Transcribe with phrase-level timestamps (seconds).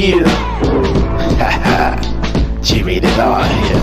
[0.00, 2.00] Yeah.
[2.62, 3.76] J Rated R here.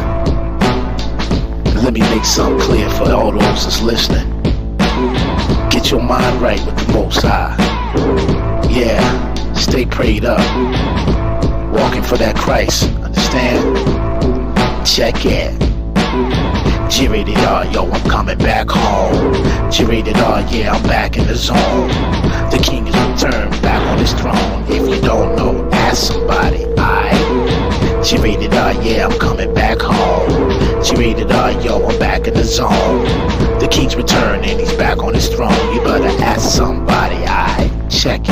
[1.83, 4.27] Let me make something clear for all those that's listening.
[5.69, 7.55] Get your mind right with the Most High.
[8.67, 10.39] Yeah, stay prayed up.
[11.71, 13.77] Walking for that Christ, understand?
[14.87, 15.66] Check it.
[16.89, 19.33] J Rated R, yo, I'm coming back home.
[19.69, 21.89] J Rated R, yeah, I'm back in the zone.
[22.49, 24.63] The king is returned, back on his throne.
[24.67, 27.11] If you don't know, ask somebody, I.
[28.03, 30.49] J Rated R, yeah, I'm coming back home.
[30.83, 31.29] G-rated
[31.65, 33.03] yo, I'm back in the zone.
[33.59, 35.51] The king's returned and he's back on his throne.
[35.73, 37.69] You better ask somebody, I.
[37.89, 38.29] Check it.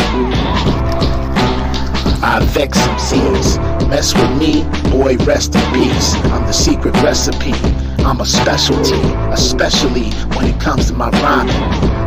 [2.23, 3.57] I vex some seeds.
[3.89, 6.15] Mess with me, boy, rest in peace.
[6.15, 7.51] I'm the secret recipe.
[8.05, 9.01] I'm a specialty,
[9.33, 11.55] especially when it comes to my rhyming.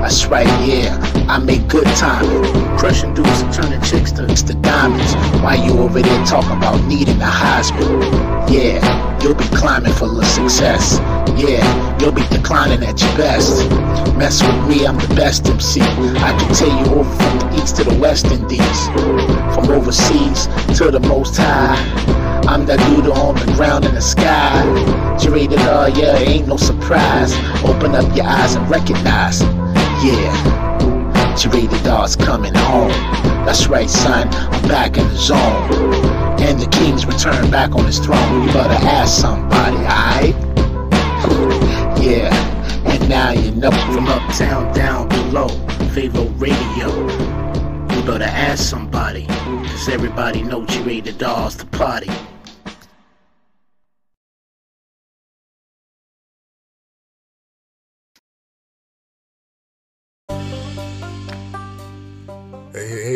[0.01, 0.97] That's right, yeah,
[1.29, 2.45] I make good timing.
[2.79, 5.15] Crushing dudes and turning chicks to, to diamonds.
[5.43, 8.49] Why you over there talking about needing a Heisman?
[8.49, 11.01] Yeah, you'll be climbing for the success.
[11.37, 13.69] Yeah, you'll be declining at your best.
[14.17, 15.81] Mess with me, I'm the best MC.
[15.81, 18.87] I can tell you over from the east to the west indies.
[19.53, 20.47] From overseas
[20.79, 22.18] to the most high.
[22.49, 24.65] I'm that dude on the ground in the sky.
[25.21, 27.37] J Rated R, yeah, ain't no surprise.
[27.63, 29.43] Open up your eyes and recognize.
[30.03, 32.89] Yeah, J Rated R's coming home.
[33.45, 35.39] That's right, son, I'm back in the zone.
[36.41, 38.47] And the king's returned back on his throne.
[38.47, 40.35] You better ask somebody, alright?
[42.03, 42.33] Yeah,
[42.87, 45.49] and now you know from uptown down below.
[45.93, 46.89] Pharaoh Radio.
[47.95, 49.27] You better ask somebody.
[49.27, 52.09] Cause everybody know J Rated R's the party.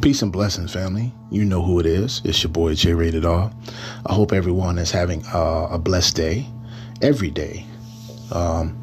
[0.00, 1.12] Peace and blessings, family.
[1.30, 2.22] You know who it is.
[2.24, 3.52] It's your boy J Rated R.
[4.06, 6.46] I hope everyone is having uh, a blessed day,
[7.02, 7.66] every day.
[8.32, 8.82] Um,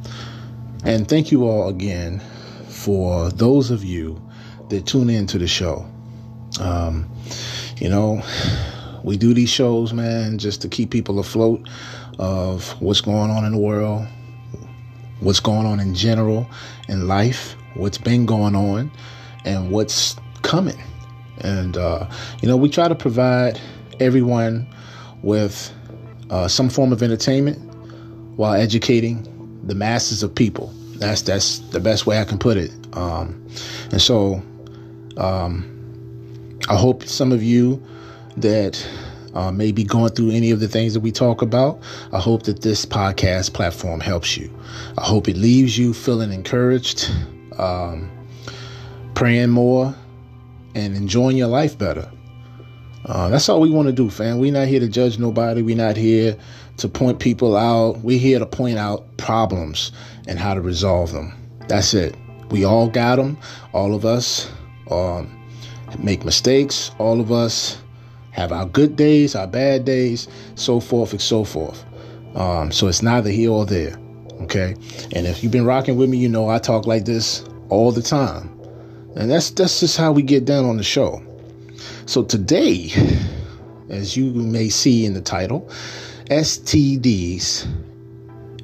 [0.83, 2.21] and thank you all again
[2.67, 4.21] for those of you
[4.69, 5.87] that tune in to the show.
[6.59, 7.09] Um,
[7.77, 8.21] you know,
[9.03, 11.67] we do these shows, man, just to keep people afloat
[12.19, 14.05] of what's going on in the world,
[15.21, 16.47] what's going on in general
[16.89, 18.91] in life, what's been going on,
[19.45, 20.77] and what's coming.
[21.41, 22.09] And, uh,
[22.41, 23.59] you know, we try to provide
[23.99, 24.67] everyone
[25.21, 25.73] with
[26.29, 27.57] uh, some form of entertainment
[28.37, 29.23] while educating
[29.65, 30.73] the masses of people.
[30.95, 32.71] That's that's the best way I can put it.
[32.93, 33.47] Um,
[33.91, 34.41] and so,
[35.17, 35.73] um,
[36.69, 37.83] I hope some of you
[38.37, 38.87] that
[39.33, 41.79] uh, may be going through any of the things that we talk about.
[42.11, 44.51] I hope that this podcast platform helps you.
[44.97, 47.11] I hope it leaves you feeling encouraged,
[47.57, 48.09] um,
[49.13, 49.95] praying more,
[50.77, 52.09] and enjoying your life better.
[53.05, 54.37] Uh, that's all we want to do, fam.
[54.37, 55.61] We're not here to judge nobody.
[55.61, 56.37] We're not here
[56.77, 57.99] to point people out.
[57.99, 59.91] We're here to point out problems
[60.27, 61.33] and how to resolve them.
[61.67, 62.15] That's it.
[62.49, 63.37] We all got them.
[63.73, 64.49] All of us
[64.91, 65.33] um,
[65.99, 66.91] make mistakes.
[66.99, 67.81] All of us
[68.31, 71.83] have our good days, our bad days, so forth and so forth.
[72.35, 73.97] Um, so it's neither here or there.
[74.41, 74.75] Okay.
[75.15, 78.03] And if you've been rocking with me, you know I talk like this all the
[78.03, 78.56] time.
[79.17, 81.23] And that's that's just how we get down on the show.
[82.05, 82.91] So today,
[83.89, 85.67] as you may see in the title,
[86.29, 87.67] STDs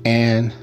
[0.05, 0.53] and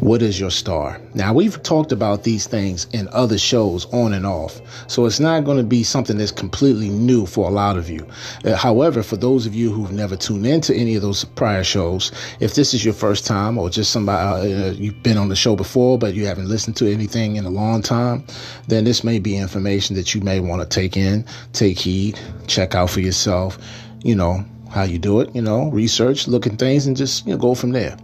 [0.00, 1.00] What is your star?
[1.14, 5.44] Now, we've talked about these things in other shows on and off, so it's not
[5.44, 8.06] going to be something that's completely new for a lot of you.
[8.44, 12.12] Uh, however, for those of you who've never tuned into any of those prior shows,
[12.40, 15.56] if this is your first time or just somebody uh, you've been on the show
[15.56, 18.22] before but you haven't listened to anything in a long time,
[18.68, 22.74] then this may be information that you may want to take in, take heed, check
[22.74, 23.58] out for yourself,
[24.04, 27.32] you know, how you do it, you know, research, look at things, and just you
[27.32, 27.96] know, go from there.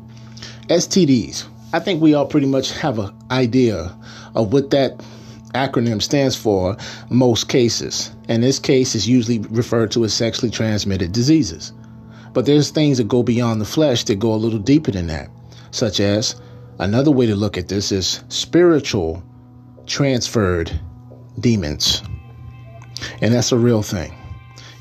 [0.69, 1.52] STDs.
[1.75, 3.97] I think we all pretty much have an idea
[4.35, 5.03] of what that
[5.55, 6.77] acronym stands for
[7.09, 8.11] most cases.
[8.29, 11.73] And this case is usually referred to as sexually transmitted diseases.
[12.33, 15.31] But there's things that go beyond the flesh that go a little deeper than that,
[15.71, 16.41] such as
[16.79, 19.23] another way to look at this is spiritual
[19.87, 20.79] transferred
[21.41, 22.03] demons.
[23.21, 24.15] And that's a real thing.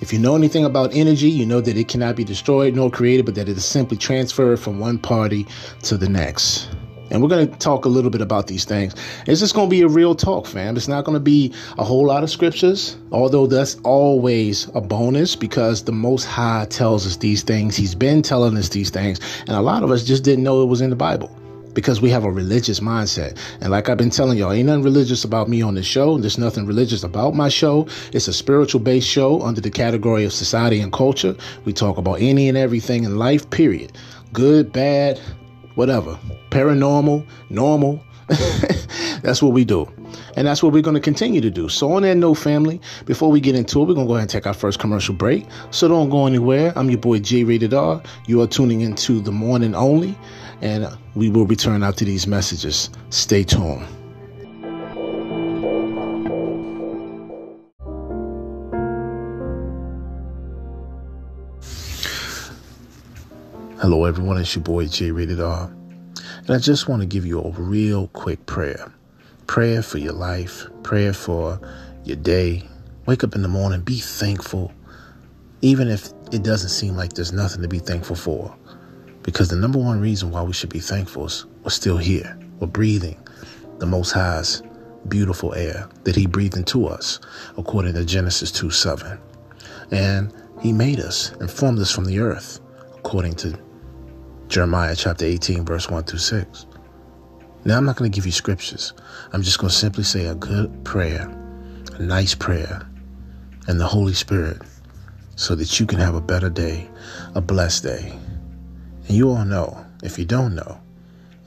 [0.02, 3.26] If you know anything about energy, you know that it cannot be destroyed nor created,
[3.26, 5.46] but that it is simply transferred from one party
[5.84, 6.70] to the next.
[7.12, 8.96] And we're going to talk a little bit about these things.
[9.28, 10.78] It's just going to be a real talk, fam.
[10.78, 15.36] It's not going to be a whole lot of scriptures, although that's always a bonus
[15.36, 17.76] because the Most High tells us these things.
[17.76, 19.20] He's been telling us these things.
[19.42, 21.30] And a lot of us just didn't know it was in the Bible
[21.74, 23.38] because we have a religious mindset.
[23.62, 26.18] And like I've been telling y'all, ain't nothing religious about me on this show.
[26.18, 27.88] There's nothing religious about my show.
[28.14, 31.36] It's a spiritual based show under the category of society and culture.
[31.66, 33.94] We talk about any and everything in life, period.
[34.34, 35.20] Good, bad,
[35.82, 36.16] whatever,
[36.52, 38.00] paranormal, normal.
[39.24, 39.92] that's what we do.
[40.36, 41.70] And that's what we're going to continue to do.
[41.70, 44.26] So, on that note, family, before we get into it, we're going to go ahead
[44.26, 45.44] and take our first commercial break.
[45.72, 46.72] So, don't go anywhere.
[46.76, 48.00] I'm your boy J Rated R.
[48.28, 50.16] You are tuning into the morning only,
[50.62, 52.92] and we will return after these messages.
[53.10, 53.88] Stay tuned.
[63.82, 64.38] Hello, everyone.
[64.38, 65.66] It's your boy J Rated R.
[65.66, 68.94] And I just want to give you a real quick prayer.
[69.48, 71.60] Prayer for your life, prayer for
[72.04, 72.62] your day.
[73.08, 74.72] Wake up in the morning, be thankful,
[75.64, 78.56] even if it doesn't seem like there's nothing to be thankful for.
[79.24, 82.38] Because the number one reason why we should be thankful is we're still here.
[82.60, 83.18] We're breathing
[83.80, 84.62] the Most High's
[85.08, 87.20] beautiful air that He breathed into us,
[87.58, 89.18] according to Genesis 2 7.
[89.90, 90.32] And
[90.62, 92.60] He made us and formed us from the earth,
[92.96, 93.58] according to
[94.52, 96.66] Jeremiah chapter 18, verse 1 through 6.
[97.64, 98.92] Now, I'm not going to give you scriptures.
[99.32, 101.34] I'm just going to simply say a good prayer,
[101.94, 102.86] a nice prayer,
[103.70, 104.62] and the Holy Spirit
[105.38, 106.90] so that you can have a better day,
[107.34, 108.12] a blessed day.
[109.08, 110.82] And you all know, if you don't know,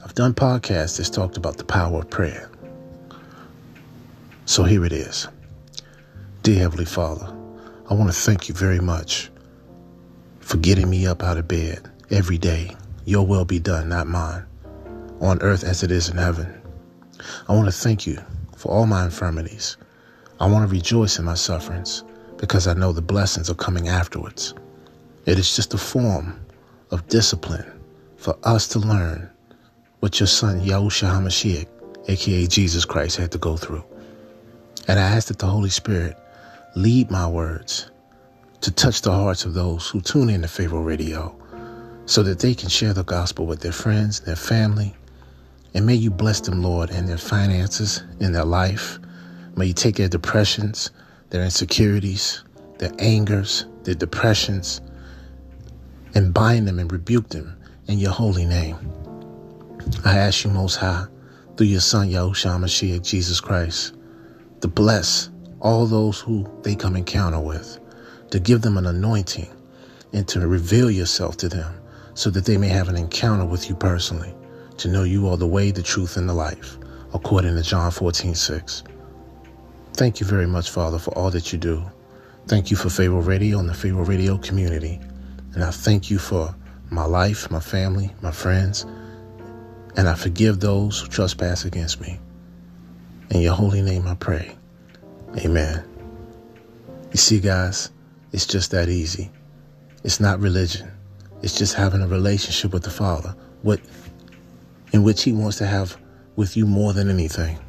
[0.03, 2.49] I've done podcasts that's talked about the power of prayer.
[4.45, 5.27] So here it is.
[6.41, 7.27] Dear Heavenly Father,
[7.87, 9.29] I want to thank you very much
[10.39, 12.75] for getting me up out of bed every day
[13.05, 14.45] your will be done, not mine,
[15.21, 16.61] on earth as it is in heaven.
[17.47, 18.19] I want to thank you
[18.57, 19.77] for all my infirmities.
[20.39, 22.03] I want to rejoice in my sufferings
[22.37, 24.53] because I know the blessings are coming afterwards.
[25.25, 26.39] It is just a form
[26.91, 27.65] of discipline
[28.17, 29.29] for us to learn
[29.99, 31.67] what your son Yahushua HaMashiach,
[32.07, 33.83] aka Jesus Christ, had to go through.
[34.87, 36.17] And I ask that the Holy Spirit
[36.75, 37.89] lead my words
[38.61, 41.35] to touch the hearts of those who tune in to Pharaoh Radio
[42.05, 44.95] so that they can share the gospel with their friends, their family.
[45.73, 48.99] And may you bless them, Lord, in their finances, in their life.
[49.55, 50.91] May you take their depressions,
[51.29, 52.43] their insecurities,
[52.77, 54.81] their angers, their depressions,
[56.13, 57.57] and bind them and rebuke them
[57.87, 58.77] in your holy name.
[60.03, 61.05] I ask you, Most High,
[61.57, 63.95] through your Son, Yahushua Mashiach, Jesus Christ,
[64.61, 67.79] to bless all those who they come encounter with,
[68.31, 69.49] to give them an anointing,
[70.13, 71.73] and to reveal yourself to them
[72.15, 74.33] so that they may have an encounter with you personally,
[74.77, 76.77] to know you are the way, the truth, and the life,
[77.13, 78.83] according to John 14, 6.
[79.93, 81.83] Thank you very much, Father, for all that you do.
[82.47, 84.99] Thank you for Pharaoh Radio and the Pharaoh Radio community.
[85.53, 86.53] And I thank you for
[86.89, 88.85] my life, my family, my friends.
[89.97, 92.19] And I forgive those who trespass against me.
[93.31, 94.55] In your holy name I pray.
[95.37, 95.83] Amen.
[97.11, 97.89] You see, guys,
[98.31, 99.31] it's just that easy.
[100.03, 100.91] It's not religion.
[101.41, 103.79] It's just having a relationship with the Father, what
[104.93, 105.97] in which He wants to have
[106.35, 107.59] with you more than anything.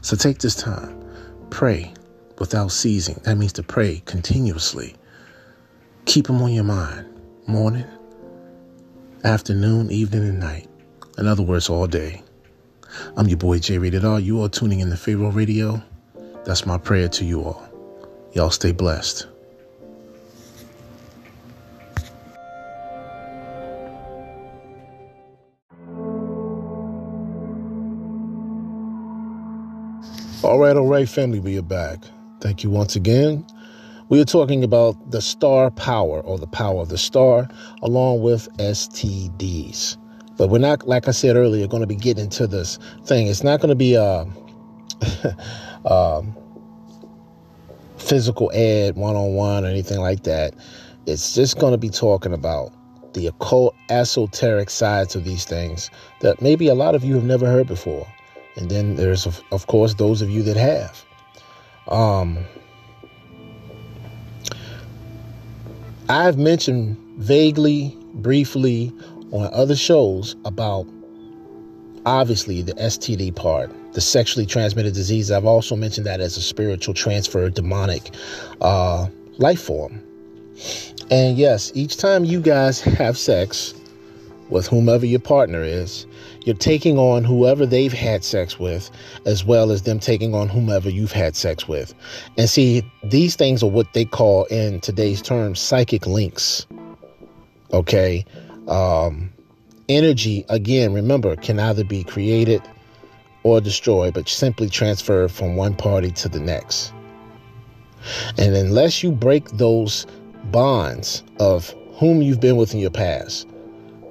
[0.00, 1.02] So take this time,
[1.50, 1.92] pray
[2.38, 3.20] without ceasing.
[3.24, 4.96] That means to pray continuously.
[6.06, 7.06] Keep Him on your mind,
[7.46, 7.86] morning,
[9.24, 10.68] afternoon, evening, and night.
[11.18, 12.22] In other words, all day.
[13.16, 14.18] I'm your boy J Rated R.
[14.18, 15.82] You are tuning in to Pharaoh Radio.
[16.44, 17.62] That's my prayer to you all.
[18.32, 19.26] Y'all stay blessed.
[30.42, 32.02] All right, all right, family, we are back.
[32.40, 33.46] Thank you once again.
[34.08, 37.46] We are talking about the star power or the power of the star
[37.82, 39.98] along with STDs.
[40.38, 43.26] But we're not, like I said earlier, going to be getting into this thing.
[43.26, 44.24] It's not going to be uh,
[45.02, 45.36] a,
[45.84, 46.34] a um,
[47.98, 50.54] physical ed one on one or anything like that.
[51.04, 52.72] It's just going to be talking about
[53.12, 55.90] the occult, esoteric sides of these things
[56.22, 58.06] that maybe a lot of you have never heard before.
[58.56, 61.04] And then there's, of, of course, those of you that have.
[61.88, 62.44] Um,
[66.08, 68.92] I've mentioned vaguely, briefly
[69.32, 70.86] on other shows about
[72.04, 75.30] obviously the STD part, the sexually transmitted disease.
[75.30, 78.10] I've also mentioned that as a spiritual transfer, demonic
[78.60, 79.06] uh,
[79.38, 80.02] life form.
[81.10, 83.74] And yes, each time you guys have sex
[84.48, 86.06] with whomever your partner is,
[86.42, 88.90] you're taking on whoever they've had sex with,
[89.26, 91.94] as well as them taking on whomever you've had sex with.
[92.38, 96.66] And see, these things are what they call, in today's terms, psychic links.
[97.72, 98.24] Okay.
[98.68, 99.32] Um,
[99.88, 102.62] energy, again, remember, can either be created
[103.42, 106.92] or destroyed, but simply transferred from one party to the next.
[108.38, 110.06] And unless you break those
[110.44, 113.46] bonds of whom you've been with in your past,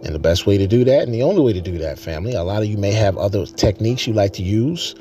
[0.03, 2.33] and the best way to do that, and the only way to do that, family,
[2.33, 4.95] a lot of you may have other techniques you like to use,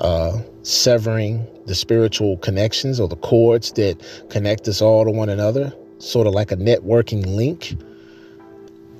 [0.00, 3.96] uh, severing the spiritual connections or the cords that
[4.30, 7.74] connect us all to one another, sort of like a networking link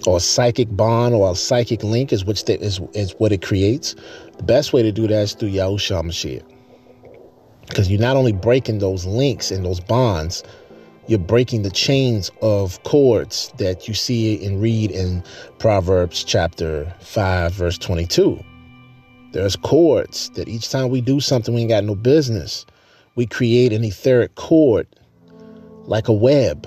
[0.07, 3.95] or psychic bond or a psychic link is which is, is what it creates.
[4.37, 6.45] The best way to do that is through Yahushua Mashiach.
[7.69, 10.43] Because you're not only breaking those links and those bonds,
[11.07, 15.23] you're breaking the chains of cords that you see and read in
[15.59, 18.43] Proverbs chapter 5, verse 22.
[19.33, 22.65] There's cords that each time we do something we ain't got no business,
[23.17, 24.87] we create an etheric cord
[25.87, 26.67] like a web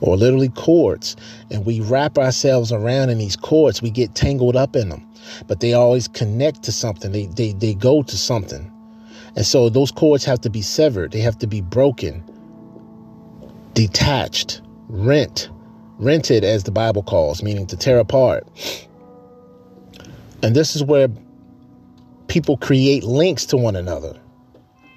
[0.00, 1.16] or literally cords,
[1.50, 3.80] and we wrap ourselves around in these cords.
[3.80, 5.06] We get tangled up in them,
[5.46, 7.12] but they always connect to something.
[7.12, 8.70] They, they, they go to something.
[9.36, 12.22] And so those cords have to be severed, they have to be broken,
[13.76, 15.50] detached, rent,
[15.98, 18.48] rented, as the Bible calls, meaning to tear apart.
[20.42, 21.08] And this is where
[22.26, 24.18] people create links to one another.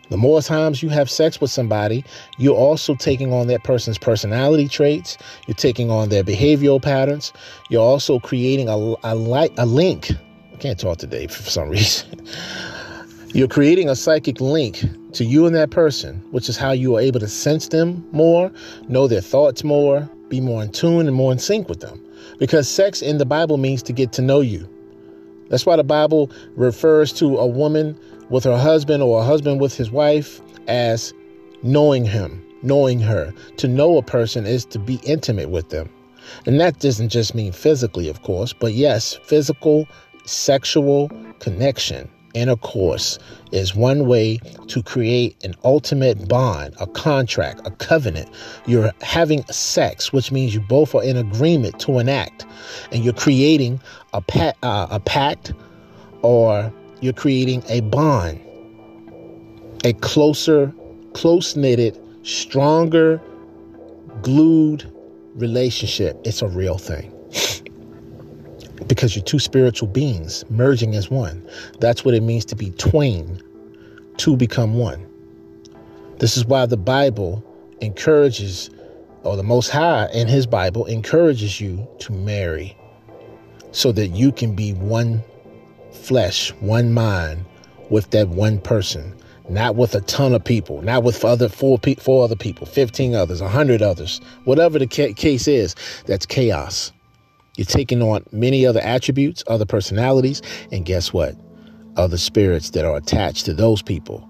[0.10, 2.04] The more times you have sex with somebody,
[2.40, 5.18] you're also taking on that person's personality traits.
[5.46, 7.32] You're taking on their behavioral patterns.
[7.70, 10.10] You're also creating a, a, a link.
[10.54, 12.26] I can't talk today for some reason.
[13.34, 14.84] You're creating a psychic link
[15.14, 18.52] to you and that person, which is how you are able to sense them more,
[18.88, 22.04] know their thoughts more, be more in tune and more in sync with them.
[22.40, 24.68] Because sex in the Bible means to get to know you.
[25.50, 29.76] That's why the Bible refers to a woman with her husband or a husband with
[29.76, 31.14] his wife as
[31.62, 33.34] knowing him, knowing her.
[33.58, 35.90] To know a person is to be intimate with them.
[36.46, 39.88] And that doesn't just mean physically, of course, but yes, physical,
[40.26, 41.10] sexual
[41.40, 43.20] connection, intercourse
[43.52, 48.30] is one way to create an ultimate bond, a contract, a covenant.
[48.66, 52.46] You're having sex, which means you both are in agreement to an act,
[52.92, 53.80] and you're creating
[54.14, 55.54] a, pa- uh, a pact
[56.22, 56.72] or
[57.02, 58.40] you're creating a bond,
[59.84, 60.74] a closer,
[61.14, 63.22] close knitted, stronger,
[64.22, 64.92] glued
[65.36, 66.20] relationship.
[66.26, 67.14] It's a real thing.
[68.88, 71.48] Because you're two spiritual beings merging as one.
[71.80, 73.42] That's what it means to be twain,
[74.18, 75.06] to become one.
[76.20, 77.44] This is why the Bible
[77.82, 78.70] encourages,
[79.24, 82.76] or the Most High in His Bible encourages you to marry
[83.72, 85.24] so that you can be one
[85.92, 87.46] flesh, one mind
[87.90, 89.16] with that one person,
[89.50, 93.16] not with a ton of people, not with other four, pe- four other people, 15
[93.16, 96.92] others, 100 others, whatever the ca- case is, that's chaos.
[97.60, 101.36] You're taking on many other attributes, other personalities, and guess what?
[101.98, 104.26] Other spirits that are attached to those people,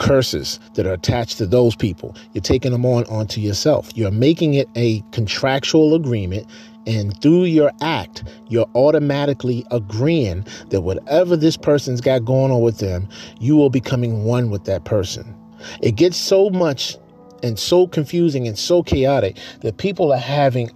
[0.00, 2.16] curses that are attached to those people.
[2.32, 3.92] You're taking them on onto yourself.
[3.94, 6.48] You're making it a contractual agreement
[6.84, 12.78] and through your act, you're automatically agreeing that whatever this person's got going on with
[12.78, 15.32] them, you are becoming one with that person.
[15.80, 16.96] It gets so much
[17.44, 20.72] and so confusing and so chaotic that people are having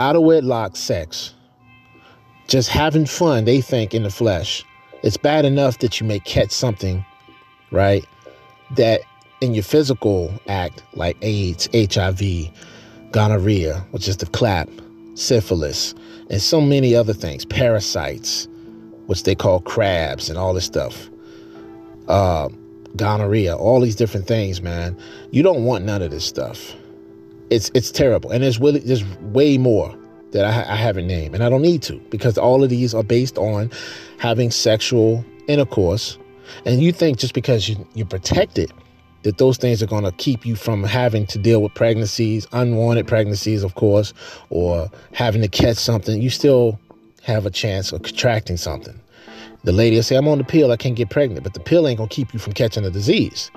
[0.00, 1.34] out of wedlock sex,
[2.48, 4.64] just having fun, they think, in the flesh.
[5.04, 7.04] It's bad enough that you may catch something,
[7.72, 8.06] right?
[8.76, 9.02] That
[9.42, 12.22] in your physical act, like AIDS, HIV,
[13.12, 14.68] gonorrhea, which is the clap,
[15.14, 15.94] syphilis,
[16.30, 18.48] and so many other things, parasites,
[19.06, 21.08] which they call crabs and all this stuff.
[22.08, 22.48] uh,
[22.96, 24.96] gonorrhea, all these different things, man.
[25.32, 26.74] You don't want none of this stuff.
[27.50, 29.96] It's it's terrible, and there's really there's way more
[30.32, 33.02] that I, I haven't named, and I don't need to because all of these are
[33.02, 33.70] based on
[34.18, 36.18] having sexual intercourse,
[36.64, 38.72] and you think just because you, you're protected
[39.22, 43.06] that those things are going to keep you from having to deal with pregnancies, unwanted
[43.06, 44.14] pregnancies, of course,
[44.48, 46.78] or having to catch something, you still
[47.22, 48.98] have a chance of contracting something.
[49.64, 51.86] The lady will say, I'm on the pill, I can't get pregnant, but the pill
[51.86, 53.50] ain't gonna keep you from catching the disease.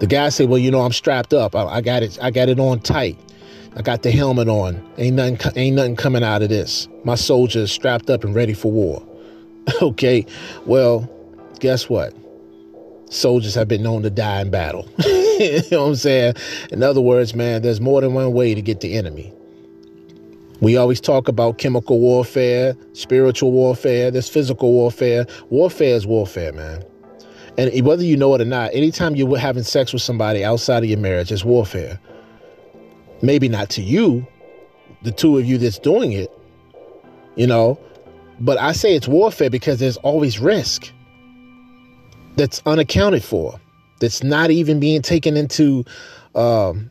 [0.00, 1.54] The guy said, Well, you know, I'm strapped up.
[1.54, 3.18] I, I got it, I got it on tight.
[3.76, 4.82] I got the helmet on.
[4.96, 6.88] Ain't nothing ain't nothing coming out of this.
[7.04, 9.06] My soldier is strapped up and ready for war.
[9.82, 10.26] okay.
[10.66, 11.08] Well,
[11.60, 12.14] guess what?
[13.10, 14.88] Soldiers have been known to die in battle.
[15.04, 16.34] you know what I'm saying?
[16.70, 19.32] In other words, man, there's more than one way to get the enemy.
[20.60, 25.26] We always talk about chemical warfare, spiritual warfare, there's physical warfare.
[25.50, 26.84] Warfare is warfare, man.
[27.58, 30.88] And whether you know it or not, anytime you're having sex with somebody outside of
[30.88, 31.98] your marriage, it's warfare.
[33.20, 34.24] Maybe not to you,
[35.02, 36.30] the two of you that's doing it,
[37.34, 37.78] you know,
[38.38, 40.92] but I say it's warfare because there's always risk
[42.36, 43.60] that's unaccounted for,
[43.98, 45.84] that's not even being taken into,
[46.36, 46.88] um,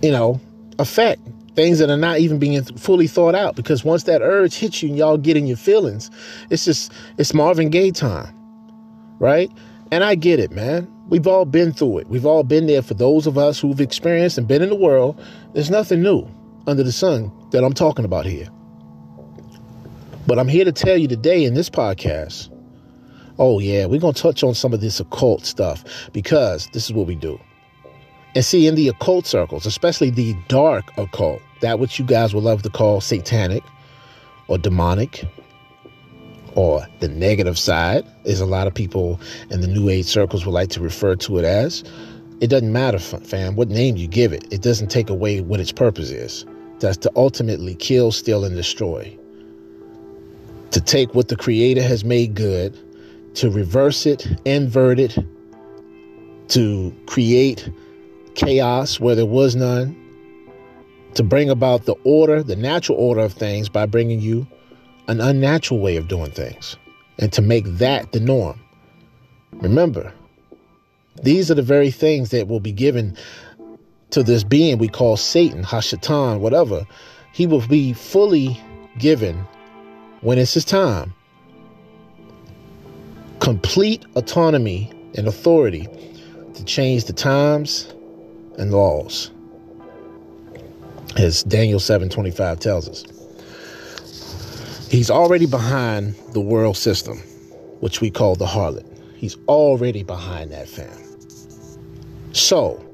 [0.00, 0.40] you know,
[0.78, 1.20] effect
[1.56, 4.88] things that are not even being fully thought out because once that urge hits you
[4.88, 6.10] and y'all get in your feelings
[6.48, 8.34] it's just it's marvin gaye time
[9.22, 9.50] right?
[9.92, 10.92] And i get it man.
[11.08, 12.08] We've all been through it.
[12.08, 15.22] We've all been there for those of us who've experienced and been in the world.
[15.52, 16.26] There's nothing new
[16.66, 18.48] under the sun that i'm talking about here.
[20.26, 22.48] But i'm here to tell you today in this podcast
[23.38, 26.92] oh yeah we're going to touch on some of this occult stuff because this is
[26.92, 27.38] what we do.
[28.34, 32.44] And see, in the occult circles, especially the dark occult, that which you guys would
[32.44, 33.62] love to call satanic
[34.48, 35.26] or demonic
[36.54, 40.52] or the negative side, is a lot of people in the New Age circles would
[40.52, 41.84] like to refer to it as.
[42.40, 44.44] It doesn't matter, fam, what name you give it.
[44.52, 46.44] It doesn't take away what its purpose is.
[46.80, 49.16] That's to ultimately kill, steal, and destroy.
[50.72, 52.76] To take what the Creator has made good,
[53.36, 55.16] to reverse it, invert it,
[56.48, 57.70] to create
[58.34, 59.96] chaos where there was none,
[61.14, 64.46] to bring about the order, the natural order of things by bringing you
[65.08, 66.76] an unnatural way of doing things,
[67.18, 68.60] and to make that the norm.
[69.52, 70.12] Remember,
[71.22, 73.16] these are the very things that will be given
[74.10, 76.86] to this being we call Satan, Hashatan, whatever.
[77.32, 78.60] He will be fully
[78.98, 79.46] given
[80.20, 81.14] when it's his time.
[83.40, 85.88] Complete autonomy and authority
[86.54, 87.92] to change the times
[88.58, 89.30] and laws,
[91.16, 93.04] as Daniel 7:25 tells us.
[94.92, 97.16] He's already behind the world system,
[97.80, 98.84] which we call the harlot.
[99.16, 100.92] He's already behind that fam.
[102.34, 102.84] So,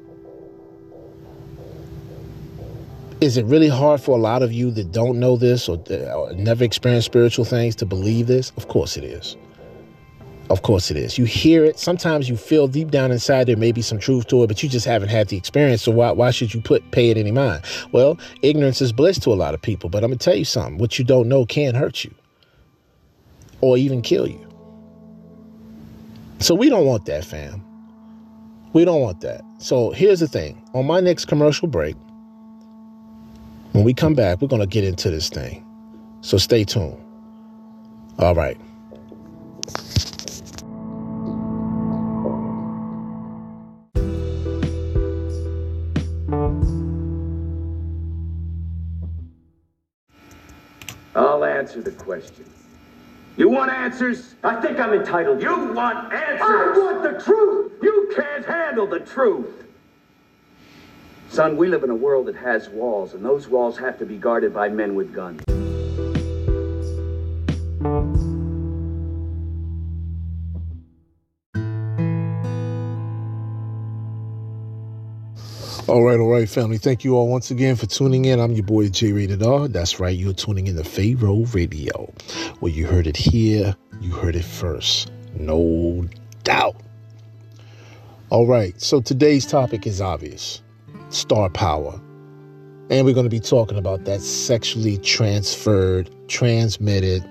[3.19, 6.31] is it really hard for a lot of you that don't know this or, or
[6.35, 8.53] never experienced spiritual things to believe this?
[8.55, 9.35] Of course it is.
[10.49, 11.17] Of course it is.
[11.17, 11.77] You hear it.
[11.77, 14.69] Sometimes you feel deep down inside there may be some truth to it, but you
[14.69, 15.83] just haven't had the experience.
[15.83, 17.63] So why, why should you put pay it any mind?
[17.91, 19.89] Well, ignorance is bliss to a lot of people.
[19.89, 20.79] But I'm gonna tell you something.
[20.79, 22.13] What you don't know can hurt you,
[23.61, 24.43] or even kill you.
[26.39, 27.63] So we don't want that, fam.
[28.73, 29.41] We don't want that.
[29.59, 30.63] So here's the thing.
[30.73, 31.95] On my next commercial break,
[33.73, 35.63] when we come back, we're gonna get into this thing.
[36.21, 36.97] So stay tuned.
[38.17, 38.59] All right.
[52.09, 52.45] Question.
[53.37, 54.33] You want answers?
[54.43, 55.43] I think I'm entitled.
[55.43, 56.41] You want answers?
[56.41, 57.73] I want the truth.
[57.83, 59.67] You can't handle the truth.
[61.29, 64.17] Son, we live in a world that has walls, and those walls have to be
[64.17, 65.43] guarded by men with guns.
[75.89, 76.77] All right, all right, family.
[76.77, 78.39] Thank you all once again for tuning in.
[78.39, 79.67] I'm your boy J Rated R.
[79.67, 82.13] That's right, you're tuning in to Pharaoh Radio.
[82.61, 85.11] Well, you heard it here, you heard it first.
[85.33, 86.07] No
[86.43, 86.75] doubt.
[88.29, 90.61] All right, so today's topic is obvious
[91.09, 91.99] star power.
[92.91, 97.27] And we're going to be talking about that sexually transferred, transmitted,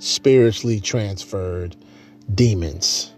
[0.00, 1.74] spiritually transferred
[2.34, 3.15] demons.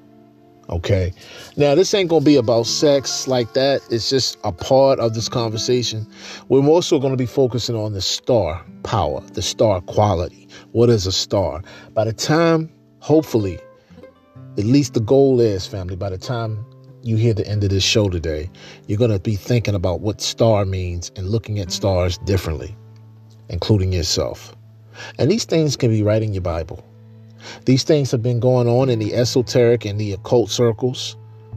[0.70, 1.14] Okay.
[1.56, 3.80] Now, this ain't going to be about sex like that.
[3.90, 6.06] It's just a part of this conversation.
[6.48, 10.46] We're also going to be focusing on the star power, the star quality.
[10.72, 11.62] What is a star?
[11.94, 13.58] By the time, hopefully,
[14.58, 16.66] at least the goal is, family, by the time
[17.02, 18.50] you hear the end of this show today,
[18.86, 22.76] you're going to be thinking about what star means and looking at stars differently,
[23.48, 24.54] including yourself.
[25.18, 26.84] And these things can be right in your Bible.
[27.64, 31.16] These things have been going on in the esoteric and the occult circles.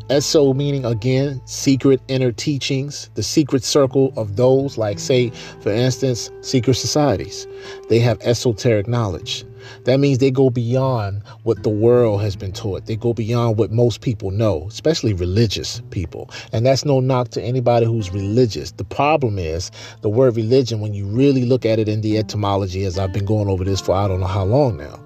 [0.10, 5.30] Eso meaning again secret inner teachings, the secret circle of those, like, say,
[5.62, 7.48] for instance, secret societies.
[7.88, 9.46] They have esoteric knowledge.
[9.86, 12.88] That means they go beyond what the world has been taught.
[12.88, 16.30] They go beyond what most people know, especially religious people.
[16.52, 18.72] And that's no knock to anybody who's religious.
[18.72, 22.84] The problem is the word religion, when you really look at it in the etymology,
[22.84, 25.00] as I've been going over this for I don't know how long now,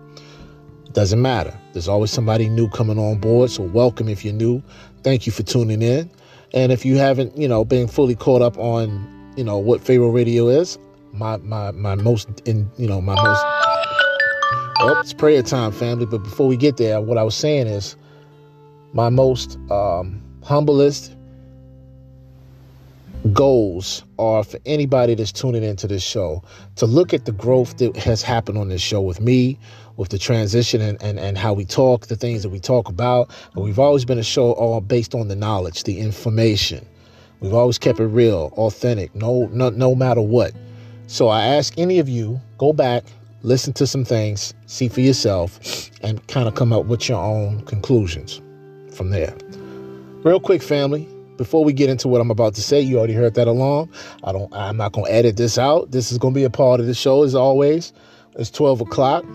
[0.96, 1.54] doesn't matter.
[1.74, 3.52] There's always somebody new coming on board.
[3.52, 4.64] So welcome if you're new.
[5.04, 6.10] Thank you for tuning in.
[6.54, 10.10] And if you haven't, you know, been fully caught up on, you know, what Pharaoh
[10.10, 10.80] Radio is,
[11.12, 13.44] my my my most in you know, my most
[14.80, 16.06] well, it's prayer time, family.
[16.06, 17.98] But before we get there, what I was saying is
[18.94, 21.14] my most um, humblest
[23.34, 26.44] goals are for anybody that's tuning into this show
[26.76, 29.58] to look at the growth that has happened on this show with me,
[29.98, 33.30] with the transition and, and, and how we talk, the things that we talk about.
[33.54, 36.86] But we've always been a show all based on the knowledge, the information.
[37.40, 40.54] We've always kept it real, authentic, no, no, no matter what.
[41.08, 43.04] So I ask any of you, go back,
[43.44, 45.60] listen to some things, see for yourself,
[46.02, 48.42] and kind of come up with your own conclusions
[48.92, 49.36] from there.
[50.24, 53.36] Real quick, family, before we get into what I'm about to say, you already heard
[53.36, 53.90] that along.
[54.24, 55.92] I don't I'm not gonna edit this out.
[55.92, 57.94] This is gonna be a part of the show as always.
[58.38, 59.26] It's 12 o'clock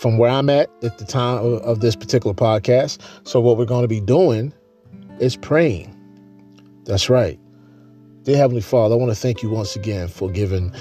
[0.00, 2.98] from where I'm at at the time of, of this particular podcast.
[3.24, 4.50] So what we're gonna be doing
[5.18, 5.94] is praying.
[6.86, 7.38] That's right.
[8.22, 10.72] Dear Heavenly Father, I want to thank you once again for giving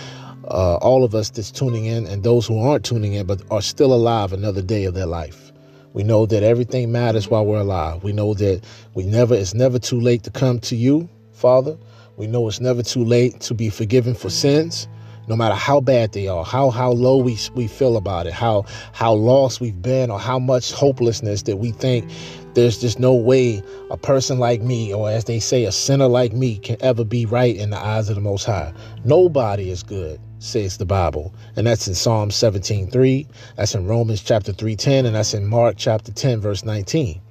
[0.45, 3.61] uh, all of us that's tuning in and those who aren't tuning in but are
[3.61, 5.51] still alive another day of their life.
[5.91, 8.03] We know that everything matters while we're alive.
[8.03, 11.77] We know that we never it's never too late to come to you, Father.
[12.15, 14.87] We know it's never too late to be forgiven for sins,
[15.29, 18.65] no matter how bad they are, how how low we we feel about it, how
[18.91, 22.09] how lost we've been, or how much hopelessness that we think
[22.55, 23.61] there's just no way
[23.91, 27.25] a person like me, or as they say, a sinner like me, can ever be
[27.25, 28.73] right in the eyes of the Most High.
[29.05, 31.33] Nobody is good says the Bible.
[31.55, 36.11] And that's in Psalm 17:3, that's in Romans chapter 3:10, and that's in Mark chapter
[36.11, 37.21] 10 verse 19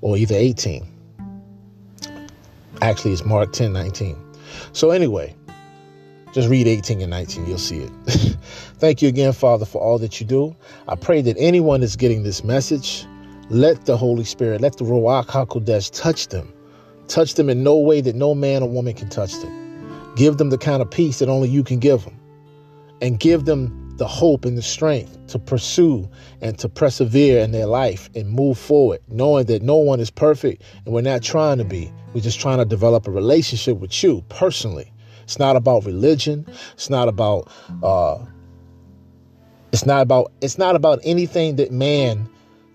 [0.00, 0.86] or either 18.
[2.82, 4.16] Actually, it's Mark 10, 19.
[4.72, 5.34] So anyway,
[6.32, 7.90] just read 18 and 19, you'll see it.
[8.78, 10.54] Thank you again, Father, for all that you do.
[10.88, 13.06] I pray that anyone is getting this message,
[13.48, 16.52] let the Holy Spirit, let the Ruach HaKodesh touch them.
[17.08, 20.14] Touch them in no way that no man or woman can touch them.
[20.16, 22.18] Give them the kind of peace that only you can give them
[23.00, 26.08] and give them the hope and the strength to pursue
[26.42, 30.62] and to persevere in their life and move forward, knowing that no one is perfect
[30.84, 31.90] and we're not trying to be.
[32.12, 34.92] We're just trying to develop a relationship with you personally.
[35.26, 36.46] It's not about religion.
[36.74, 37.50] It's not about
[37.82, 38.24] uh
[39.72, 42.28] it's not about it's not about anything that man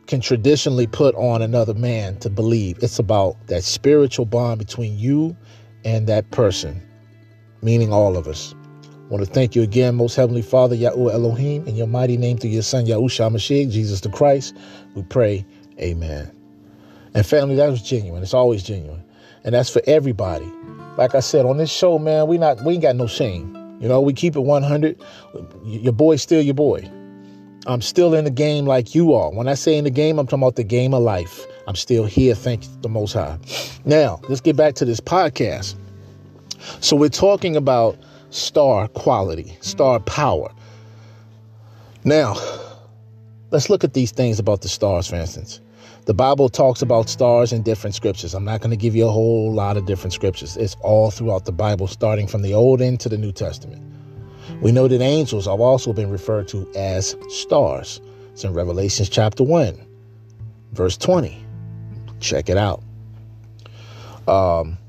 [0.07, 2.77] can traditionally put on another man to believe.
[2.83, 5.33] It's about that spiritual bond between you
[5.85, 6.81] and that person,
[7.61, 8.53] meaning all of us.
[8.83, 12.37] I want to thank you again, most heavenly Father, Yahuwah Elohim, in your mighty name
[12.37, 14.55] through your son, Yahushua Mashiach, Jesus the Christ.
[14.93, 15.45] We pray,
[15.79, 16.29] amen.
[17.13, 18.21] And family, that was genuine.
[18.21, 19.03] It's always genuine.
[19.45, 20.51] And that's for everybody.
[21.01, 23.57] Like I said, on this show, man, we not we ain't got no shame.
[23.81, 25.01] You know, we keep it 100.
[25.63, 26.87] Your boy's still your boy.
[27.65, 29.31] I'm still in the game like you are.
[29.31, 31.43] When I say in the game, I'm talking about the game of life.
[31.67, 33.39] I'm still here, thank the Most High.
[33.83, 35.73] Now, let's get back to this podcast.
[36.81, 37.97] So we're talking about
[38.29, 40.53] star quality, star power.
[42.03, 42.35] Now,
[43.49, 45.61] let's look at these things about the stars, for instance.
[46.05, 48.33] The Bible talks about stars in different scriptures.
[48.33, 50.57] I'm not going to give you a whole lot of different scriptures.
[50.57, 53.83] It's all throughout the Bible, starting from the Old End to the New Testament.
[54.61, 58.01] We know that angels have also been referred to as stars.
[58.31, 59.79] It's in Revelations chapter 1,
[60.71, 61.45] verse 20.
[62.19, 62.81] Check it out.
[64.27, 64.79] Um,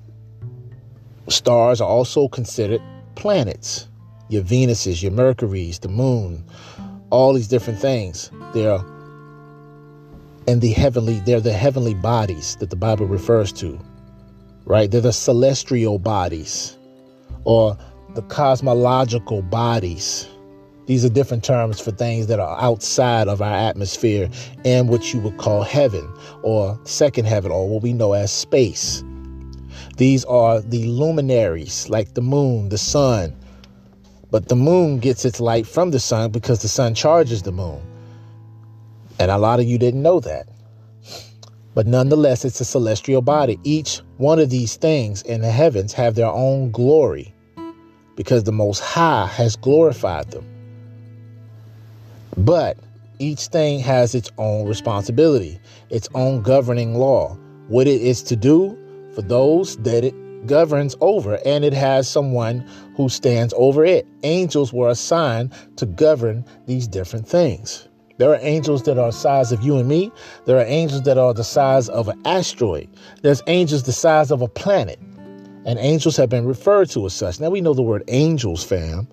[1.28, 2.80] stars are also considered
[3.16, 3.86] planets,
[4.30, 6.42] your Venuses, your Mercuries, the moon,
[7.10, 8.30] all these different things.
[8.54, 8.82] They're
[10.46, 13.78] and the heavenly, they're the heavenly bodies that the Bible refers to.
[14.64, 14.90] Right?
[14.90, 16.76] They're the celestial bodies
[17.44, 17.76] or
[18.14, 20.28] the cosmological bodies.
[20.86, 24.28] These are different terms for things that are outside of our atmosphere
[24.64, 29.04] and what you would call heaven or second heaven or what we know as space.
[29.96, 33.34] These are the luminaries, like the moon, the sun.
[34.30, 37.80] But the moon gets its light from the sun because the sun charges the moon.
[39.22, 40.48] And a lot of you didn't know that.
[41.76, 43.56] But nonetheless, it's a celestial body.
[43.62, 47.32] Each one of these things in the heavens have their own glory
[48.16, 50.44] because the Most High has glorified them.
[52.36, 52.76] But
[53.20, 58.76] each thing has its own responsibility, its own governing law, what it is to do
[59.14, 64.04] for those that it governs over, and it has someone who stands over it.
[64.24, 67.88] Angels were assigned to govern these different things.
[68.22, 70.12] There are angels that are the size of you and me.
[70.44, 72.88] There are angels that are the size of an asteroid.
[73.22, 75.00] There's angels the size of a planet.
[75.66, 77.40] And angels have been referred to as such.
[77.40, 79.08] Now we know the word angels, fam,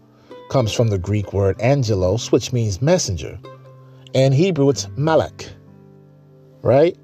[0.51, 3.39] comes from the Greek word angelos, which means messenger.
[4.13, 5.47] In Hebrew, it's malak,
[6.61, 6.95] right?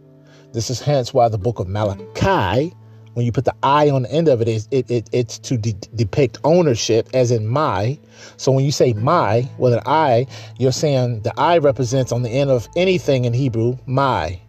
[0.53, 2.71] This is hence why the book of Malachi
[3.15, 5.57] when you put the I on the end of it, is it, it it's to
[5.57, 7.97] de- depict ownership, as in my.
[8.37, 10.27] So when you say my with an I,
[10.59, 14.39] you're saying the I represents on the end of anything in Hebrew, my,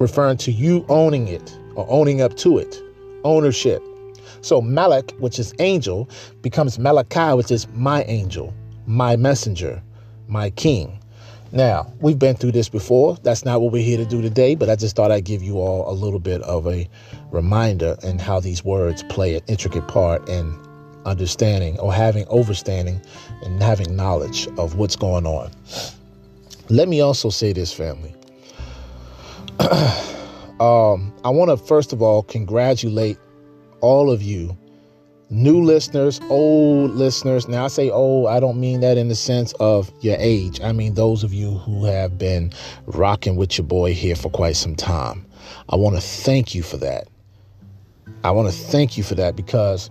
[0.00, 2.82] referring to you owning it or owning up to it,
[3.22, 3.82] ownership.
[4.40, 6.10] So Malak, which is angel,
[6.42, 8.52] becomes Malachi, which is my angel,
[8.86, 9.80] my messenger,
[10.26, 10.97] my king.
[11.52, 13.16] Now, we've been through this before.
[13.22, 15.58] That's not what we're here to do today, but I just thought I'd give you
[15.58, 16.88] all a little bit of a
[17.30, 20.58] reminder and how these words play an intricate part in
[21.06, 23.02] understanding or having overstanding
[23.42, 25.50] and having knowledge of what's going on.
[26.68, 28.14] Let me also say this, family.
[30.60, 33.18] um, I want to first of all congratulate
[33.80, 34.56] all of you
[35.30, 37.48] new listeners, old listeners.
[37.48, 40.60] Now, I say old, I don't mean that in the sense of your age.
[40.60, 42.52] I mean those of you who have been
[42.86, 45.26] rocking with your boy here for quite some time.
[45.68, 47.08] I want to thank you for that.
[48.24, 49.90] I want to thank you for that because,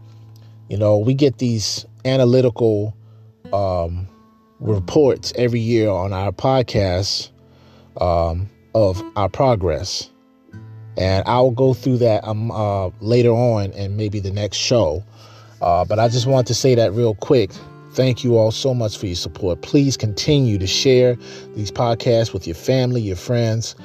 [0.69, 2.95] you know, we get these analytical
[3.53, 4.07] um,
[4.59, 7.29] reports every year on our podcast
[8.01, 10.09] um, of our progress.
[10.97, 15.03] And I'll go through that um, uh, later on and maybe the next show.
[15.61, 17.51] Uh, but I just want to say that real quick.
[17.93, 19.61] Thank you all so much for your support.
[19.61, 21.15] Please continue to share
[21.55, 23.75] these podcasts with your family, your friends.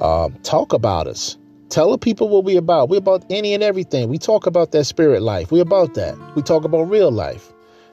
[0.00, 1.36] Uh, talk about us.
[1.68, 2.88] Tell the people what we're about.
[2.88, 4.08] We're about any and everything.
[4.08, 5.50] We talk about that spirit life.
[5.50, 6.16] We're about that.
[6.36, 7.52] We talk about real life.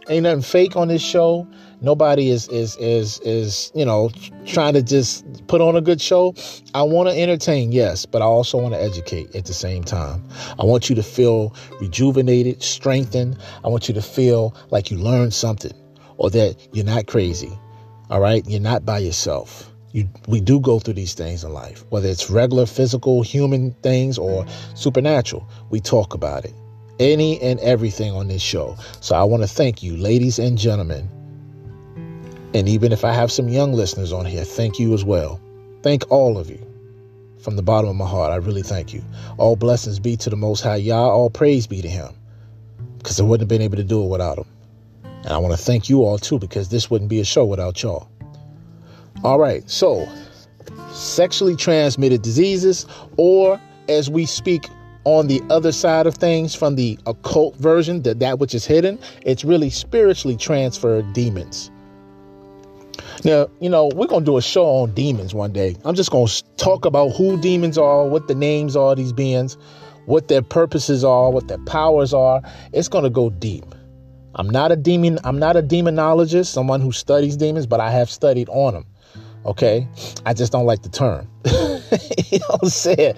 [0.10, 1.48] Ain't nothing fake on this show.
[1.80, 4.10] Nobody is is is is you know
[4.46, 6.36] trying to just put on a good show.
[6.74, 10.24] I want to entertain, yes, but I also want to educate at the same time.
[10.60, 13.38] I want you to feel rejuvenated, strengthened.
[13.64, 15.74] I want you to feel like you learned something
[16.18, 17.58] or that you're not crazy.
[18.10, 19.70] All right, you're not by yourself.
[19.92, 24.18] You, we do go through these things in life, whether it's regular physical human things
[24.18, 25.48] or supernatural.
[25.70, 26.54] We talk about it
[27.00, 28.78] any and everything on this show.
[29.02, 31.10] So I want to thank you, ladies and gentlemen.
[32.54, 35.40] And even if I have some young listeners on here, thank you as well.
[35.82, 36.60] Thank all of you
[37.40, 38.32] from the bottom of my heart.
[38.32, 39.04] I really thank you.
[39.38, 41.10] All blessings be to the Most High Yah.
[41.10, 42.14] All praise be to Him
[43.00, 44.46] because I wouldn't have been able to do it without Him.
[45.04, 47.82] And I want to thank you all too because this wouldn't be a show without
[47.82, 48.10] y'all.
[49.24, 50.08] All right, so
[50.92, 52.86] sexually transmitted diseases,
[53.18, 54.70] or as we speak
[55.06, 59.00] on the other side of things from the occult version, that that which is hidden,
[59.24, 61.72] it's really spiritually transferred demons.
[63.24, 65.76] Now, you know, we're going to do a show on demons one day.
[65.86, 69.58] I'm just going to talk about who demons are, what the names are, these beings,
[70.06, 72.42] what their purposes are, what their powers are.
[72.74, 73.66] It's going to go deep.
[74.36, 78.10] I'm not a demon, I'm not a demonologist, someone who studies demons, but I have
[78.10, 78.86] studied on them.
[79.46, 79.88] Okay.
[80.26, 81.28] I just don't like the term.
[82.32, 83.16] you know what I'm saying?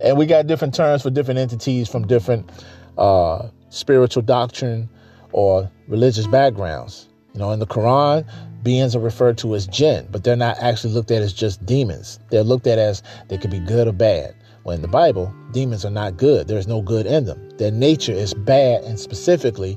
[0.00, 2.50] And we got different terms for different entities from different
[2.98, 4.88] uh, spiritual doctrine
[5.32, 7.08] or religious backgrounds.
[7.34, 8.28] You know, in the Quran,
[8.62, 12.20] beings are referred to as jinn, but they're not actually looked at as just demons.
[12.30, 14.34] They're looked at as they could be good or bad.
[14.62, 16.46] When in the Bible, demons are not good.
[16.46, 17.50] There's no good in them.
[17.58, 19.76] Their nature is bad, and specifically,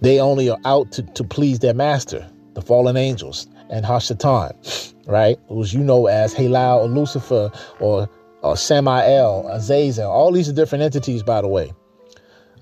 [0.00, 5.38] they only are out to, to please their master, the fallen angels and Hashatan, right?
[5.48, 7.50] Who's you know as Halal or Lucifer
[7.80, 8.08] or,
[8.42, 10.10] or Samael, Azazel.
[10.10, 11.72] All these are different entities, by the way.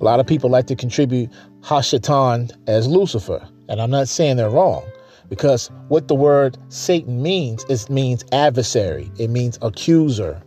[0.01, 4.51] A lot of people like to contribute Hashatan as Lucifer, and I'm not saying they're
[4.51, 4.85] wrong
[5.29, 9.11] because what the word Satan means is means adversary.
[9.19, 10.43] It means accuser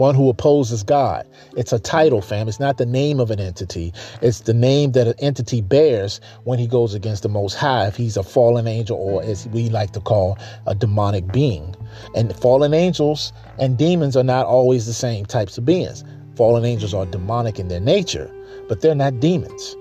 [0.00, 1.26] one who opposes God.
[1.58, 2.48] It's a title, fam.
[2.48, 3.92] It's not the name of an entity.
[4.22, 7.96] It's the name that an entity bears when he goes against the Most High, if
[7.96, 11.76] he's a fallen angel or as we like to call a demonic being.
[12.16, 16.02] And fallen angels and demons are not always the same types of beings.
[16.34, 18.32] Fallen angels are demonic in their nature,
[18.68, 19.76] but they're not demons.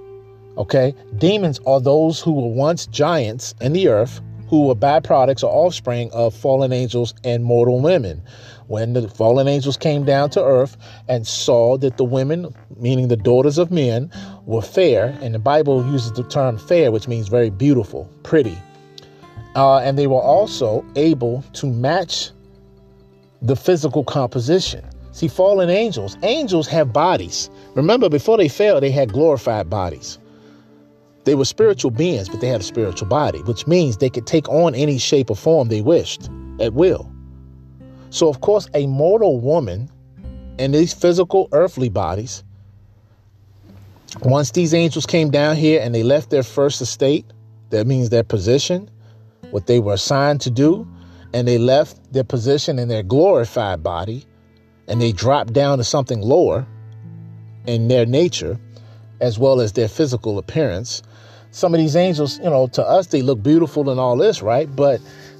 [0.58, 0.94] Okay?
[1.18, 6.12] Demons are those who were once giants in the earth who were byproducts or offspring
[6.12, 8.22] of fallen angels and mortal women
[8.70, 10.78] when the fallen angels came down to earth
[11.08, 14.12] and saw that the women, meaning the daughters of men,
[14.46, 15.18] were fair.
[15.22, 18.58] And the Bible uses the term fair, which means very beautiful, pretty.
[19.56, 22.30] Uh, and they were also able to match
[23.42, 24.86] the physical composition.
[25.14, 27.50] See, fallen angels, angels have bodies.
[27.74, 30.20] Remember, before they fell, they had glorified bodies.
[31.24, 34.48] They were spiritual beings, but they had a spiritual body, which means they could take
[34.48, 36.30] on any shape or form they wished
[36.60, 37.12] at will.
[38.10, 39.89] So, of course, a mortal woman
[40.58, 42.43] in these physical earthly bodies,
[44.22, 47.26] once these angels came down here and they left their first estate,
[47.69, 48.89] that means their position,
[49.52, 50.88] what they were assigned to do,
[51.34, 54.26] and they left their position in their glorified body
[54.88, 56.65] and they dropped down to something lower
[57.67, 58.60] in their nature
[59.22, 61.04] as well as their physical appearance.
[61.52, 64.74] Some of these angels, you know, to us, they look beautiful and all this, right?
[64.76, 65.00] But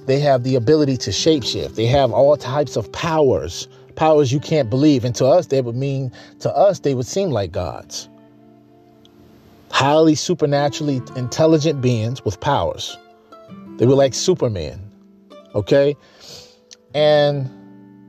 [0.10, 1.76] they have the ability to shapeshift.
[1.76, 5.06] They have all types of powers, powers you can't believe.
[5.06, 8.10] And to us, they would mean, to us, they would seem like gods.
[9.70, 12.98] Highly supernaturally intelligent beings with powers.
[13.78, 14.82] They were like Superman,
[15.54, 15.96] okay?
[16.96, 17.48] And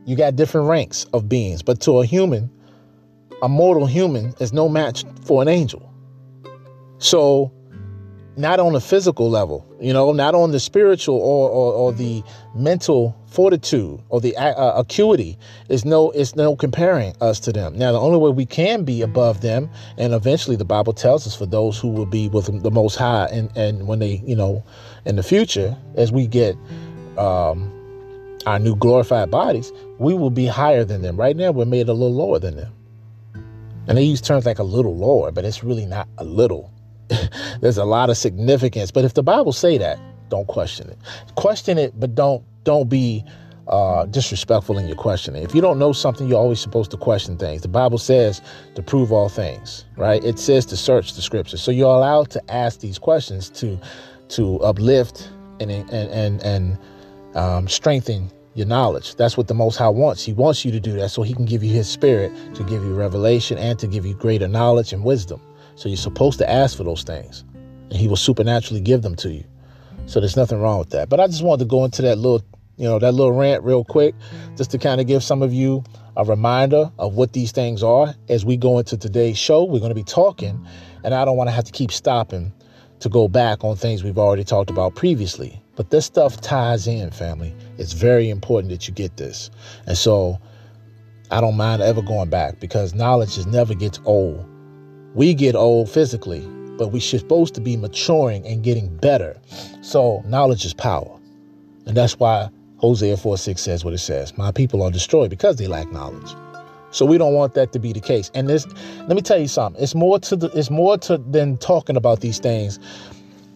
[0.07, 2.51] you got different ranks of beings, but to a human,
[3.43, 5.93] a mortal human is no match for an angel.
[6.97, 7.53] So,
[8.40, 12.22] not on a physical level, you know, not on the spiritual or, or, or the
[12.55, 17.79] mental fortitude or the uh, acuity It's no it's no comparing us to them.
[17.79, 21.37] Now, the only way we can be above them, and eventually the Bible tells us
[21.37, 24.64] for those who will be with the Most High, and and when they, you know,
[25.05, 26.57] in the future, as we get
[27.18, 27.70] um,
[28.46, 31.16] our new glorified bodies, we will be higher than them.
[31.16, 32.72] Right now, we're made a little lower than them.
[33.87, 36.70] And they use terms like a little lower, but it's really not a little.
[37.61, 38.90] There's a lot of significance.
[38.90, 40.99] But if the Bible say that, don't question it.
[41.35, 43.25] Question it, but don't don't be
[43.68, 45.42] uh, disrespectful in your questioning.
[45.42, 47.62] If you don't know something, you're always supposed to question things.
[47.62, 48.42] The Bible says
[48.75, 50.23] to prove all things, right?
[50.25, 51.62] It says to search the scriptures.
[51.62, 53.79] So you're allowed to ask these questions to
[54.31, 56.79] to uplift and and and, and
[57.35, 59.14] um, strengthen your knowledge.
[59.14, 60.25] That's what the Most High wants.
[60.25, 62.83] He wants you to do that so He can give you His Spirit to give
[62.83, 65.40] you revelation and to give you greater knowledge and wisdom.
[65.81, 67.43] So you're supposed to ask for those things,
[67.88, 69.43] and He will supernaturally give them to you.
[70.05, 71.09] So there's nothing wrong with that.
[71.09, 73.83] But I just wanted to go into that little, you know, that little rant real
[73.83, 74.14] quick,
[74.59, 75.83] just to kind of give some of you
[76.19, 79.64] a reminder of what these things are as we go into today's show.
[79.64, 80.62] We're going to be talking,
[81.03, 82.53] and I don't want to have to keep stopping
[82.99, 85.62] to go back on things we've already talked about previously.
[85.77, 87.55] But this stuff ties in, family.
[87.79, 89.51] It's very important that you get this.
[89.87, 90.38] And so
[91.31, 94.47] I don't mind ever going back because knowledge just never gets old.
[95.14, 96.40] We get old physically,
[96.79, 99.37] but we should supposed to be maturing and getting better.
[99.83, 101.18] So knowledge is power.
[101.87, 104.37] And that's why Hosea 4 6 says what it says.
[104.38, 106.35] My people are destroyed because they lack knowledge.
[106.92, 108.31] So we don't want that to be the case.
[108.35, 108.66] And this,
[109.07, 109.83] let me tell you something.
[109.83, 112.79] It's more to the, it's more to than talking about these things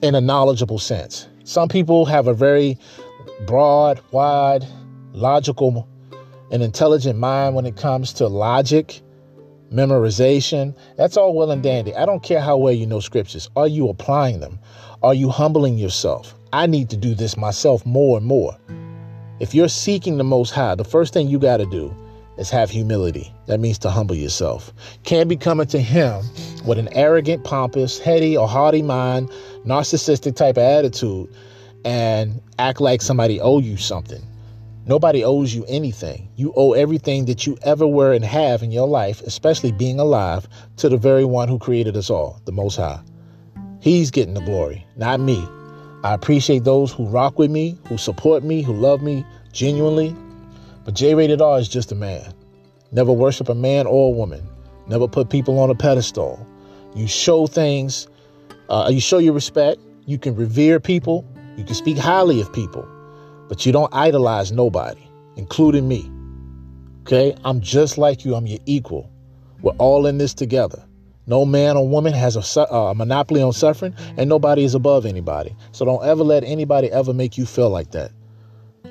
[0.02, 1.28] in a knowledgeable sense.
[1.44, 2.78] Some people have a very
[3.46, 4.66] broad, wide,
[5.12, 5.88] logical,
[6.50, 9.00] and intelligent mind when it comes to logic,
[9.74, 10.74] memorization.
[10.96, 11.94] That's all well and dandy.
[11.94, 13.50] I don't care how well you know scriptures.
[13.56, 14.58] Are you applying them?
[15.02, 16.34] Are you humbling yourself?
[16.52, 18.56] I need to do this myself more and more.
[19.40, 21.94] If you're seeking the Most High, the first thing you got to do
[22.38, 23.32] is have humility.
[23.46, 24.72] That means to humble yourself.
[25.02, 26.22] Can't be coming to Him
[26.64, 29.30] with an arrogant, pompous, heady, or haughty mind
[29.64, 31.28] narcissistic type of attitude
[31.84, 34.22] and act like somebody owe you something.
[34.86, 36.28] Nobody owes you anything.
[36.36, 40.46] You owe everything that you ever were and have in your life, especially being alive,
[40.78, 43.00] to the very one who created us all, the Most High.
[43.80, 45.46] He's getting the glory, not me.
[46.02, 50.14] I appreciate those who rock with me, who support me, who love me genuinely.
[50.84, 52.34] But J Rated R is just a man.
[52.92, 54.46] Never worship a man or a woman.
[54.86, 56.46] Never put people on a pedestal.
[56.94, 58.06] You show things
[58.68, 59.80] uh, you show your respect.
[60.06, 61.24] You can revere people.
[61.56, 62.86] You can speak highly of people,
[63.48, 65.00] but you don't idolize nobody,
[65.36, 66.10] including me.
[67.02, 67.36] Okay?
[67.44, 68.34] I'm just like you.
[68.34, 69.10] I'm your equal.
[69.60, 70.82] We're all in this together.
[71.26, 75.06] No man or woman has a, uh, a monopoly on suffering, and nobody is above
[75.06, 75.56] anybody.
[75.72, 78.12] So don't ever let anybody ever make you feel like that.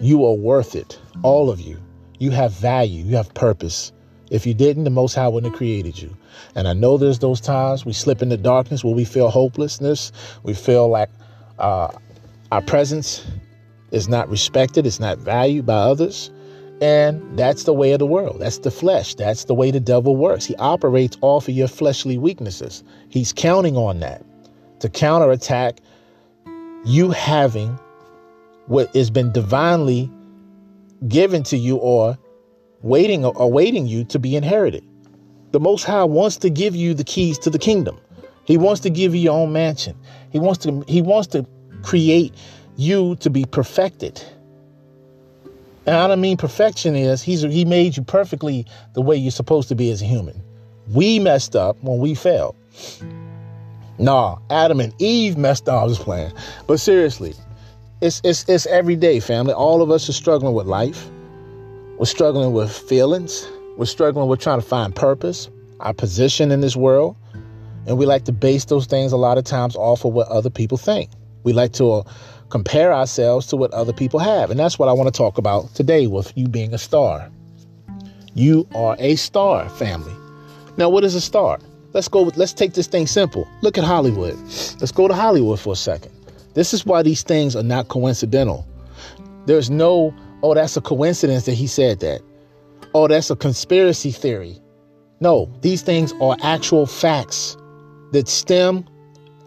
[0.02, 1.00] You are worth it.
[1.22, 1.78] All of you.
[2.20, 3.04] You have value.
[3.04, 3.92] You have purpose.
[4.32, 6.16] If you didn't, the Most High wouldn't have created you.
[6.56, 10.12] And I know there's those times we slip into darkness where we feel hopelessness.
[10.42, 11.10] We feel like
[11.60, 11.90] uh,
[12.52, 13.24] our presence
[13.94, 16.32] is not respected, it's not valued by others.
[16.82, 18.38] And that's the way of the world.
[18.40, 19.16] That's the flesh.
[19.16, 20.46] That's the way the devil works.
[20.46, 22.84] He operates off of your fleshly weaknesses.
[23.08, 24.26] He's counting on that
[24.80, 25.80] to counterattack
[26.84, 27.80] you having
[28.68, 30.12] what has been divinely
[31.08, 32.18] given to you or
[32.82, 34.84] waiting awaiting you to be inherited.
[35.52, 37.98] The Most High wants to give you the keys to the kingdom.
[38.46, 39.96] He wants to give you your own mansion.
[40.32, 41.46] He wants to he wants to
[41.82, 42.34] create
[42.76, 44.24] you to be perfected.
[45.86, 49.68] And I don't mean perfection is he's he made you perfectly the way you're supposed
[49.70, 50.42] to be as a human.
[50.90, 52.56] We messed up when we failed.
[54.00, 55.82] Nah, Adam and Eve messed up.
[55.82, 56.32] I was playing.
[56.68, 57.34] But seriously,
[58.02, 59.54] it's it's it's every day, family.
[59.54, 61.10] All of us are struggling with life.
[61.98, 63.48] We're struggling with feelings.
[63.78, 65.50] We're struggling with trying to find purpose,
[65.80, 67.16] our position in this world.
[67.86, 70.50] And we like to base those things a lot of times off of what other
[70.50, 71.10] people think.
[71.44, 72.04] We like to uh,
[72.54, 74.52] compare ourselves to what other people have.
[74.52, 77.32] And that's what I want to talk about today with you being a star.
[78.36, 80.14] You are a star, family.
[80.78, 81.58] Now, what is a star?
[81.94, 82.22] Let's go.
[82.22, 83.48] with, Let's take this thing simple.
[83.64, 84.36] Look at Hollywood.
[84.80, 86.12] Let's go to Hollywood for a second.
[86.54, 88.68] This is why these things are not coincidental.
[89.48, 92.22] There's no, oh, that's a coincidence that he said that.
[92.94, 94.60] Oh, that's a conspiracy theory.
[95.22, 97.58] No, these things are actual facts
[98.12, 98.86] that stem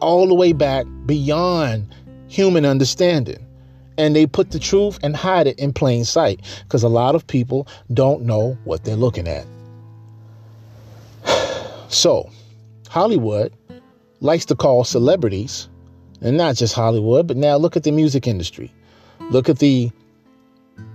[0.01, 1.95] all the way back beyond
[2.29, 3.45] human understanding.
[3.99, 7.27] And they put the truth and hide it in plain sight because a lot of
[7.27, 9.47] people don't know what they're looking at.
[11.89, 12.29] So,
[12.89, 13.53] Hollywood
[14.21, 15.69] likes to call celebrities,
[16.21, 18.73] and not just Hollywood, but now look at the music industry.
[19.31, 19.91] Look at the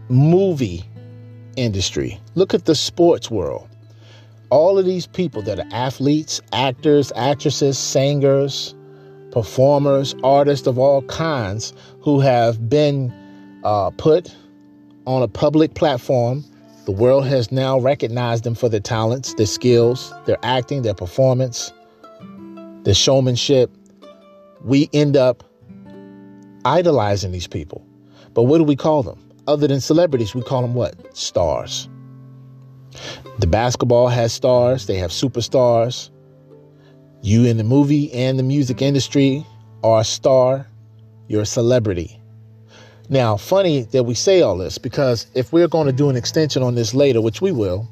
[0.09, 0.83] movie
[1.55, 2.19] industry.
[2.35, 3.67] Look at the sports world.
[4.49, 8.75] All of these people that are athletes, actors, actresses, singers,
[9.31, 13.13] performers, artists of all kinds who have been
[13.63, 14.35] uh, put
[15.07, 16.43] on a public platform
[16.85, 21.71] the world has now recognized them for their talents, their skills, their acting, their performance,
[22.83, 23.69] their showmanship.
[24.63, 25.43] We end up
[26.65, 27.85] idolizing these people.
[28.33, 29.19] But what do we call them?
[29.47, 31.15] Other than celebrities, we call them what?
[31.15, 31.87] Stars.
[33.39, 36.09] The basketball has stars, they have superstars.
[37.23, 39.45] You in the movie and the music industry
[39.83, 40.67] are a star,
[41.27, 42.19] you're a celebrity.
[43.09, 46.63] Now, funny that we say all this because if we're going to do an extension
[46.63, 47.87] on this later, which we will,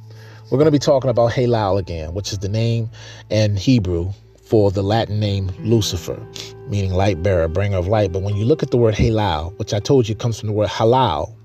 [0.50, 2.90] we're going to be talking about Halal again, which is the name
[3.30, 4.12] in Hebrew
[4.50, 6.20] for the Latin name Lucifer,
[6.68, 8.12] meaning light bearer, bringer of light.
[8.12, 10.54] But when you look at the word halal, which I told you comes from the
[10.54, 11.36] word halal,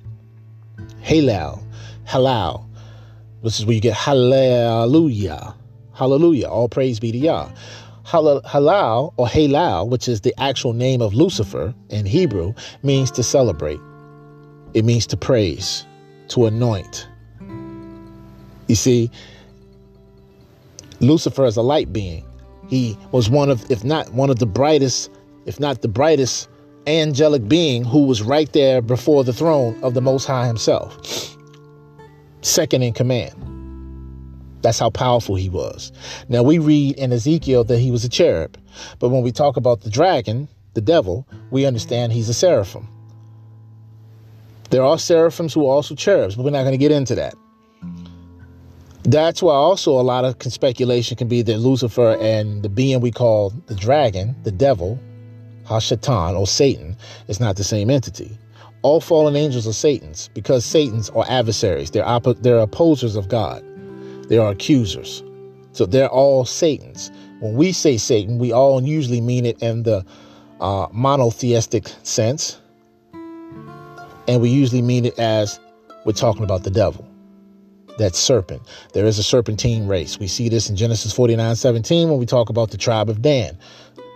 [1.03, 1.63] halal,
[2.07, 2.65] halal,
[3.43, 5.55] which is where you get hallelujah,
[5.95, 7.49] hallelujah, all praise be to Yah.
[8.05, 13.81] Halal or Halal, which is the actual name of Lucifer in Hebrew, means to celebrate.
[14.75, 15.87] It means to praise,
[16.29, 17.09] to anoint.
[18.67, 19.11] You see,
[21.01, 22.25] Lucifer is a light being.
[22.69, 25.11] He was one of, if not one of the brightest,
[25.47, 26.49] if not the brightest
[26.87, 31.37] angelic being who was right there before the throne of the Most High Himself,
[32.43, 33.54] second in command.
[34.65, 35.93] That's how powerful he was.
[36.31, 38.57] Now we read in Ezekiel that he was a cherub,
[38.99, 42.89] but when we talk about the dragon, the devil, we understand he's a seraphim.
[44.71, 47.35] There are seraphims who are also cherubs, but we're not going to get into that.
[49.03, 53.11] That's why also a lot of speculation can be that Lucifer and the being we
[53.11, 54.99] call the dragon, the devil,
[55.67, 56.97] Hashatan or Satan,
[57.29, 58.39] is not the same entity.
[58.81, 61.91] All fallen angels are Satan's because Satan's are adversaries.
[61.91, 63.63] They're, oppo- they're opposers of God.
[64.29, 65.23] They are accusers.
[65.73, 67.11] So they're all Satan's.
[67.41, 70.05] When we say Satan, we all usually mean it in the
[70.61, 72.61] uh, monotheistic sense.
[74.27, 75.61] And we usually mean it as
[76.05, 77.07] we're talking about the devil,
[77.99, 78.63] that serpent.
[78.93, 80.19] There is a serpentine race.
[80.19, 83.59] We see this in Genesis 49 17 when we talk about the tribe of Dan,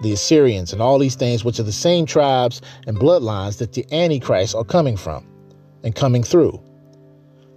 [0.03, 3.85] the Assyrians, and all these things, which are the same tribes and bloodlines that the
[3.93, 5.27] Antichrist are coming from
[5.83, 6.59] and coming through.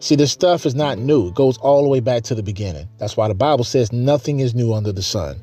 [0.01, 1.27] See, this stuff is not new.
[1.27, 2.87] It goes all the way back to the beginning.
[2.97, 5.39] That's why the Bible says nothing is new under the sun.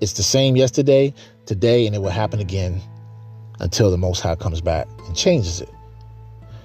[0.00, 1.14] It's the same yesterday,
[1.46, 2.80] today, and it will happen again
[3.60, 5.68] until the Most High comes back and changes it.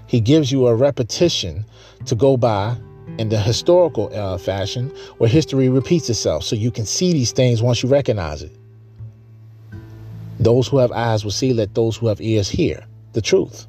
[0.08, 1.66] He gives you a repetition
[2.08, 2.76] to go by
[3.20, 4.90] in the historical uh, fashion
[5.20, 8.58] where history repeats itself so you can see these things once you recognize it.
[10.40, 12.84] Those who have eyes will see, let those who have ears hear
[13.14, 13.68] the truth.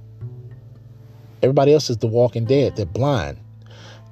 [1.43, 3.37] Everybody else is the walking dead, they're blind.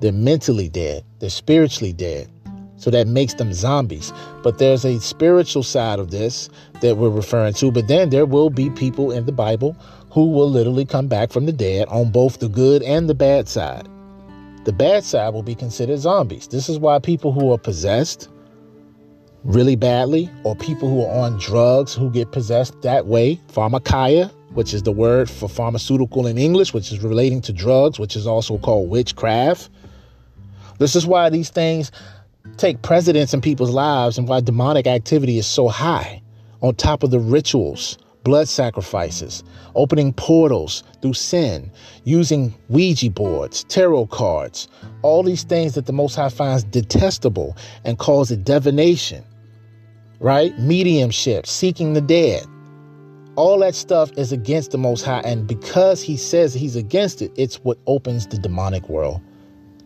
[0.01, 2.30] They're mentally dead, they're spiritually dead.
[2.76, 4.12] So that makes them zombies.
[4.42, 7.70] But there's a spiritual side of this that we're referring to.
[7.70, 9.76] But then there will be people in the Bible
[10.11, 13.49] who will literally come back from the dead on both the good and the bad
[13.49, 13.88] side.
[14.64, 16.49] The bad side will be considered zombies.
[16.49, 18.28] This is why people who are possessed
[19.45, 24.72] really badly, or people who are on drugs who get possessed that way, pharmakeia, which
[24.72, 28.57] is the word for pharmaceutical in English, which is relating to drugs, which is also
[28.57, 29.68] called witchcraft
[30.85, 31.91] This is why these things
[32.59, 36.20] take precedence in people's lives and why demonic activity is so high
[36.61, 39.43] on top of the rituals, blood sacrifices,
[39.74, 41.70] opening portals through sin,
[42.05, 44.68] using Ouija boards, tarot cards,
[45.01, 47.57] all these things that the Most High finds detestable
[47.87, 49.24] and calls it divination,
[50.20, 50.53] right?
[50.59, 52.45] Mediumship, seeking the dead.
[53.37, 55.22] All that stuff is against the Most High.
[55.24, 59.22] And because He says He's against it, it's what opens the demonic world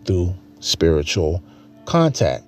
[0.05, 1.43] through spiritual
[1.85, 2.45] contact.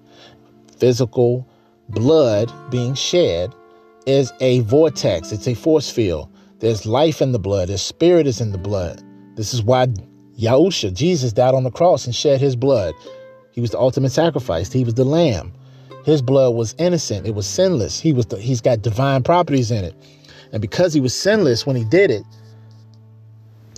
[0.79, 1.47] Physical
[1.89, 3.55] blood being shed
[4.07, 6.29] is a vortex, it's a force field.
[6.61, 9.03] There's life in the blood, there's spirit is in the blood.
[9.37, 9.87] This is why
[10.39, 12.95] Yahusha, Jesus, died on the cross and shed his blood.
[13.53, 15.53] He was the ultimate sacrifice, he was the lamb.
[16.05, 18.01] His blood was innocent, it was sinless.
[18.01, 19.95] He was the, he's got divine properties in it.
[20.53, 22.25] And because he was sinless when he did it,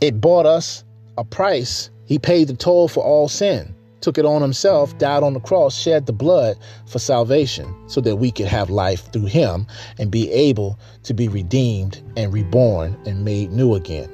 [0.00, 0.84] it bought us
[1.18, 1.90] a price.
[2.06, 5.78] He paid the toll for all sin took it on himself, died on the cross,
[5.78, 9.66] shed the blood for salvation so that we could have life through him
[9.98, 14.10] and be able to be redeemed and reborn and made new again.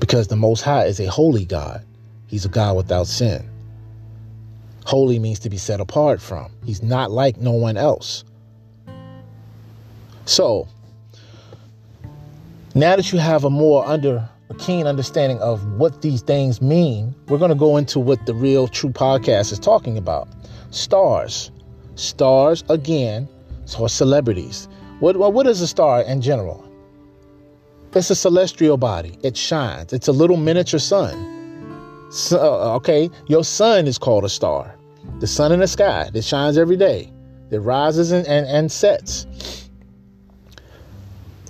[0.00, 1.84] Because the Most High is a holy God,
[2.26, 3.48] He's a God without sin.
[4.84, 8.24] Holy means to be set apart from, He's not like no one else.
[10.26, 10.66] So,
[12.74, 17.38] now that you have a more under keen understanding of what these things mean, we're
[17.38, 20.28] going to go into what the real true podcast is talking about.
[20.70, 21.50] Stars.
[21.94, 23.28] Stars, again,
[23.78, 24.68] are celebrities.
[25.00, 26.64] What, what is a star in general?
[27.94, 29.18] It's a celestial body.
[29.22, 29.92] It shines.
[29.92, 32.08] It's a little miniature sun.
[32.10, 34.74] So, uh, okay, your sun is called a star.
[35.20, 37.12] The sun in the sky that shines every day,
[37.50, 39.26] that rises and, and, and sets.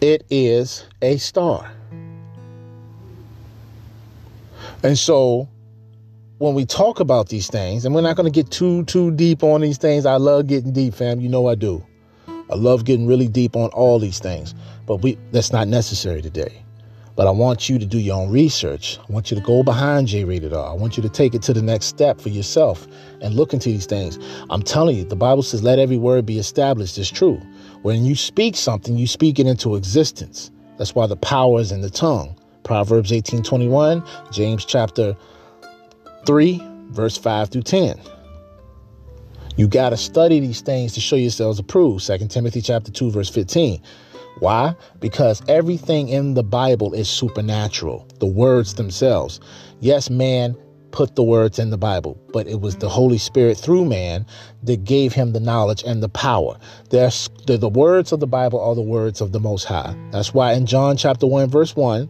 [0.01, 1.71] It is a star.
[4.85, 5.49] And so
[6.39, 9.43] when we talk about these things, and we're not going to get too too deep
[9.43, 10.05] on these things.
[10.05, 11.21] I love getting deep, fam.
[11.21, 11.83] You know I do.
[12.29, 14.55] I love getting really deep on all these things,
[14.87, 16.63] but we that's not necessary today.
[17.17, 18.99] But I want you to do your own research.
[19.09, 20.71] I want you to go behind J Rated R.
[20.71, 22.87] I want you to take it to the next step for yourself
[23.23, 24.19] and look into these things.
[24.51, 27.41] I'm telling you, the Bible says, let every word be established as true.
[27.83, 30.51] When you speak something, you speak it into existence.
[30.77, 32.37] That's why the power is in the tongue.
[32.65, 35.17] Proverbs 18:21, James chapter
[36.27, 38.01] 3, verse 5 through 10.
[39.57, 42.05] You got to study these things to show yourselves approved.
[42.05, 43.81] 2 Timothy chapter 2 verse 15.
[44.41, 44.75] Why?
[44.99, 48.09] Because everything in the Bible is supernatural.
[48.19, 49.41] The words themselves.
[49.81, 50.57] Yes, man
[50.91, 54.25] put the words in the Bible, but it was the Holy Spirit through man
[54.63, 56.57] that gave him the knowledge and the power.
[56.91, 59.97] There's, the, the words of the Bible are the words of the Most High.
[60.13, 62.09] That's why in John chapter 1 verse 1,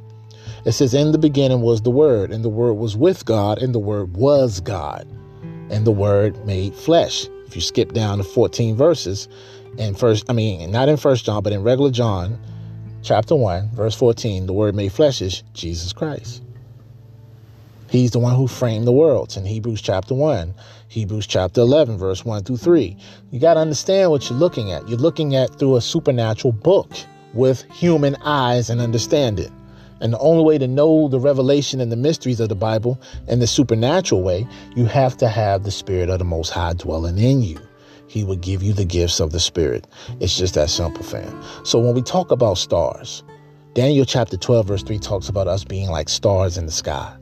[0.64, 3.74] it says, In the beginning was the Word, and the Word was with God, and
[3.74, 5.06] the Word was God,
[5.70, 7.26] and the Word made flesh.
[7.46, 9.28] If you skip down to 14 verses,
[9.76, 12.38] in first, I mean, not in First John, but in regular John,
[13.02, 16.42] chapter 1, verse 14, the Word made flesh is Jesus Christ.
[17.90, 20.54] He's the one who framed the worlds in Hebrews chapter 1,
[20.88, 22.96] Hebrews chapter 11, verse 1 through 3.
[23.30, 24.88] You got to understand what you're looking at.
[24.88, 26.90] You're looking at through a supernatural book
[27.34, 29.52] with human eyes and understanding.
[30.04, 33.38] And the only way to know the revelation and the mysteries of the Bible in
[33.38, 34.46] the supernatural way,
[34.76, 37.58] you have to have the Spirit of the Most High dwelling in you.
[38.06, 39.86] He will give you the gifts of the Spirit.
[40.20, 41.42] It's just that simple, fam.
[41.64, 43.24] So when we talk about stars,
[43.72, 47.16] Daniel chapter 12, verse 3 talks about us being like stars in the sky.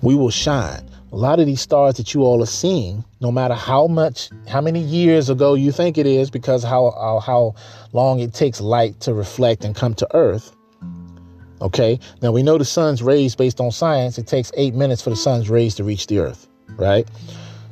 [0.00, 0.88] We will shine.
[1.10, 4.60] A lot of these stars that you all are seeing, no matter how much, how
[4.60, 7.54] many years ago you think it is, because how, how, how
[7.92, 10.54] long it takes light to reflect and come to Earth,
[11.60, 11.98] Okay.
[12.22, 14.18] Now we know the sun's rays based on science.
[14.18, 16.48] It takes eight minutes for the sun's rays to reach the earth.
[16.76, 17.08] Right.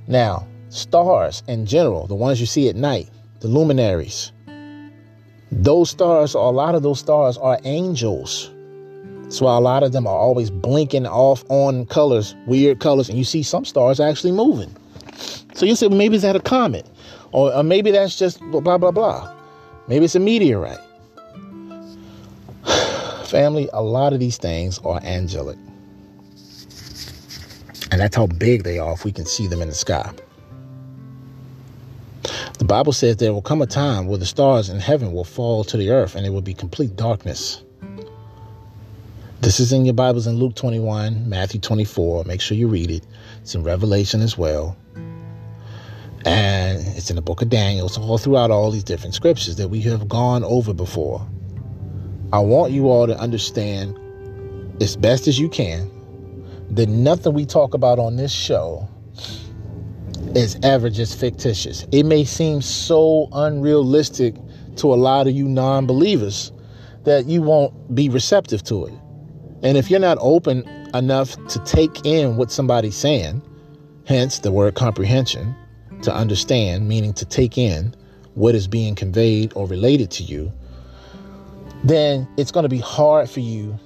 [0.09, 3.09] Now, stars in general, the ones you see at night,
[3.41, 4.33] the luminaries,
[5.51, 8.51] those stars, or a lot of those stars are angels.
[9.23, 13.19] That's why a lot of them are always blinking off on colors, weird colors, and
[13.19, 14.75] you see some stars actually moving.
[15.55, 16.87] So you say, well, maybe is that a comet?
[17.33, 19.35] Or, or maybe that's just blah, blah, blah.
[19.89, 20.79] Maybe it's a meteorite.
[23.33, 25.57] Family, a lot of these things are angelic.
[27.91, 30.13] And that's how big they are if we can see them in the sky.
[32.59, 35.65] The Bible says there will come a time where the stars in heaven will fall
[35.65, 37.63] to the earth and it will be complete darkness.
[39.41, 42.25] This is in your Bibles in Luke 21, Matthew 24.
[42.25, 43.07] Make sure you read it.
[43.41, 44.77] It's in Revelation as well.
[46.27, 47.87] And it's in the book of Daniel.
[47.87, 51.27] It's all throughout all these different scriptures that we have gone over before.
[52.33, 53.99] I want you all to understand
[54.81, 55.91] as best as you can
[56.71, 58.89] that nothing we talk about on this show
[60.35, 61.87] is ever just fictitious.
[61.93, 64.35] It may seem so unrealistic
[64.77, 66.53] to a lot of you non believers
[67.05, 68.95] that you won't be receptive to it.
[69.63, 73.43] And if you're not open enough to take in what somebody's saying,
[74.07, 75.55] hence the word comprehension,
[76.01, 77.95] to understand, meaning to take in
[78.35, 80.51] what is being conveyed or related to you,
[81.85, 83.79] then it's going to be hard for you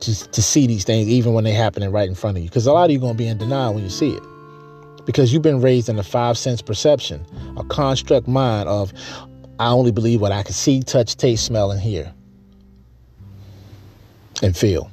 [0.00, 2.48] to, to see these things even when they're happening right in front of you.
[2.48, 4.22] Because a lot of you are going to be in denial when you see it.
[5.04, 7.24] Because you've been raised in a five sense perception,
[7.56, 8.92] a construct mind of,
[9.58, 12.12] I only believe what I can see, touch, taste, smell, and hear
[14.42, 14.90] and feel.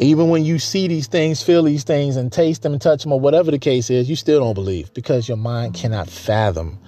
[0.00, 3.12] Even when you see these things, feel these things, and taste them and touch them,
[3.12, 6.78] or whatever the case is, you still don't believe because your mind cannot fathom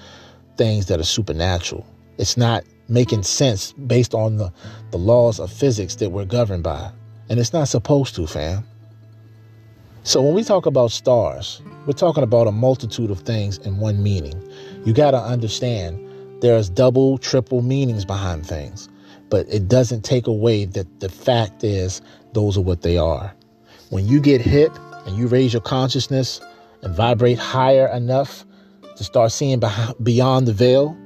[0.56, 1.86] things that are supernatural.
[2.18, 4.52] It's not making sense based on the,
[4.90, 6.90] the laws of physics that we're governed by.
[7.28, 8.64] And it's not supposed to, fam.
[10.04, 14.02] So when we talk about stars, we're talking about a multitude of things in one
[14.02, 14.40] meaning.
[14.84, 16.00] You got to understand
[16.40, 18.88] there's double, triple meanings behind things,
[19.30, 22.00] but it doesn't take away that the fact is
[22.34, 23.34] those are what they are.
[23.90, 24.70] When you get hit
[25.06, 26.40] and you raise your consciousness
[26.82, 28.44] and vibrate higher enough
[28.96, 29.60] to start seeing
[30.02, 30.96] beyond the veil,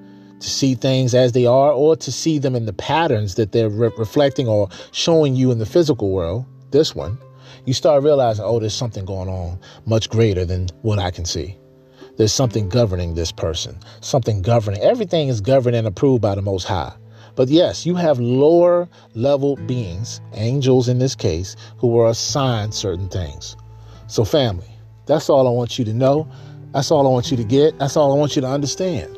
[0.41, 3.71] to see things as they are, or to see them in the patterns that they're
[3.71, 7.19] re- reflecting or showing you in the physical world, this one,
[7.67, 11.57] you start realizing, oh, there's something going on much greater than what I can see.
[12.17, 14.83] There's something governing this person, something governing.
[14.83, 16.93] Everything is governed and approved by the Most High.
[17.37, 23.09] But yes, you have lower level beings, angels in this case, who are assigned certain
[23.09, 23.57] things.
[24.09, 24.69] So, family,
[25.07, 26.29] that's all I want you to know.
[26.73, 27.79] That's all I want you to get.
[27.79, 29.17] That's all I want you to understand.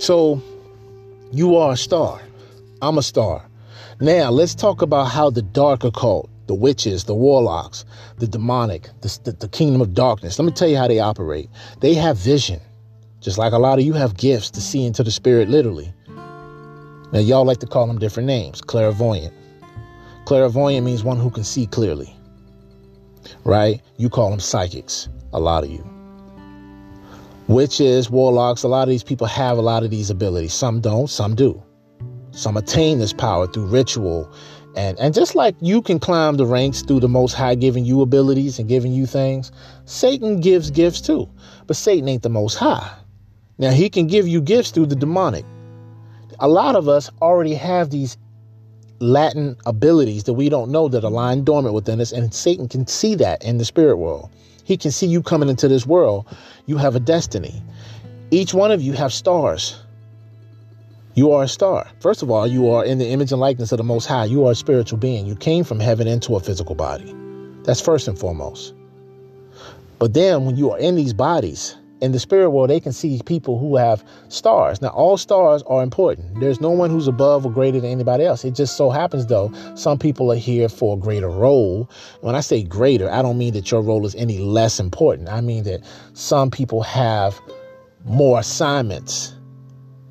[0.00, 0.42] So,
[1.30, 2.22] you are a star.
[2.80, 3.46] I'm a star.
[4.00, 7.84] Now, let's talk about how the dark occult, the witches, the warlocks,
[8.16, 11.50] the demonic, the, the, the kingdom of darkness, let me tell you how they operate.
[11.80, 12.62] They have vision,
[13.20, 15.92] just like a lot of you have gifts to see into the spirit, literally.
[17.12, 19.34] Now, y'all like to call them different names clairvoyant.
[20.24, 22.16] Clairvoyant means one who can see clearly,
[23.44, 23.82] right?
[23.98, 25.89] You call them psychics, a lot of you.
[27.50, 30.54] Witches, warlocks, a lot of these people have a lot of these abilities.
[30.54, 31.60] Some don't, some do.
[32.30, 34.32] Some attain this power through ritual.
[34.76, 38.02] And, and just like you can climb the ranks through the Most High giving you
[38.02, 39.50] abilities and giving you things,
[39.84, 41.28] Satan gives gifts too.
[41.66, 42.88] But Satan ain't the Most High.
[43.58, 45.44] Now, he can give you gifts through the demonic,
[46.38, 48.16] a lot of us already have these
[49.00, 52.86] latent abilities that we don't know that are lying dormant within us, and Satan can
[52.86, 54.30] see that in the spirit world.
[54.70, 56.28] He can see you coming into this world.
[56.66, 57.60] You have a destiny.
[58.30, 59.76] Each one of you have stars.
[61.14, 61.88] You are a star.
[61.98, 64.26] First of all, you are in the image and likeness of the Most High.
[64.26, 65.26] You are a spiritual being.
[65.26, 67.12] You came from heaven into a physical body.
[67.64, 68.72] That's first and foremost.
[69.98, 73.20] But then, when you are in these bodies, in the spirit world, they can see
[73.26, 74.80] people who have stars.
[74.80, 76.40] Now, all stars are important.
[76.40, 78.44] There's no one who's above or greater than anybody else.
[78.44, 81.90] It just so happens, though, some people are here for a greater role.
[82.22, 85.28] When I say greater, I don't mean that your role is any less important.
[85.28, 85.84] I mean that
[86.14, 87.38] some people have
[88.04, 89.34] more assignments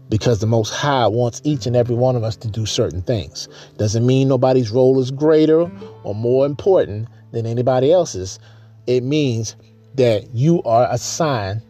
[0.09, 3.47] because the Most High wants each and every one of us to do certain things.
[3.77, 5.71] Doesn't mean nobody's role is greater
[6.03, 8.39] or more important than anybody else's.
[8.87, 9.55] It means
[9.95, 11.61] that you are assigned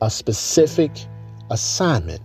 [0.00, 0.90] a specific
[1.50, 2.20] assignment.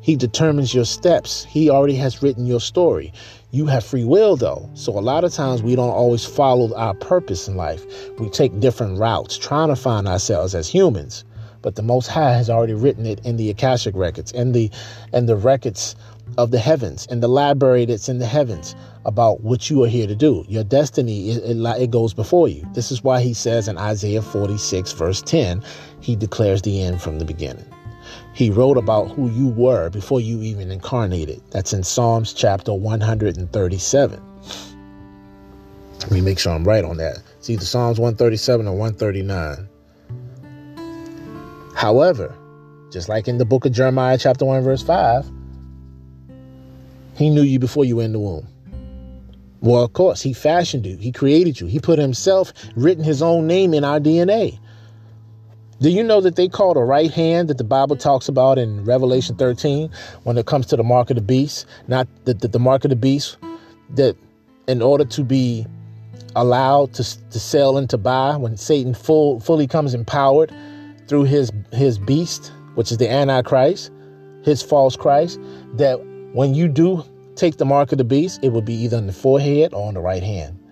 [0.00, 1.44] He determines your steps.
[1.44, 3.12] He already has written your story.
[3.50, 4.68] You have free will, though.
[4.74, 7.84] So, a lot of times we don't always follow our purpose in life.
[8.18, 11.24] We take different routes trying to find ourselves as humans.
[11.62, 14.70] But the Most High has already written it in the Akashic records and the
[15.12, 15.96] and the records
[16.38, 18.74] of the heavens and the library that's in the heavens
[19.04, 20.44] about what you are here to do.
[20.48, 22.66] Your destiny, it, it, it, goes before you.
[22.74, 25.62] This is why he says in Isaiah 46, verse 10,
[26.00, 27.64] he declares the end from the beginning.
[28.34, 31.40] He wrote about who you were before you even incarnated.
[31.50, 34.22] That's in Psalms chapter 137.
[36.00, 37.22] Let me make sure I'm right on that.
[37.38, 39.68] It's either Psalms 137 or 139.
[41.74, 42.34] However,
[42.90, 45.30] just like in the book of Jeremiah, chapter 1, verse 5,
[47.16, 48.46] he knew you before you were in the womb.
[49.60, 50.96] Well, of course, he fashioned you.
[50.98, 51.66] He created you.
[51.66, 54.58] He put himself, written his own name in our DNA.
[55.80, 58.84] Do you know that they call the right hand that the Bible talks about in
[58.84, 59.90] Revelation 13
[60.24, 61.66] when it comes to the mark of the beast?
[61.88, 63.38] Not the, the, the mark of the beast,
[63.94, 64.16] that
[64.68, 65.66] in order to be
[66.34, 70.52] allowed to, to sell and to buy, when Satan full, fully comes empowered
[71.08, 73.90] through his, his beast, which is the Antichrist,
[74.42, 75.40] his false Christ,
[75.74, 75.98] that
[76.36, 77.02] when you do
[77.34, 79.94] take the mark of the beast, it will be either on the forehead or on
[79.94, 80.62] the right hand.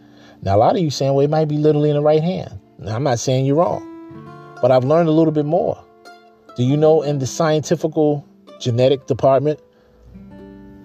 [0.42, 2.60] Now, a lot of you saying, well, it might be literally in the right hand.
[2.78, 5.82] Now, I'm not saying you're wrong, but I've learned a little bit more.
[6.54, 7.92] Do you know in the scientific
[8.60, 9.58] genetic department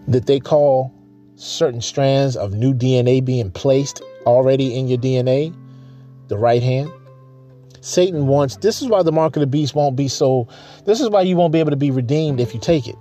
[0.08, 0.94] that they call
[1.36, 5.54] certain strands of new DNA being placed already in your DNA,
[6.30, 6.90] the right hand?
[7.82, 10.48] Satan wants, this is why the mark of the beast won't be so,
[10.86, 12.96] this is why you won't be able to be redeemed if you take it.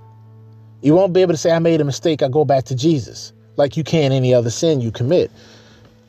[0.80, 3.32] You won't be able to say, I made a mistake, I go back to Jesus,
[3.56, 5.30] like you can any other sin you commit.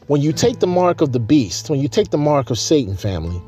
[0.07, 2.95] When you take the mark of the beast, when you take the mark of Satan
[2.95, 3.41] family,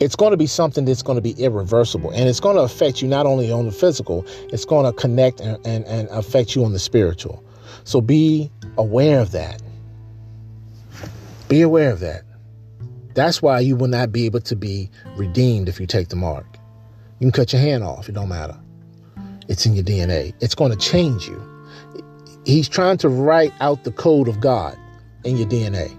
[0.00, 3.00] it's going to be something that's going to be irreversible and it's going to affect
[3.02, 6.64] you not only on the physical it's going to connect and, and, and affect you
[6.64, 7.42] on the spiritual.
[7.84, 9.62] So be aware of that.
[11.48, 12.22] Be aware of that.
[13.14, 16.55] That's why you will not be able to be redeemed if you take the mark
[17.18, 18.56] you can cut your hand off it don't matter
[19.48, 21.56] it's in your dna it's going to change you
[22.46, 24.78] He's trying to write out the code of God
[25.24, 25.92] in your DNA.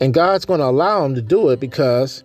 [0.00, 2.24] And God's going to allow him to do it because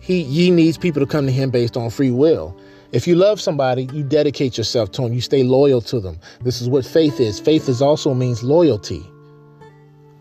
[0.00, 2.58] he, he needs people to come to him based on free will.
[2.92, 5.12] If you love somebody, you dedicate yourself to them.
[5.12, 6.18] You stay loyal to them.
[6.40, 7.38] This is what faith is.
[7.38, 9.04] Faith is also means loyalty.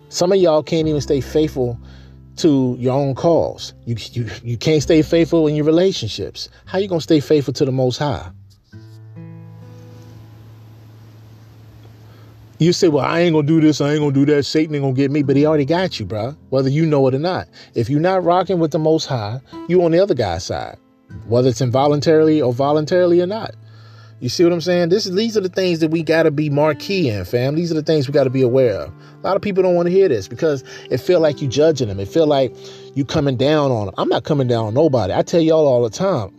[0.09, 1.79] Some of y'all can't even stay faithful
[2.37, 3.73] to your own cause.
[3.85, 6.49] You, you, you can't stay faithful in your relationships.
[6.65, 8.31] How you going to stay faithful to the Most High?
[12.59, 14.83] You say, well, I ain't gonna do this, I ain't gonna do that, Satan ain't
[14.83, 16.37] gonna get me, but he already got you, bro.
[16.49, 17.49] whether you know it or not.
[17.75, 20.77] If you're not rocking with the Most High, you on the other guy's side,
[21.27, 23.55] whether it's involuntarily or voluntarily or not.
[24.23, 24.87] You see what I'm saying?
[24.87, 27.55] This is these are the things that we gotta be marquee in, fam.
[27.55, 28.89] These are the things we gotta be aware of.
[28.89, 31.89] A lot of people don't want to hear this because it feel like you judging
[31.89, 31.99] them.
[31.99, 32.55] It feel like
[32.95, 33.95] you coming down on them.
[33.97, 35.11] I'm not coming down on nobody.
[35.11, 36.33] I tell y'all all the time.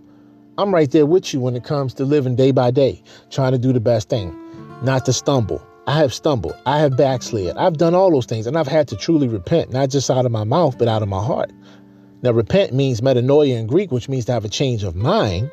[0.57, 3.59] I'm right there with you when it comes to living day by day, trying to
[3.59, 4.35] do the best thing,
[4.83, 5.63] not to stumble.
[5.87, 6.55] I have stumbled.
[6.65, 7.55] I have backslid.
[7.59, 10.33] I've done all those things, and I've had to truly repent, not just out of
[10.33, 11.51] my mouth, but out of my heart.
[12.23, 15.51] Now, repent means metanoia in Greek, which means to have a change of mind,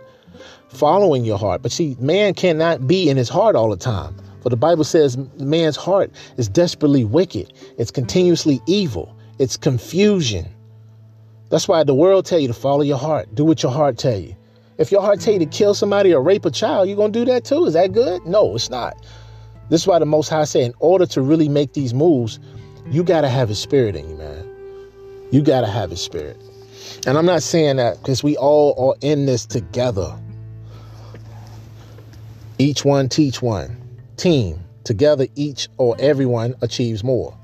[0.72, 1.62] following your heart.
[1.62, 4.16] But see, man cannot be in his heart all the time.
[4.42, 7.54] For the Bible says man's heart is desperately wicked.
[7.78, 9.16] It's continuously evil.
[9.38, 10.48] It's confusion.
[11.50, 13.34] That's why the world tell you to follow your heart.
[13.36, 14.36] Do what your heart tell you.
[14.78, 17.20] If your heart tell you to kill somebody or rape a child, you're going to
[17.20, 17.66] do that too.
[17.66, 18.26] Is that good?
[18.26, 18.96] No, it's not.
[19.70, 22.40] This is why the Most High said, in order to really make these moves,
[22.90, 24.50] you got to have His Spirit in you, man.
[25.32, 26.38] You got to have His Spirit.
[27.06, 30.18] And I'm not saying that because we all are in this together.
[32.62, 33.76] Each one teach one.
[34.18, 34.64] Team.
[34.84, 37.36] Together, each or everyone achieves more.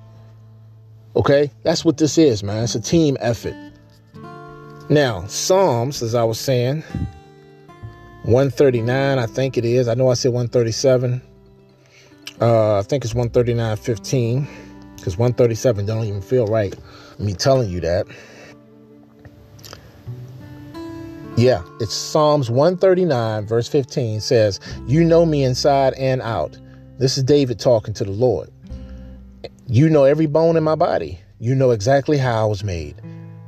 [1.15, 1.49] Okay?
[1.63, 2.65] That's what this is, man.
[2.65, 3.55] It's a team effort.
[4.91, 6.83] Now, Psalms, as I was saying,
[8.25, 9.87] 139, I think it is.
[9.87, 11.19] I know I said 137.
[12.39, 14.47] Uh, I think it's 139.15
[14.97, 16.75] because 137 don't even feel right.
[17.17, 18.05] Me telling you that.
[21.37, 26.57] Yeah, it's Psalms 139, verse 15 says, You know me inside and out.
[26.97, 28.49] This is David talking to the Lord.
[29.67, 31.19] You know every bone in my body.
[31.39, 32.99] You know exactly how I was made,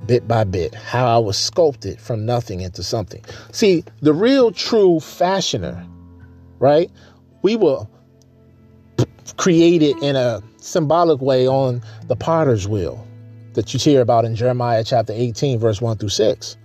[0.06, 3.26] bit by bit, how I was sculpted from nothing into something.
[3.52, 5.84] See, the real true fashioner,
[6.60, 6.92] right?
[7.42, 7.88] We were
[9.38, 13.04] created in a symbolic way on the potter's wheel
[13.54, 16.56] that you hear about in Jeremiah chapter 18, verse 1 through 6.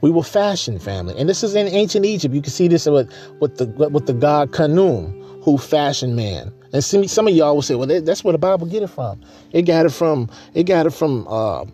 [0.00, 1.14] We were fashioned family.
[1.18, 2.34] And this is in ancient Egypt.
[2.34, 6.52] You can see this with, with the with the god Khnum, who fashioned man.
[6.72, 9.20] And some, some of y'all will say, well, that's where the Bible get it from.
[9.52, 11.64] It got it from it got it from uh,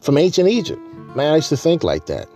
[0.00, 0.80] from ancient Egypt.
[1.14, 2.28] Man, I used to think like that.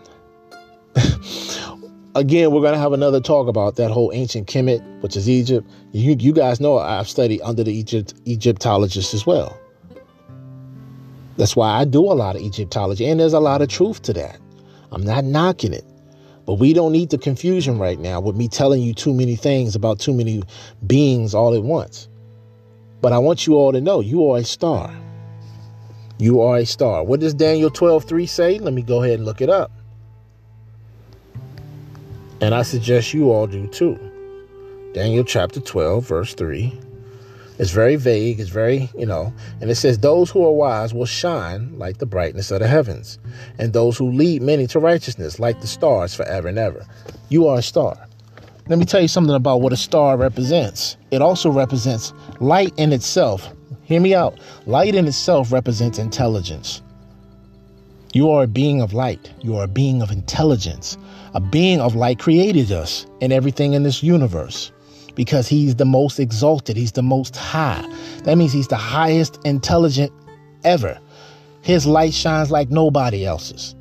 [2.15, 5.69] again, we're going to have another talk about that whole ancient Kemet, which is Egypt.
[5.93, 9.59] You, you guys know I've studied under the Egypt, Egyptologists as well.
[11.37, 14.13] That's why I do a lot of Egyptology, and there's a lot of truth to
[14.15, 14.39] that.
[14.95, 15.85] I'm not knocking it.
[16.47, 19.75] But we don't need the confusion right now with me telling you too many things
[19.75, 20.43] about too many
[20.87, 22.09] beings all at once.
[23.01, 24.95] But I want you all to know you are a star.
[26.19, 27.03] You are a star.
[27.03, 28.59] What does Daniel 12 3 say?
[28.59, 29.73] Let me go ahead and look it up.
[32.41, 33.99] And I suggest you all do too.
[34.93, 36.79] Daniel chapter 12, verse 3.
[37.57, 41.07] It's very vague, it's very, you know, and it says, Those who are wise will
[41.07, 43.19] shine like the brightness of the heavens,
[43.59, 46.85] and those who lead many to righteousness like the stars forever and ever.
[47.29, 47.97] You are a star.
[48.67, 50.97] Let me tell you something about what a star represents.
[51.13, 53.53] It also represents light in itself.
[53.85, 54.39] Hear me out.
[54.67, 56.83] Light in itself represents intelligence.
[58.15, 59.33] You are a being of light.
[59.43, 60.97] You are a being of intelligence.
[61.35, 64.73] A being of light created us and everything in this universe.
[65.15, 67.85] Because he's the most exalted, he's the most high.
[68.25, 70.13] That means he's the highest intelligent
[70.65, 70.99] ever.
[71.63, 73.75] His light shines like nobody else's.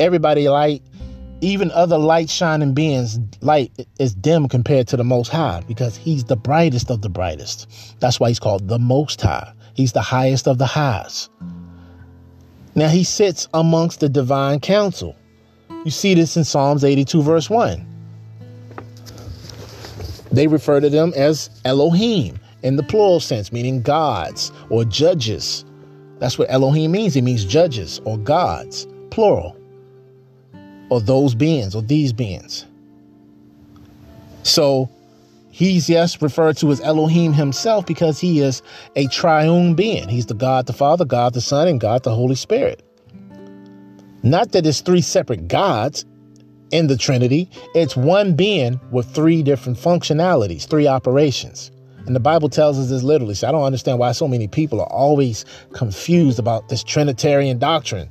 [0.00, 0.82] Everybody light,
[1.40, 6.24] even other light shining beings, light is dim compared to the most high because he's
[6.24, 7.68] the brightest of the brightest.
[8.00, 9.52] That's why he's called the most high.
[9.74, 11.28] He's the highest of the highs.
[12.74, 15.16] Now he sits amongst the divine council.
[15.84, 17.93] You see this in Psalms 82, verse 1.
[20.34, 25.64] They refer to them as Elohim in the plural sense, meaning gods or judges.
[26.18, 27.14] That's what Elohim means.
[27.14, 29.56] It means judges or gods, plural,
[30.90, 32.66] or those beings or these beings.
[34.42, 34.90] So
[35.50, 38.62] he's, yes, referred to as Elohim himself because he is
[38.96, 40.08] a triune being.
[40.08, 42.82] He's the God the Father, God the Son, and God the Holy Spirit.
[44.22, 46.06] Not that it's three separate gods,
[46.74, 51.70] in the Trinity, it's one being with three different functionalities, three operations.
[52.06, 53.34] And the Bible tells us this literally.
[53.34, 58.10] So I don't understand why so many people are always confused about this Trinitarian doctrine.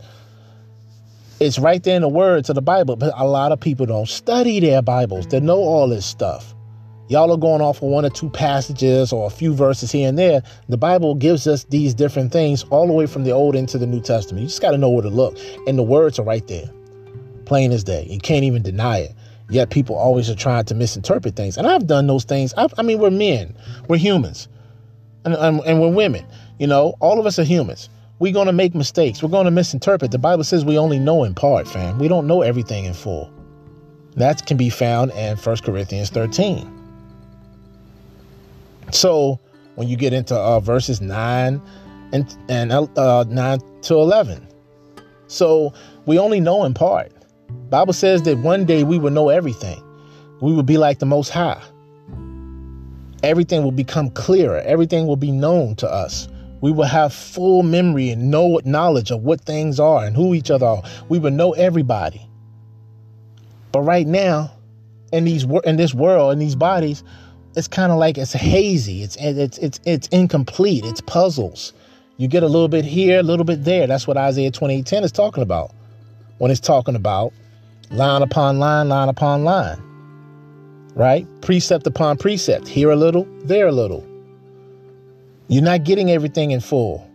[1.42, 4.08] It's right there in the words of the Bible, but a lot of people don't
[4.08, 5.28] study their Bibles.
[5.28, 6.56] They know all this stuff.
[7.10, 10.18] Y'all are going off of one or two passages or a few verses here and
[10.18, 10.42] there.
[10.70, 13.86] The Bible gives us these different things all the way from the Old into the
[13.86, 14.44] New Testament.
[14.44, 15.38] You just got to know where to look.
[15.68, 16.70] And the words are right there
[17.46, 18.06] plain as day.
[18.10, 19.16] You can't even deny it.
[19.50, 21.58] Yet people always are trying to misinterpret things.
[21.58, 22.54] And I've done those things.
[22.56, 23.56] I've, i mean, we're men,
[23.88, 24.48] we're humans,
[25.26, 26.26] and, and, and we're women.
[26.60, 27.90] You know, all of us are humans.
[28.20, 29.22] We're going to make mistakes.
[29.22, 30.12] We're going to misinterpret.
[30.12, 32.00] The Bible says we only know in part, fam.
[32.00, 33.32] We don't know everything in full.
[34.16, 36.70] That can be found in 1 Corinthians 13.
[38.92, 39.40] So
[39.76, 41.62] when you get into uh, verses 9
[42.14, 44.48] and, and uh, 9 to 11.
[45.28, 45.74] So
[46.06, 47.12] we only know in part.
[47.70, 49.82] Bible says that one day we will know everything.
[50.42, 51.62] We will be like the most high.
[53.24, 54.60] Everything will become clearer.
[54.66, 56.28] Everything will be known to us.
[56.62, 60.52] We will have full memory and know knowledge of what things are and who each
[60.52, 60.84] other are.
[61.10, 62.28] We will know everybody.
[63.72, 64.52] But right now,
[65.12, 67.04] in these in this world, in these bodies,
[67.56, 69.04] it's kind of like it's hazy.
[69.04, 70.86] It's it's it's it's incomplete.
[70.86, 71.74] It's puzzles.
[72.18, 73.88] You get a little bit here, a little bit there.
[73.88, 75.72] That's what Isaiah 28:10 is talking about.
[76.38, 77.34] When it's talking about
[77.92, 79.82] line upon line, line upon line.
[80.96, 81.28] Right?
[81.42, 82.68] Precept upon precept.
[82.68, 84.08] Here a little, there a little.
[85.48, 87.10] You're not getting everything in full.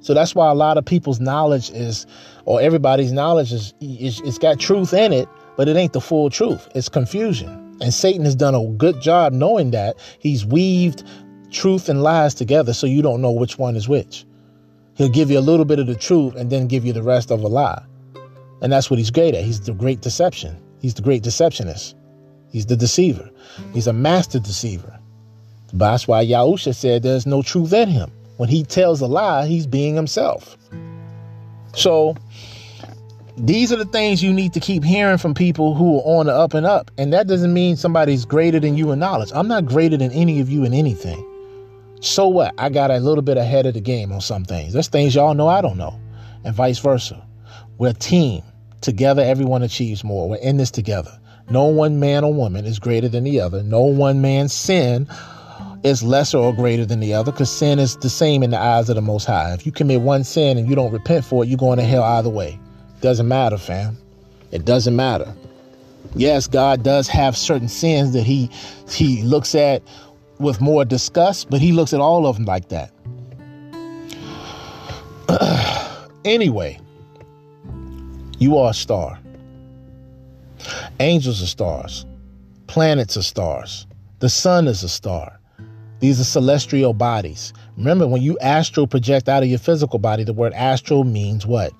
[0.00, 2.06] So that's why a lot of people's knowledge is,
[2.44, 6.30] or everybody's knowledge is, is it's got truth in it, but it ain't the full
[6.30, 6.68] truth.
[6.74, 7.76] It's confusion.
[7.80, 9.96] And Satan has done a good job knowing that.
[10.18, 11.02] He's weaved
[11.50, 14.24] truth and lies together so you don't know which one is which.
[14.94, 17.30] He'll give you a little bit of the truth and then give you the rest
[17.30, 17.82] of a lie.
[18.62, 19.44] And that's what he's great at.
[19.44, 20.60] He's the great deception.
[20.80, 21.94] He's the great deceptionist.
[22.50, 23.30] He's the deceiver.
[23.74, 24.98] He's a master deceiver.
[25.72, 28.10] That's why Yahusha said there's no truth in him.
[28.36, 30.56] When he tells a lie, he's being himself.
[31.74, 32.16] So
[33.36, 36.32] these are the things you need to keep hearing from people who are on the
[36.32, 36.90] up and up.
[36.96, 39.30] And that doesn't mean somebody's greater than you in knowledge.
[39.34, 41.22] I'm not greater than any of you in anything.
[42.00, 42.54] So what?
[42.58, 44.72] I got a little bit ahead of the game on some things.
[44.72, 45.98] There's things y'all know I don't know,
[46.44, 47.25] and vice versa.
[47.78, 48.42] We're a team.
[48.80, 50.28] Together, everyone achieves more.
[50.28, 51.18] We're in this together.
[51.50, 53.62] No one man or woman is greater than the other.
[53.62, 55.06] No one man's sin
[55.82, 58.88] is lesser or greater than the other because sin is the same in the eyes
[58.88, 59.52] of the Most High.
[59.52, 62.02] If you commit one sin and you don't repent for it, you're going to hell
[62.02, 62.58] either way.
[63.00, 63.96] Doesn't matter, fam.
[64.50, 65.34] It doesn't matter.
[66.14, 68.50] Yes, God does have certain sins that He
[68.88, 69.82] He looks at
[70.38, 72.90] with more disgust, but He looks at all of them like that.
[76.24, 76.80] anyway,
[78.38, 79.18] you are a star.
[81.00, 82.06] Angels are stars.
[82.66, 83.86] Planets are stars.
[84.18, 85.38] The sun is a star.
[86.00, 87.54] These are celestial bodies.
[87.76, 91.72] Remember, when you astral project out of your physical body, the word astral means what?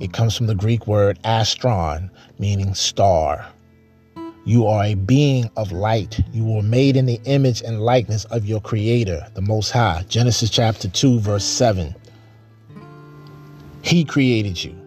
[0.00, 3.46] It comes from the Greek word astron, meaning star.
[4.44, 6.20] You are a being of light.
[6.32, 10.04] You were made in the image and likeness of your Creator, the Most High.
[10.08, 11.94] Genesis chapter 2, verse 7.
[13.82, 14.83] He created you.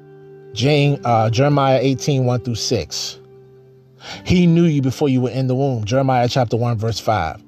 [0.60, 3.20] Uh, Jeremiah 18, 1 through 6.
[4.26, 5.86] He knew you before you were in the womb.
[5.86, 7.43] Jeremiah chapter 1, verse 5.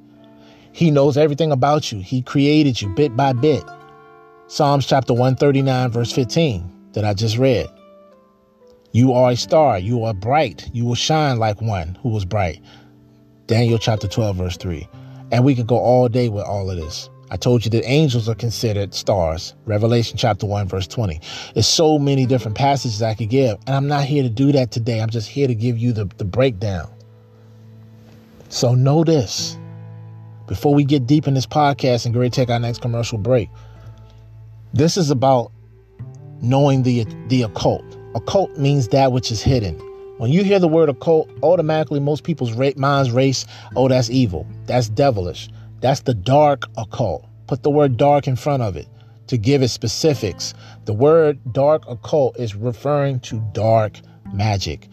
[0.73, 1.99] He knows everything about you.
[2.01, 3.63] He created you bit by bit.
[4.47, 7.67] Psalms chapter 139, verse 15, that I just read.
[8.91, 9.79] You are a star.
[9.79, 10.69] You are bright.
[10.71, 12.61] You will shine like one who was bright.
[13.47, 14.87] Daniel chapter 12, verse 3.
[15.31, 17.09] And we can go all day with all of this.
[17.31, 19.53] I told you that angels are considered stars.
[19.65, 21.19] Revelation chapter 1, verse 20.
[21.53, 24.71] There's so many different passages I could give, and I'm not here to do that
[24.71, 24.99] today.
[25.01, 26.91] I'm just here to give you the, the breakdown.
[28.49, 29.57] So know this
[30.49, 33.49] before we get deep in this podcast and great take our next commercial break,
[34.73, 35.51] this is about
[36.41, 37.85] knowing the the occult.
[38.15, 39.77] Occult means that which is hidden.
[40.17, 44.45] When you hear the word occult, automatically most people's minds race, oh, that's evil.
[44.65, 45.49] That's devilish.
[45.81, 47.25] That's the dark occult.
[47.47, 48.87] Put the word dark in front of it
[49.27, 50.53] to give it specifics.
[50.85, 53.99] The word dark occult is referring to dark
[54.33, 54.87] magic.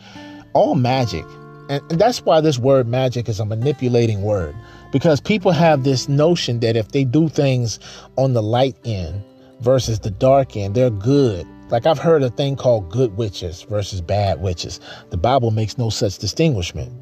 [0.52, 1.24] All magic,
[1.68, 4.54] and that's why this word magic is a manipulating word,
[4.92, 7.78] because people have this notion that if they do things
[8.16, 9.22] on the light end
[9.60, 11.46] versus the dark end, they're good.
[11.68, 14.80] Like I've heard a thing called good witches versus bad witches.
[15.10, 16.92] The Bible makes no such distinguishment.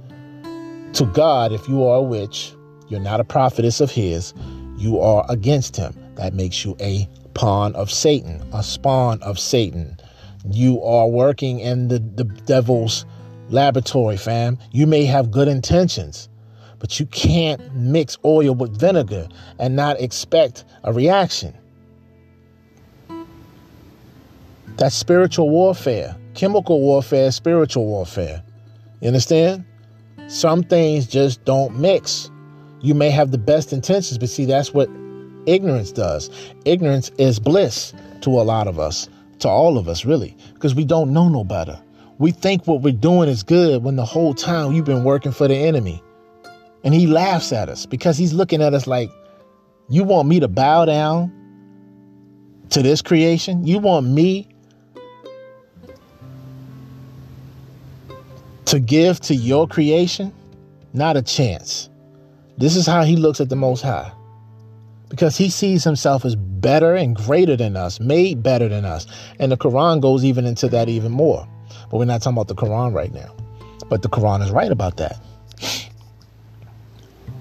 [0.95, 2.55] To God, if you are a witch,
[2.89, 4.35] you're not a prophetess of His,
[4.77, 5.95] you are against Him.
[6.17, 9.97] That makes you a pawn of Satan, a spawn of Satan.
[10.51, 13.05] You are working in the, the devil's
[13.49, 14.59] laboratory, fam.
[14.73, 16.29] You may have good intentions,
[16.79, 19.29] but you can't mix oil with vinegar
[19.59, 21.57] and not expect a reaction.
[24.77, 26.17] That's spiritual warfare.
[26.35, 28.43] Chemical warfare, spiritual warfare.
[29.01, 29.65] You understand?
[30.27, 32.31] Some things just don't mix.
[32.85, 34.91] You may have the best intentions, but see, that's what
[35.47, 36.29] ignorance does.
[36.67, 39.09] Ignorance is bliss to a lot of us,
[39.39, 41.81] to all of us, really, because we don't know no better.
[42.19, 45.49] We think what we're doing is good when the whole time you've been working for
[45.49, 46.03] the enemy.
[46.85, 49.11] And he laughs at us because he's looking at us like,
[49.89, 51.33] You want me to bow down
[52.69, 53.67] to this creation?
[53.67, 54.47] You want me
[58.67, 60.35] to give to your creation?
[60.93, 61.89] Not a chance.
[62.57, 64.13] This is how he looks at the Most High
[65.09, 69.07] because he sees himself as better and greater than us, made better than us.
[69.39, 71.47] And the Quran goes even into that even more.
[71.91, 73.35] But we're not talking about the Quran right now.
[73.89, 75.21] But the Quran is right about that.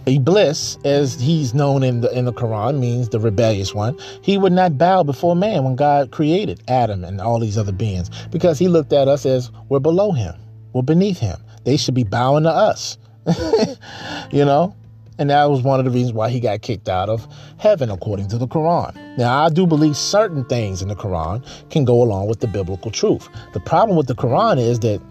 [0.06, 3.98] Iblis, as he's known in the in the Quran, means the rebellious one.
[4.22, 8.10] He would not bow before man when God created Adam and all these other beings
[8.30, 10.36] because he looked at us as we're below him,
[10.74, 11.42] we're beneath him.
[11.64, 12.98] They should be bowing to us.
[14.32, 14.76] you know?
[15.20, 18.30] And that was one of the reasons why he got kicked out of heaven, according
[18.30, 19.18] to the Quran.
[19.18, 22.90] Now, I do believe certain things in the Quran can go along with the biblical
[22.90, 23.30] truth.
[23.54, 25.02] The problem with the Quran is that,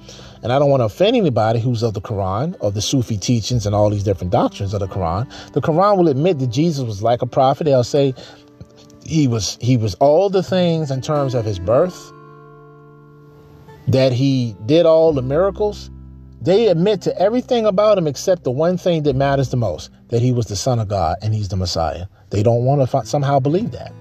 [0.42, 3.64] and I don't want to offend anybody who's of the Quran, of the Sufi teachings
[3.64, 7.02] and all these different doctrines of the Quran, the Quran will admit that Jesus was
[7.02, 7.64] like a prophet.
[7.64, 8.14] They'll say
[9.04, 12.12] he was he was all the things in terms of his birth,
[13.86, 15.90] that he did all the miracles,
[16.42, 20.20] they admit to everything about him except the one thing that matters the most that
[20.20, 22.06] he was the Son of God and he's the Messiah.
[22.30, 23.92] They don't want to somehow believe that.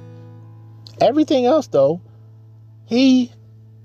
[0.99, 2.01] Everything else, though,
[2.85, 3.31] he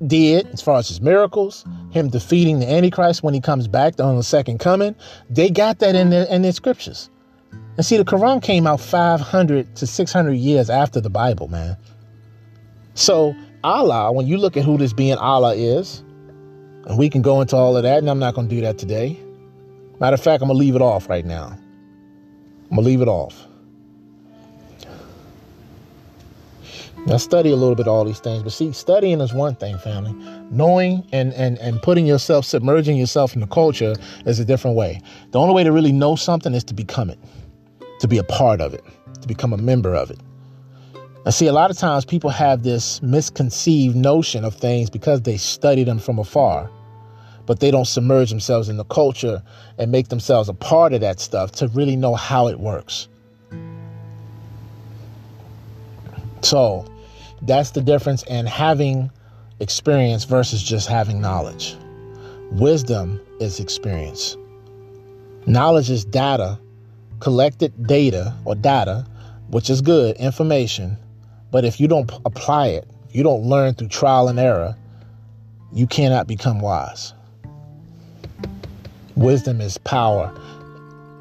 [0.06, 4.16] did as far as his miracles, him defeating the Antichrist when he comes back on
[4.16, 4.94] the second coming.
[5.28, 7.10] They got that in their, in their scriptures.
[7.76, 11.76] And see, the Quran came out 500 to 600 years after the Bible, man.
[12.94, 16.02] So, Allah, when you look at who this being Allah is,
[16.86, 18.78] and we can go into all of that, and I'm not going to do that
[18.78, 19.18] today.
[19.98, 21.46] Matter of fact, I'm going to leave it off right now.
[21.48, 23.46] I'm going to leave it off.
[27.06, 29.78] Now study a little bit of all these things, but see, studying is one thing,
[29.78, 30.12] family.
[30.50, 35.00] Knowing and and and putting yourself, submerging yourself in the culture is a different way.
[35.30, 37.18] The only way to really know something is to become it,
[38.00, 38.84] to be a part of it,
[39.20, 40.18] to become a member of it.
[41.26, 45.36] I see a lot of times people have this misconceived notion of things because they
[45.36, 46.68] study them from afar
[47.46, 49.42] but they don't submerge themselves in the culture
[49.78, 53.08] and make themselves a part of that stuff to really know how it works.
[56.42, 56.84] So
[57.42, 59.10] that's the difference in having
[59.60, 61.76] experience versus just having knowledge.
[62.52, 64.36] Wisdom is experience.
[65.46, 66.58] Knowledge is data,
[67.20, 69.06] collected data or data,
[69.48, 70.96] which is good information.
[71.50, 74.76] But if you don't apply it, you don't learn through trial and error,
[75.72, 77.14] you cannot become wise.
[79.16, 80.30] Wisdom is power.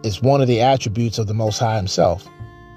[0.03, 2.27] It's one of the attributes of the Most High Himself.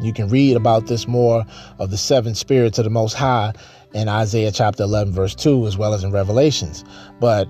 [0.01, 1.45] You can read about this more
[1.81, 3.53] of the seven spirits of the Most High
[3.95, 6.85] in Isaiah chapter 11, verse 2, as well as in Revelations.
[7.19, 7.49] But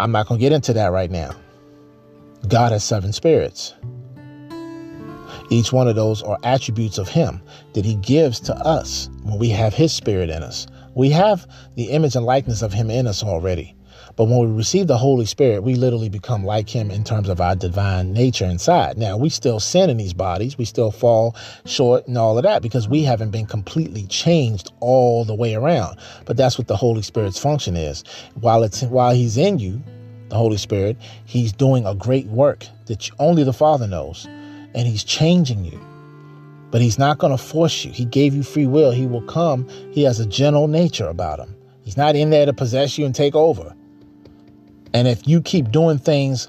[0.00, 1.30] I'm not going to get into that right now.
[2.48, 3.74] God has seven spirits.
[5.50, 7.40] Each one of those are attributes of Him
[7.74, 10.66] that He gives to us when we have His Spirit in us.
[10.96, 11.46] We have
[11.76, 13.76] the image and likeness of Him in us already.
[14.16, 17.40] But when we receive the Holy Spirit, we literally become like Him in terms of
[17.40, 18.96] our divine nature inside.
[18.96, 21.34] Now, we still sin in these bodies, we still fall
[21.64, 25.98] short and all of that because we haven't been completely changed all the way around.
[26.26, 28.04] But that's what the Holy Spirit's function is.
[28.40, 29.82] While it's while He's in you,
[30.28, 34.26] the Holy Spirit, He's doing a great work that only the Father knows,
[34.74, 35.80] and He's changing you.
[36.70, 37.92] But he's not going to force you.
[37.92, 38.90] He gave you free will.
[38.90, 39.68] He will come.
[39.92, 41.54] He has a gentle nature about him.
[41.84, 43.76] He's not in there to possess you and take over.
[44.94, 46.48] And if you keep doing things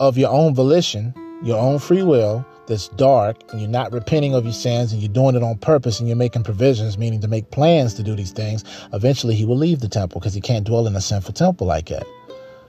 [0.00, 1.14] of your own volition,
[1.44, 5.12] your own free will, that's dark, and you're not repenting of your sins and you're
[5.12, 8.32] doing it on purpose and you're making provisions, meaning to make plans to do these
[8.32, 8.64] things,
[8.94, 11.88] eventually he will leave the temple because he can't dwell in a sinful temple like
[11.90, 12.06] that.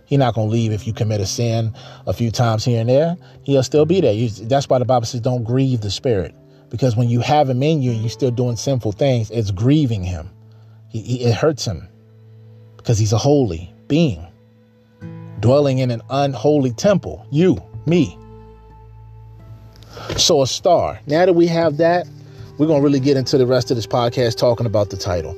[0.05, 1.73] He's not going to leave if you commit a sin
[2.05, 3.15] a few times here and there.
[3.43, 4.13] He'll still be there.
[4.13, 6.35] You, that's why the Bible says don't grieve the Spirit.
[6.69, 10.03] Because when you have him in you and you're still doing sinful things, it's grieving
[10.03, 10.29] him.
[10.89, 11.87] He, he, it hurts him
[12.75, 14.27] because he's a holy being
[15.43, 17.27] dwelling in an unholy temple.
[17.29, 18.17] You, me.
[20.15, 21.01] So, a star.
[21.05, 22.07] Now that we have that,
[22.57, 25.37] we're going to really get into the rest of this podcast talking about the title.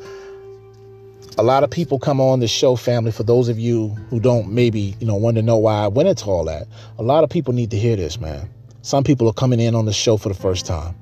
[1.39, 3.11] A lot of people come on the show, family.
[3.11, 6.07] For those of you who don't maybe, you know, want to know why I went
[6.07, 6.67] into all that,
[6.99, 8.47] a lot of people need to hear this, man.
[8.83, 10.95] Some people are coming in on the show for the first time.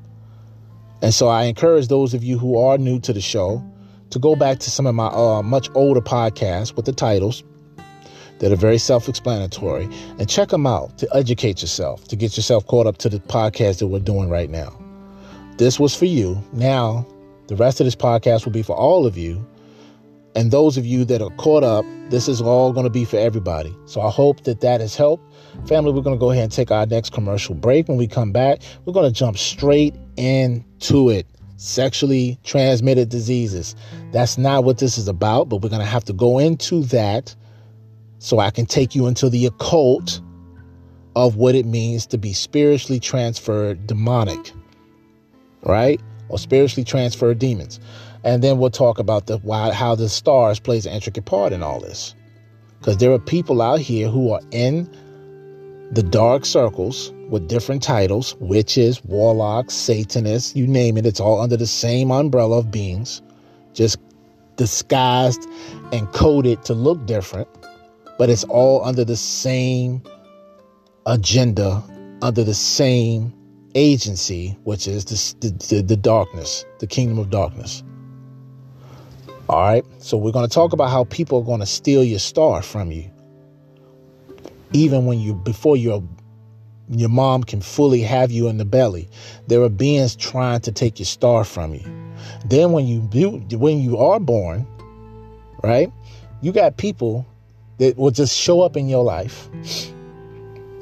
[1.01, 3.61] And so I encourage those of you who are new to the show
[4.11, 7.43] to go back to some of my uh, much older podcasts with the titles
[8.39, 9.85] that are very self explanatory
[10.19, 13.79] and check them out to educate yourself, to get yourself caught up to the podcast
[13.79, 14.77] that we're doing right now.
[15.57, 16.41] This was for you.
[16.51, 17.05] Now,
[17.47, 19.45] the rest of this podcast will be for all of you.
[20.35, 23.17] And those of you that are caught up, this is all going to be for
[23.17, 23.75] everybody.
[23.85, 25.23] So I hope that that has helped.
[25.67, 27.87] Family, we're going to go ahead and take our next commercial break.
[27.87, 31.27] When we come back, we're going to jump straight into it
[31.57, 33.75] sexually transmitted diseases.
[34.11, 37.35] That's not what this is about, but we're going to have to go into that
[38.23, 40.21] so I can take you into the occult
[41.13, 44.53] of what it means to be spiritually transferred demonic,
[45.63, 45.99] right?
[46.29, 47.81] Or spiritually transferred demons.
[48.23, 51.61] And then we'll talk about the why, how the stars plays an intricate part in
[51.61, 52.15] all this.
[52.79, 54.89] Because there are people out here who are in
[55.91, 61.05] the dark circles with different titles witches, warlocks, satanists, you name it.
[61.05, 63.21] It's all under the same umbrella of beings,
[63.73, 63.97] just
[64.55, 65.45] disguised
[65.91, 67.49] and coded to look different
[68.23, 70.01] but it's all under the same
[71.07, 71.83] agenda,
[72.21, 73.33] under the same
[73.75, 75.03] agency, which is
[75.41, 77.83] the, the, the darkness, the kingdom of darkness.
[79.49, 82.19] All right, so we're going to talk about how people are going to steal your
[82.19, 83.11] star from you,
[84.71, 86.01] even when you before your
[86.87, 89.09] your mom can fully have you in the belly.
[89.47, 92.13] There are beings trying to take your star from you.
[92.45, 93.01] Then when you
[93.57, 94.65] when you are born,
[95.61, 95.91] right,
[96.41, 97.27] you got people
[97.83, 99.49] that will just show up in your life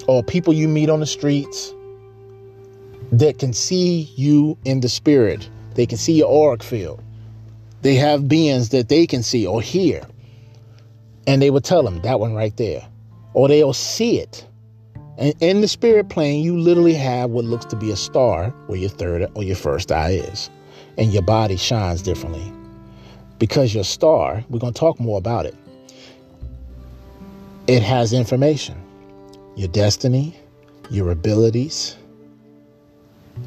[0.07, 1.73] or people you meet on the streets
[3.11, 5.49] that can see you in the spirit.
[5.73, 7.01] They can see your auric field.
[7.81, 10.05] They have beings that they can see or hear.
[11.25, 12.87] And they will tell them that one right there.
[13.33, 14.45] Or they'll see it.
[15.17, 18.77] And in the spirit plane, you literally have what looks to be a star where
[18.77, 20.51] your third or your first eye is.
[20.99, 22.53] And your body shines differently.
[23.39, 25.55] Because your star, we're going to talk more about it
[27.67, 28.81] it has information
[29.55, 30.35] your destiny,
[30.89, 31.97] your abilities,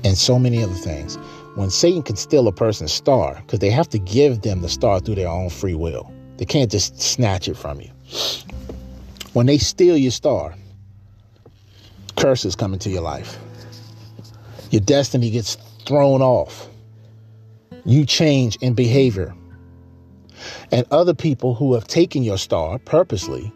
[0.04, 1.16] and so many other things.
[1.54, 5.00] When Satan can steal a person's star, because they have to give them the star
[5.00, 7.90] through their own free will, they can't just snatch it from you.
[9.32, 10.54] When they steal your star,
[12.16, 13.38] curses come into your life.
[14.70, 15.56] Your destiny gets
[15.86, 16.68] thrown off.
[17.84, 19.34] You change in behavior.
[20.70, 23.52] And other people who have taken your star purposely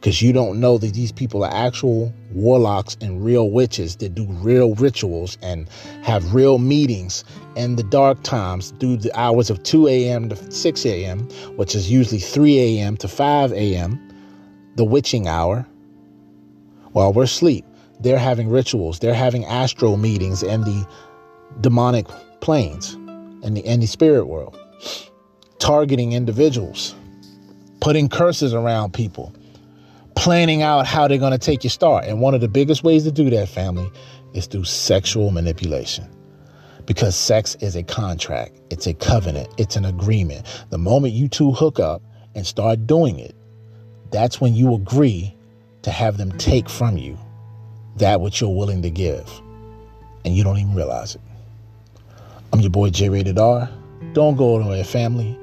[0.00, 4.26] because you don't know that these people are actual warlocks and real witches that do
[4.26, 5.68] real rituals and
[6.02, 7.24] have real meetings
[7.56, 10.28] in the dark times through the hours of 2 a.m.
[10.28, 11.20] to 6 a.m.,
[11.56, 12.96] which is usually 3 a.m.
[12.96, 14.00] to 5 a.m.,
[14.76, 15.66] the witching hour,
[16.92, 17.64] while we're asleep.
[18.00, 20.86] They're having rituals, they're having astral meetings in the
[21.60, 22.06] demonic
[22.40, 22.94] planes
[23.42, 24.56] and the, the spirit world,
[25.58, 26.94] targeting individuals,
[27.80, 29.34] putting curses around people
[30.18, 32.02] planning out how they're going to take your star.
[32.02, 33.88] And one of the biggest ways to do that, family,
[34.34, 36.08] is through sexual manipulation.
[36.86, 40.44] Because sex is a contract, it's a covenant, it's an agreement.
[40.70, 42.02] The moment you two hook up
[42.34, 43.36] and start doing it,
[44.10, 45.36] that's when you agree
[45.82, 47.16] to have them take from you
[47.98, 49.30] that which you're willing to give.
[50.24, 51.20] And you don't even realize it.
[52.52, 53.70] I'm your boy J Rated R.
[54.14, 55.38] Don't go away, family.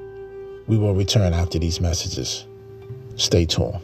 [0.66, 2.44] We will return after these messages.
[3.16, 3.80] Stay tuned.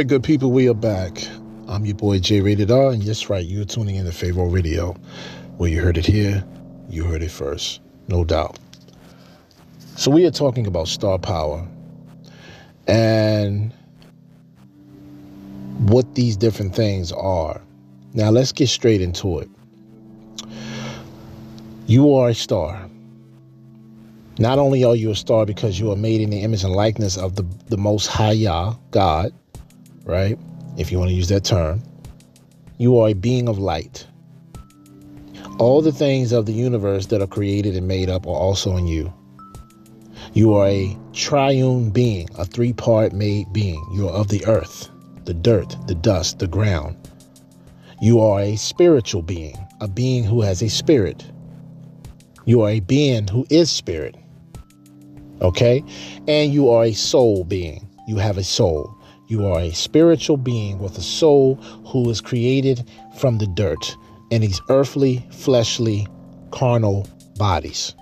[0.00, 1.12] Right, good people, we are back.
[1.68, 4.94] I'm your boy J Rated R, and yes, right, you're tuning in to Pharaoh Radio.
[5.58, 6.42] Where you heard it here,
[6.88, 8.58] you heard it first, no doubt.
[9.96, 11.68] So we are talking about star power
[12.86, 13.74] and
[15.80, 17.60] what these different things are.
[18.14, 19.50] Now let's get straight into it.
[21.84, 22.88] You are a star.
[24.38, 27.18] Not only are you a star because you are made in the image and likeness
[27.18, 29.34] of the, the most high Yah, God,
[30.10, 30.38] right?
[30.76, 31.82] If you want to use that term,
[32.78, 34.06] you are a being of light.
[35.58, 38.86] All the things of the universe that are created and made up are also in
[38.86, 39.12] you.
[40.32, 43.84] You are a triune being, a three part made being.
[43.92, 44.88] You are of the earth,
[45.24, 46.96] the dirt, the dust, the ground.
[48.00, 51.24] You are a spiritual being, a being who has a spirit.
[52.46, 54.16] You are a being who is spirit.
[55.42, 55.84] Okay?
[56.26, 57.86] And you are a soul being.
[58.06, 58.96] You have a soul.
[59.30, 61.54] You are a spiritual being with a soul
[61.86, 62.84] who is created
[63.16, 63.96] from the dirt
[64.30, 66.08] in these earthly, fleshly,
[66.50, 67.94] carnal bodies.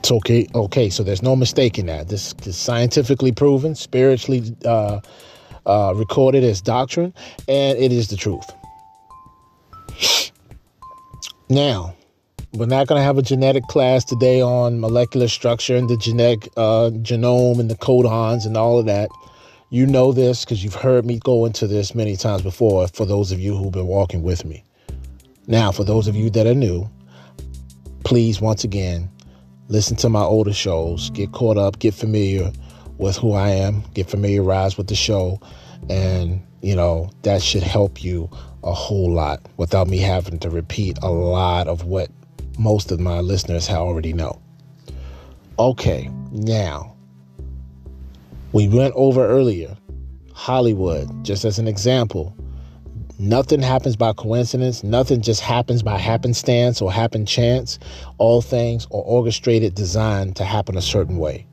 [0.00, 0.46] It's okay.
[0.54, 2.10] Okay, so there's no mistaking that.
[2.10, 5.00] This is scientifically proven, spiritually uh,
[5.64, 7.14] uh, recorded as doctrine,
[7.48, 8.52] and it is the truth.
[11.48, 11.94] Now,
[12.52, 16.50] we're not going to have a genetic class today on molecular structure and the genetic
[16.58, 19.08] uh, genome and the codons and all of that.
[19.70, 23.32] You know this because you've heard me go into this many times before for those
[23.32, 24.62] of you who've been walking with me.
[25.46, 26.88] Now, for those of you that are new,
[28.04, 29.10] please, once again,
[29.68, 32.52] listen to my older shows, get caught up, get familiar
[32.98, 35.40] with who I am, get familiarized with the show,
[35.88, 38.30] and you know, that should help you
[38.62, 42.10] a whole lot without me having to repeat a lot of what
[42.58, 44.40] most of my listeners have already know.
[45.58, 46.93] Okay, now,
[48.54, 49.76] we went over earlier
[50.32, 52.36] Hollywood, just as an example.
[53.18, 54.84] Nothing happens by coincidence.
[54.84, 57.80] Nothing just happens by happenstance or happen chance.
[58.18, 61.46] All things are orchestrated, designed to happen a certain way.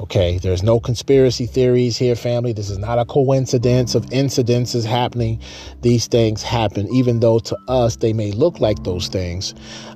[0.00, 2.52] Okay, there's no conspiracy theories here, family.
[2.52, 5.40] This is not a coincidence of incidences happening.
[5.82, 9.54] These things happen, even though to us they may look like those things.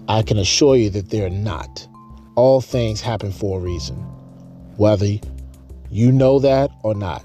[0.08, 1.88] I can assure you that they're not.
[2.36, 3.96] All things happen for a reason,
[4.76, 5.18] whether
[5.90, 7.24] you know that or not.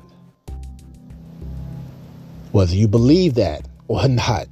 [2.52, 4.48] Whether you believe that or not,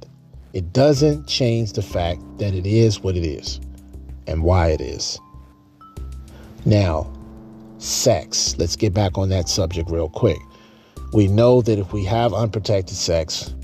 [0.52, 3.60] it doesn't change the fact that it is what it is
[4.26, 5.18] and why it is.
[6.64, 7.10] Now,
[7.78, 8.56] sex.
[8.58, 10.38] Let's get back on that subject real quick.
[11.12, 13.54] We know that if we have unprotected sex,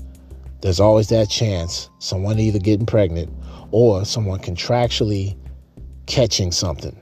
[0.61, 3.31] there's always that chance someone either getting pregnant
[3.71, 5.37] or someone contractually
[6.05, 6.97] catching something.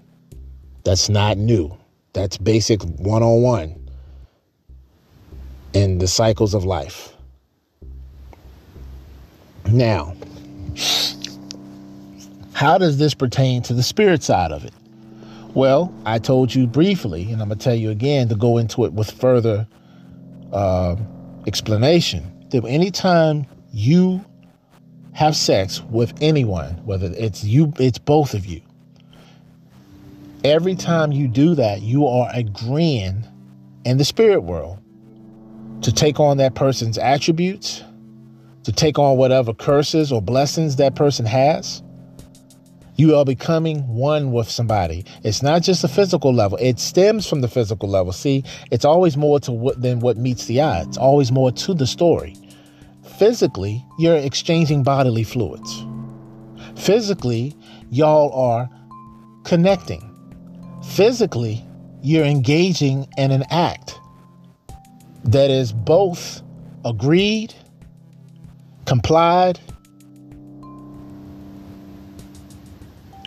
[0.84, 1.76] That's not new.
[2.18, 3.90] That's basic one on one
[5.74, 7.14] in the cycles of life.
[9.68, 10.16] Now,
[12.54, 14.74] how does this pertain to the spirit side of it?
[15.54, 18.86] Well, I told you briefly, and I'm going to tell you again to go into
[18.86, 19.68] it with further
[20.52, 20.96] uh,
[21.46, 22.48] explanation.
[22.50, 24.26] That anytime you
[25.14, 28.64] have sex with anyone, whether it's you, it's both of you,
[30.44, 33.24] every time you do that, you are agreeing
[33.86, 34.80] in the spirit world
[35.82, 37.84] to take on that person's attributes,
[38.64, 41.82] to take on whatever curses or blessings that person has
[42.98, 45.06] you are becoming one with somebody.
[45.24, 46.58] It's not just a physical level.
[46.60, 48.12] It stems from the physical level.
[48.12, 50.82] See, it's always more to what than what meets the eye.
[50.82, 52.36] It's always more to the story.
[53.18, 55.86] Physically, you're exchanging bodily fluids.
[56.76, 57.56] Physically,
[57.92, 58.68] y'all are
[59.44, 60.07] connecting.
[60.88, 61.64] Physically,
[62.02, 64.00] you're engaging in an act
[65.26, 66.42] that is both
[66.86, 67.54] agreed,
[68.86, 69.60] complied,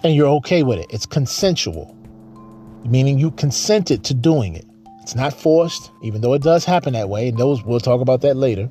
[0.02, 0.86] and you're okay with it.
[0.90, 1.96] It's consensual,
[2.84, 4.64] meaning you consented to doing it.
[5.02, 7.28] It's not forced, even though it does happen that way.
[7.28, 8.66] And those we'll talk about that later.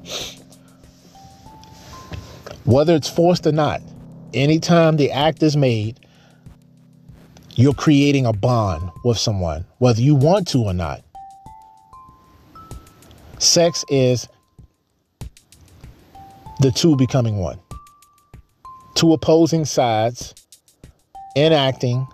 [2.65, 3.81] Whether it's forced or not,
[4.33, 5.99] anytime the act is made,
[7.55, 11.01] you're creating a bond with someone, whether you want to or not.
[13.39, 14.27] Sex is
[16.59, 17.59] the two becoming one.
[18.95, 20.33] Two opposing sides
[21.35, 22.05] enacting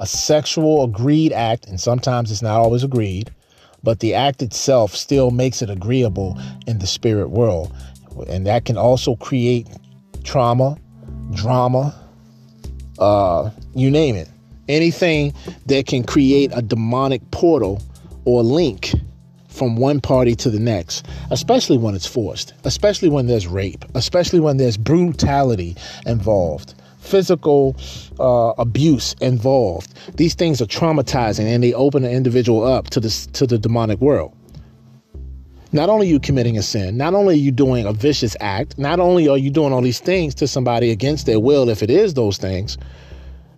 [0.00, 3.30] a sexual agreed act, and sometimes it's not always agreed,
[3.84, 6.36] but the act itself still makes it agreeable
[6.66, 7.72] in the spirit world.
[8.28, 9.68] And that can also create
[10.24, 10.76] trauma,
[11.32, 11.94] drama,
[12.98, 14.28] uh, you name it.
[14.68, 15.34] Anything
[15.66, 17.82] that can create a demonic portal
[18.24, 18.92] or link
[19.48, 24.40] from one party to the next, especially when it's forced, especially when there's rape, especially
[24.40, 25.76] when there's brutality
[26.06, 27.76] involved, physical
[28.18, 29.92] uh, abuse involved.
[30.16, 34.00] These things are traumatizing and they open an individual up to this to the demonic
[34.00, 34.34] world.
[35.74, 38.78] Not only are you committing a sin, not only are you doing a vicious act,
[38.78, 41.88] not only are you doing all these things to somebody against their will, if it
[41.88, 42.76] is those things,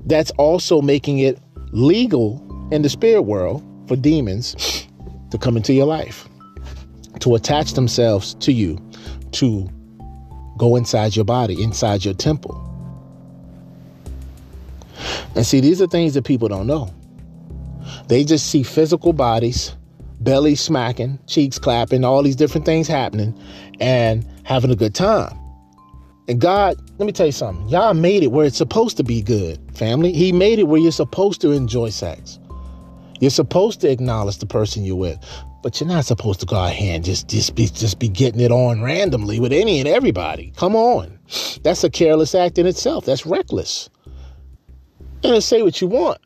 [0.06, 1.39] that's also making it
[1.72, 2.40] legal
[2.70, 4.86] in the spirit world for demons
[5.31, 6.28] to come into your life,
[7.20, 8.78] to attach themselves to you,
[9.32, 9.68] to
[10.56, 12.60] go inside your body, inside your temple.
[15.35, 16.93] And see, these are things that people don't know.
[18.09, 19.74] They just see physical bodies
[20.20, 23.39] belly smacking, cheeks clapping, all these different things happening,
[23.78, 25.36] and having a good time.
[26.26, 27.68] And God, let me tell you something.
[27.68, 30.12] Y'all made it where it's supposed to be good, family.
[30.12, 32.38] He made it where you're supposed to enjoy sex.
[33.20, 35.18] You're supposed to acknowledge the person you're with,
[35.62, 38.40] but you're not supposed to go out here and just, just be just be getting
[38.40, 40.52] it on randomly with any and everybody.
[40.56, 41.18] Come on.
[41.62, 43.05] That's a careless act in itself.
[43.05, 43.90] That's reckless.
[45.22, 46.18] And say what you want.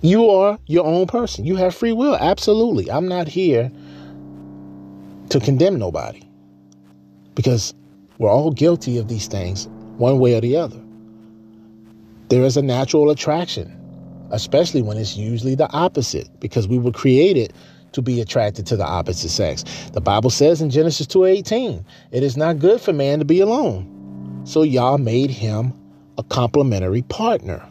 [0.00, 1.44] You are your own person.
[1.44, 2.16] You have free will.
[2.16, 2.90] Absolutely.
[2.90, 3.70] I'm not here
[5.30, 6.22] to condemn nobody
[7.34, 7.74] because
[8.18, 10.80] we're all guilty of these things one way or the other.
[12.28, 13.74] There is a natural attraction,
[14.30, 17.52] especially when it's usually the opposite because we were created
[17.92, 19.64] to be attracted to the opposite sex.
[19.92, 24.42] The Bible says in Genesis 2:18, it is not good for man to be alone.
[24.44, 25.72] So Yah made him
[26.18, 27.62] a complementary partner.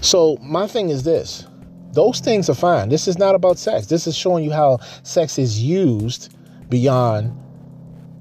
[0.00, 1.46] So my thing is this.
[1.92, 2.88] Those things are fine.
[2.88, 3.86] This is not about sex.
[3.86, 6.34] This is showing you how sex is used
[6.68, 7.36] beyond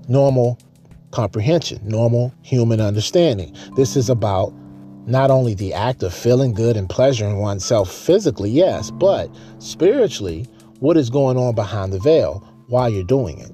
[0.08, 0.58] normal
[1.12, 3.56] comprehension, normal human understanding.
[3.76, 4.54] This is about
[5.06, 9.30] not only the act of feeling good and pleasuring oneself physically, yes, but
[9.60, 10.48] spiritually,
[10.80, 13.52] what is going on behind the veil while you're doing it?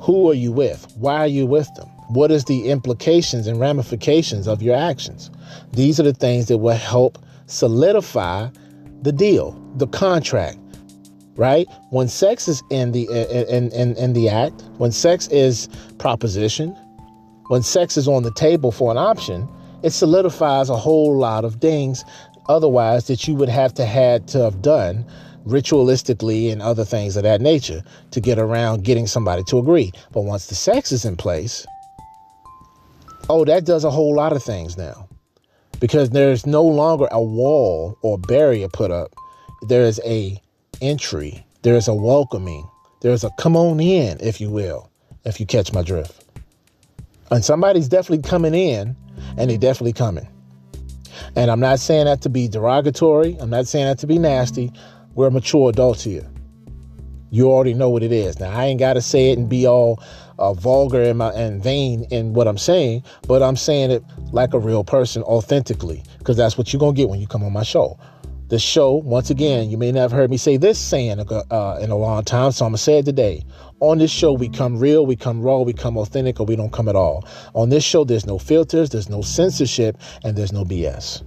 [0.00, 0.92] Who are you with?
[0.96, 1.88] Why are you with them?
[2.08, 5.30] What is the implications and ramifications of your actions?
[5.72, 8.48] These are the things that will help solidify
[9.04, 10.58] the deal, the contract,
[11.36, 11.66] right?
[11.90, 15.68] When sex is in the in, in, in the act, when sex is
[15.98, 16.70] proposition,
[17.48, 19.46] when sex is on the table for an option,
[19.82, 22.02] it solidifies a whole lot of things
[22.48, 25.04] otherwise that you would have to had to have done
[25.46, 29.92] ritualistically and other things of that nature to get around getting somebody to agree.
[30.12, 31.66] But once the sex is in place,
[33.28, 35.03] oh, that does a whole lot of things now
[35.84, 39.14] because there's no longer a wall or barrier put up.
[39.68, 40.40] There is a
[40.80, 41.44] entry.
[41.60, 42.66] There is a welcoming.
[43.02, 44.90] There's a come on in, if you will,
[45.26, 46.24] if you catch my drift.
[47.30, 48.96] And somebody's definitely coming in,
[49.36, 50.26] and they definitely coming.
[51.36, 53.36] And I'm not saying that to be derogatory.
[53.38, 54.72] I'm not saying that to be nasty.
[55.14, 56.26] We're mature adults here.
[57.30, 58.40] You already know what it is.
[58.40, 60.02] Now I ain't got to say it and be all
[60.38, 64.54] uh, vulgar and, my, and vain in what I'm saying, but I'm saying it like
[64.54, 67.52] a real person authentically because that's what you're going to get when you come on
[67.52, 67.98] my show.
[68.48, 71.90] The show, once again, you may not have heard me say this saying uh, in
[71.90, 73.42] a long time, so I'm going to say it today.
[73.80, 76.72] On this show, we come real, we come raw, we come authentic, or we don't
[76.72, 77.26] come at all.
[77.54, 81.22] On this show, there's no filters, there's no censorship, and there's no BS.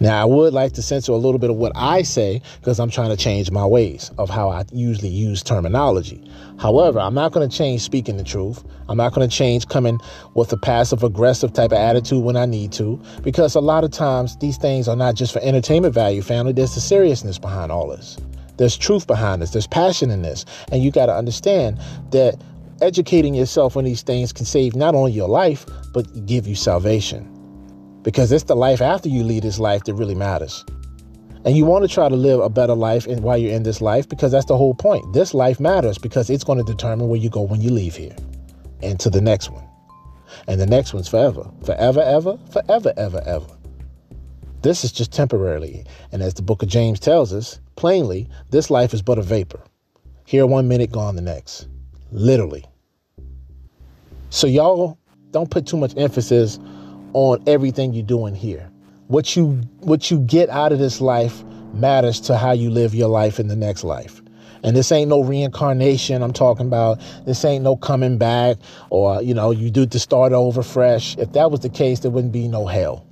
[0.00, 2.90] Now, I would like to censor a little bit of what I say because I'm
[2.90, 6.24] trying to change my ways of how I usually use terminology.
[6.58, 8.64] However, I'm not going to change speaking the truth.
[8.88, 9.98] I'm not going to change coming
[10.34, 13.90] with a passive aggressive type of attitude when I need to because a lot of
[13.90, 16.52] times these things are not just for entertainment value, family.
[16.52, 18.16] There's the seriousness behind all this.
[18.56, 19.50] There's truth behind this.
[19.50, 20.44] There's passion in this.
[20.72, 21.78] And you got to understand
[22.10, 22.40] that
[22.82, 27.37] educating yourself on these things can save not only your life, but give you salvation
[28.02, 30.64] because it's the life after you lead this life that really matters.
[31.44, 34.08] And you want to try to live a better life while you're in this life
[34.08, 35.12] because that's the whole point.
[35.12, 38.16] This life matters because it's going to determine where you go when you leave here
[38.82, 39.64] and to the next one.
[40.46, 41.50] And the next one's forever.
[41.64, 43.46] Forever, ever, forever, ever, ever.
[44.62, 45.84] This is just temporarily.
[46.12, 49.62] And as the book of James tells us plainly, this life is but a vapor.
[50.26, 51.68] Here one minute, gone the next.
[52.10, 52.64] Literally.
[54.30, 54.98] So y'all
[55.30, 56.58] don't put too much emphasis
[57.12, 58.70] on everything you're doing here.
[59.08, 63.08] What you what you get out of this life matters to how you live your
[63.08, 64.20] life in the next life.
[64.62, 67.00] And this ain't no reincarnation I'm talking about.
[67.24, 68.56] This ain't no coming back
[68.90, 71.16] or, you know, you do to start over fresh.
[71.16, 73.06] If that was the case, there wouldn't be no hell.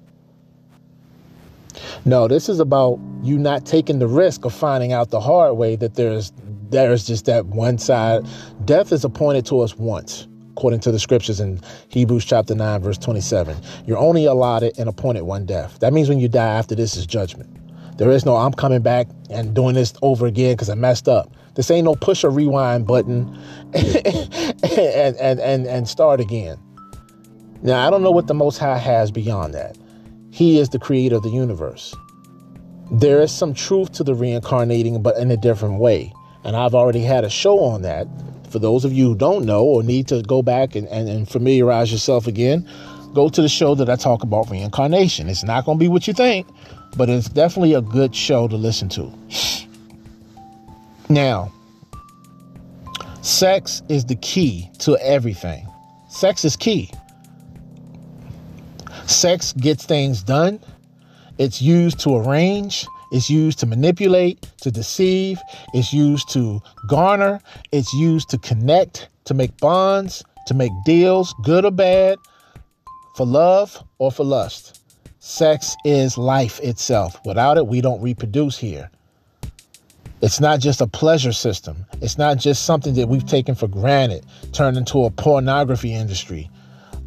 [2.04, 5.76] No, this is about you not taking the risk of finding out the hard way
[5.76, 6.32] that there's
[6.70, 8.26] there's just that one side.
[8.64, 10.26] Death is appointed to us once.
[10.56, 13.54] According to the scriptures in Hebrews chapter 9, verse 27.
[13.84, 15.78] You're only allotted and appointed one death.
[15.80, 17.54] That means when you die after this is judgment.
[17.98, 21.30] There is no I'm coming back and doing this over again because I messed up.
[21.56, 23.38] This ain't no push or rewind button
[23.74, 26.58] and, and, and, and start again.
[27.62, 29.76] Now, I don't know what the Most High has beyond that.
[30.30, 31.94] He is the creator of the universe.
[32.92, 36.14] There is some truth to the reincarnating, but in a different way.
[36.44, 38.06] And I've already had a show on that.
[38.50, 41.28] For those of you who don't know or need to go back and, and, and
[41.28, 42.68] familiarize yourself again,
[43.14, 45.28] go to the show that I talk about reincarnation.
[45.28, 46.46] It's not going to be what you think,
[46.96, 49.12] but it's definitely a good show to listen to.
[51.08, 51.52] Now,
[53.22, 55.66] sex is the key to everything.
[56.08, 56.90] Sex is key.
[59.06, 60.60] Sex gets things done.
[61.38, 62.86] It's used to arrange.
[63.12, 65.38] It's used to manipulate, to deceive.
[65.74, 67.40] It's used to garner.
[67.72, 72.18] It's used to connect, to make bonds, to make deals, good or bad,
[73.16, 74.80] for love or for lust.
[75.18, 77.18] Sex is life itself.
[77.24, 78.90] Without it, we don't reproduce here.
[80.22, 81.84] It's not just a pleasure system.
[82.00, 86.50] It's not just something that we've taken for granted, turned into a pornography industry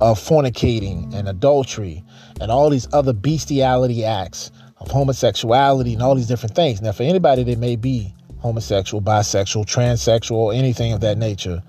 [0.01, 2.03] of fornicating and adultery
[2.39, 6.81] and all these other bestiality acts of homosexuality and all these different things.
[6.81, 11.61] Now, for anybody that may be homosexual, bisexual, transsexual, anything of that nature,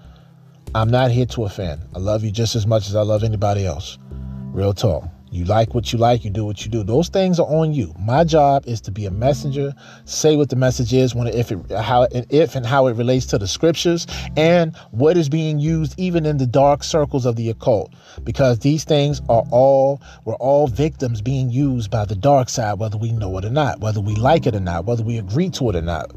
[0.75, 1.83] I'm not here to offend.
[1.95, 3.99] I love you just as much as I love anybody else.
[4.53, 5.05] Real talk.
[5.33, 6.83] You like what you like, you do what you do.
[6.83, 7.95] Those things are on you.
[8.01, 9.73] My job is to be a messenger,
[10.05, 13.39] say what the message is, when if it how if and how it relates to
[13.39, 17.93] the scriptures and what is being used even in the dark circles of the occult.
[18.25, 22.99] Because these things are all we're all victims being used by the dark side, whether
[22.99, 25.71] we know it or not, whether we like it or not, whether we agree to
[25.71, 26.11] it or not,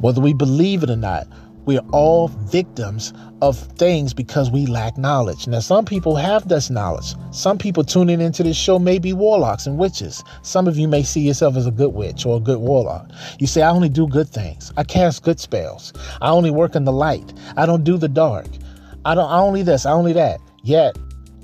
[0.00, 1.26] whether we believe it or not.
[1.68, 3.12] We are all victims
[3.42, 5.46] of things because we lack knowledge.
[5.46, 7.14] Now, some people have this knowledge.
[7.30, 10.24] Some people tuning into this show may be warlocks and witches.
[10.40, 13.10] Some of you may see yourself as a good witch or a good warlock.
[13.38, 14.72] You say, I only do good things.
[14.78, 15.92] I cast good spells.
[16.22, 17.34] I only work in the light.
[17.54, 18.46] I don't do the dark.
[19.04, 20.40] I don't I only this, I only that.
[20.62, 20.96] Yet,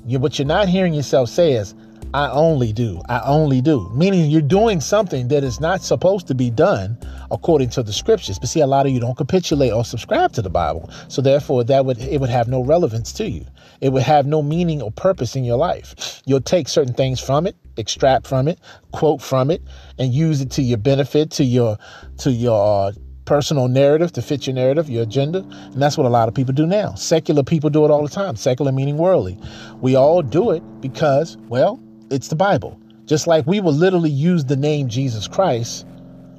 [0.07, 1.75] you, what you're not hearing yourself say is,
[2.15, 3.01] I only do.
[3.09, 3.89] I only do.
[3.93, 6.97] Meaning you're doing something that is not supposed to be done
[7.29, 8.39] according to the scriptures.
[8.39, 10.89] But see, a lot of you don't capitulate or subscribe to the Bible.
[11.09, 13.45] So therefore that would it would have no relevance to you.
[13.81, 16.21] It would have no meaning or purpose in your life.
[16.25, 18.61] You'll take certain things from it, extract from it,
[18.93, 19.61] quote from it,
[19.99, 21.77] and use it to your benefit, to your
[22.19, 22.91] to your uh,
[23.25, 25.39] personal narrative to fit your narrative, your agenda.
[25.39, 26.93] And that's what a lot of people do now.
[26.93, 28.37] Secular people do it all the time.
[28.37, 29.37] Secular meaning worldly.
[29.81, 32.79] We all do it because, well, it's the Bible.
[33.05, 35.85] Just like we will literally use the name Jesus Christ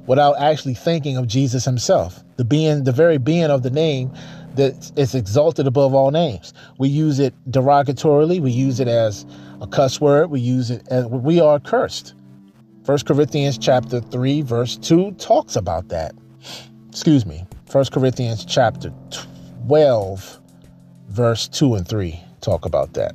[0.05, 4.11] without actually thinking of Jesus himself, the being, the very being of the name
[4.55, 6.53] that is exalted above all names.
[6.77, 8.41] We use it derogatorily.
[8.41, 9.25] We use it as
[9.61, 10.29] a cuss word.
[10.29, 12.13] We use it as we are cursed.
[12.83, 16.15] First Corinthians chapter 3 verse 2 talks about that.
[16.89, 17.45] Excuse me.
[17.65, 18.93] First Corinthians chapter
[19.67, 20.39] 12
[21.09, 23.13] verse 2 and 3 talk about that.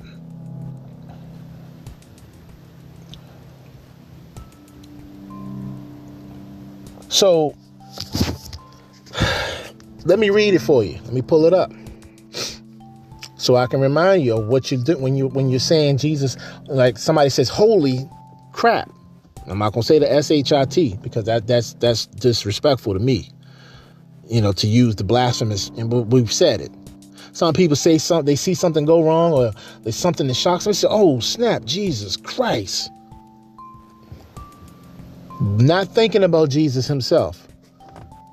[7.13, 7.55] So
[10.07, 10.95] let me read it for you.
[11.05, 11.71] Let me pull it up.
[13.37, 16.39] So I can remind you of what you do when you when you're saying Jesus,
[16.69, 18.09] like somebody says, holy
[18.53, 18.91] crap.
[19.47, 23.31] I'm not gonna say the S-H-I-T because that that's that's disrespectful to me.
[24.27, 26.71] You know, to use the blasphemous and we've said it.
[27.33, 29.53] Some people say something, they see something go wrong or
[29.83, 30.71] there's something that shocks them.
[30.71, 32.91] They say, oh snap, Jesus Christ
[35.43, 37.49] not thinking about Jesus himself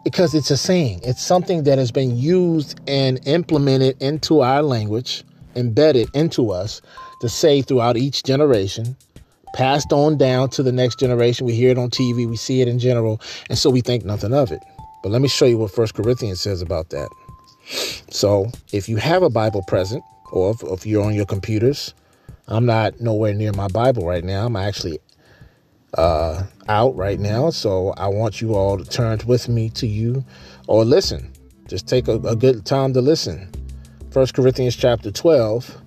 [0.03, 1.01] because it's a saying.
[1.03, 5.23] It's something that has been used and implemented into our language,
[5.55, 6.81] embedded into us
[7.21, 8.95] to say throughout each generation,
[9.53, 11.45] passed on down to the next generation.
[11.45, 13.19] We hear it on TV, we see it in general,
[13.49, 14.61] and so we think nothing of it.
[15.01, 17.09] But let me show you what First Corinthians says about that.
[18.09, 21.93] So, if you have a Bible present, or if, if you're on your computers,
[22.47, 24.45] I'm not nowhere near my Bible right now.
[24.45, 24.99] I'm actually
[25.97, 27.49] uh, out right now.
[27.49, 30.23] So I want you all to turn with me to you
[30.67, 31.31] or listen.
[31.67, 33.51] Just take a, a good time to listen.
[34.11, 35.77] First Corinthians chapter 12,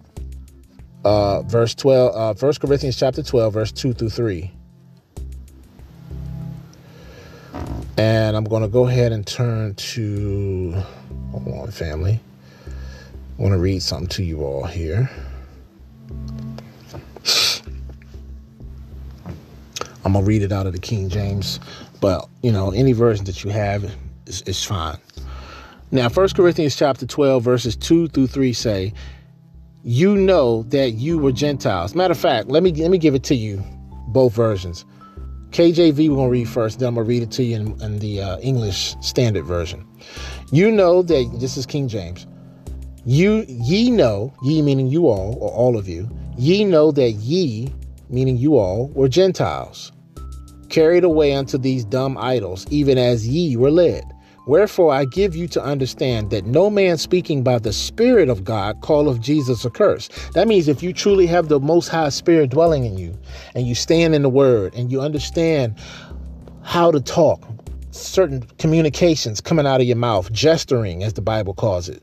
[1.05, 4.51] uh, verse 12, uh, First Corinthians chapter 12, verse 2 through 3.
[7.99, 10.83] And I'm going to go ahead and turn to,
[11.33, 12.21] hold on, family.
[12.67, 15.11] I want to read something to you all here.
[20.13, 21.59] I'm gonna read it out of the King James,
[22.03, 23.91] but you know any version that you have
[24.27, 24.99] is, is fine.
[25.91, 28.93] Now, 1 Corinthians chapter 12, verses 2 through 3 say,
[29.85, 31.95] you know that you were Gentiles.
[31.95, 33.65] Matter of fact, let me let me give it to you,
[34.09, 34.85] both versions.
[35.49, 38.21] KJV we're gonna read first, then I'm gonna read it to you in, in the
[38.21, 39.83] uh, English Standard Version.
[40.51, 42.27] You know that this is King James.
[43.07, 46.07] You ye know, ye meaning you all, or all of you,
[46.37, 47.73] ye know that ye,
[48.11, 49.91] meaning you all, were Gentiles,
[50.73, 54.03] carried away unto these dumb idols, even as ye were led.
[54.47, 58.83] Wherefore I give you to understand that no man speaking by the Spirit of God
[58.83, 60.09] calleth Jesus a curse.
[60.33, 63.17] That means if you truly have the Most High Spirit dwelling in you,
[63.55, 65.79] and you stand in the Word, and you understand
[66.63, 67.41] how to talk,
[67.93, 72.03] certain communications coming out of your mouth, gesturing, as the Bible calls it,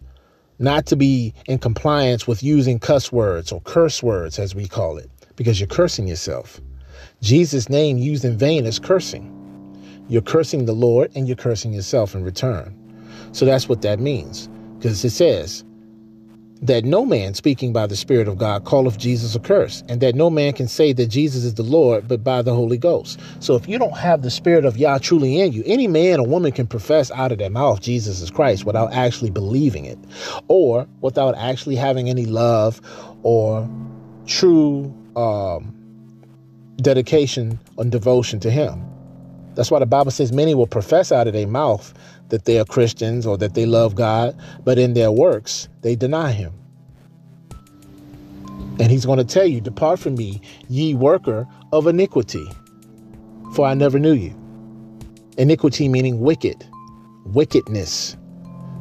[0.60, 4.98] not to be in compliance with using cuss words or curse words, as we call
[4.98, 6.62] it, because you're cursing yourself.
[7.22, 9.36] Jesus' name used in vain is cursing.
[10.08, 12.76] You're cursing the Lord and you're cursing yourself in return.
[13.32, 14.48] So that's what that means,
[14.78, 15.64] because it says,
[16.62, 20.16] that no man speaking by the Spirit of God calleth Jesus a curse, and that
[20.16, 23.20] no man can say that Jesus is the Lord but by the Holy Ghost.
[23.40, 26.28] So if you don't have the Spirit of Yah truly in you, any man or
[26.28, 29.98] woman can profess out of their mouth Jesus is Christ without actually believing it,
[30.48, 32.82] or without actually having any love
[33.24, 33.70] or
[34.26, 35.74] true um,
[36.82, 38.84] dedication and devotion to Him.
[39.56, 41.94] That's why the Bible says many will profess out of their mouth
[42.30, 46.32] that they are Christians or that they love God, but in their works, they deny
[46.32, 46.54] Him.
[48.80, 52.48] And He's going to tell you, Depart from me, ye worker of iniquity,
[53.54, 54.34] for I never knew you.
[55.38, 56.66] Iniquity meaning wicked,
[57.26, 58.16] wickedness.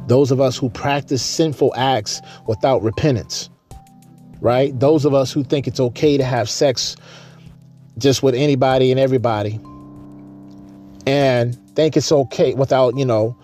[0.07, 3.49] Those of us who practice sinful acts without repentance,
[4.41, 4.77] right?
[4.79, 6.95] Those of us who think it's okay to have sex
[7.99, 9.59] just with anybody and everybody
[11.05, 13.35] and think it's okay without, you know,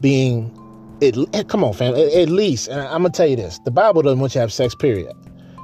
[0.00, 0.56] being
[1.00, 1.94] it, eh, come on, fam.
[1.94, 4.40] At, at least, and I'm gonna tell you this: the Bible doesn't want you to
[4.40, 5.12] have sex, period,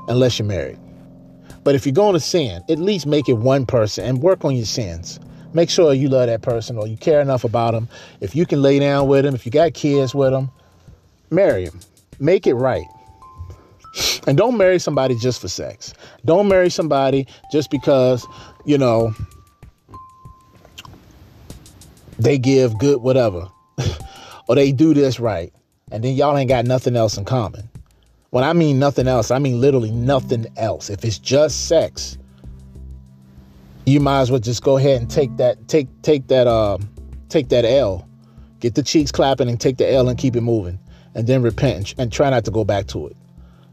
[0.08, 0.78] unless you're married.
[1.62, 4.56] But if you're going to sin, at least make it one person and work on
[4.56, 5.20] your sins.
[5.52, 7.88] Make sure you love that person or you care enough about them.
[8.20, 10.50] If you can lay down with them, if you got kids with them,
[11.30, 11.80] marry them.
[12.20, 12.86] Make it right.
[14.26, 15.94] And don't marry somebody just for sex.
[16.24, 18.26] Don't marry somebody just because,
[18.64, 19.14] you know,
[22.18, 23.48] they give good whatever
[24.48, 25.52] or they do this right
[25.90, 27.68] and then y'all ain't got nothing else in common.
[28.30, 30.90] When i mean nothing else i mean literally nothing else.
[30.90, 32.18] If it's just sex
[33.86, 36.88] you might as well just go ahead and take that take take that um
[37.28, 38.06] take that l.
[38.60, 40.78] Get the cheeks clapping and take the l and keep it moving
[41.14, 43.16] and then repent and try not to go back to it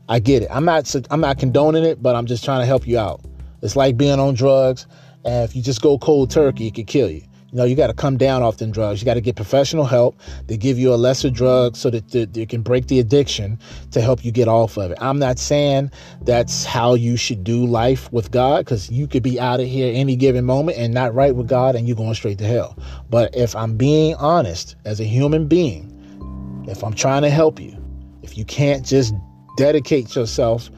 [0.10, 2.88] i get it i'm not i'm not condoning it but i'm just trying to help
[2.88, 3.22] you out
[3.62, 4.88] it's like being on drugs
[5.24, 7.22] and if you just go cold turkey it could kill you
[7.56, 9.00] you know, you got to come down off them drugs.
[9.00, 10.20] You got to get professional help.
[10.48, 13.58] They give you a lesser drug so that they can break the addiction
[13.92, 14.98] to help you get off of it.
[15.00, 15.90] I'm not saying
[16.24, 19.90] that's how you should do life with God because you could be out of here
[19.96, 22.78] any given moment and not right with God and you're going straight to hell.
[23.10, 27.82] But if I'm being honest as a human being, if I'm trying to help you,
[28.22, 29.14] if you can't just
[29.58, 30.70] dedicate yourself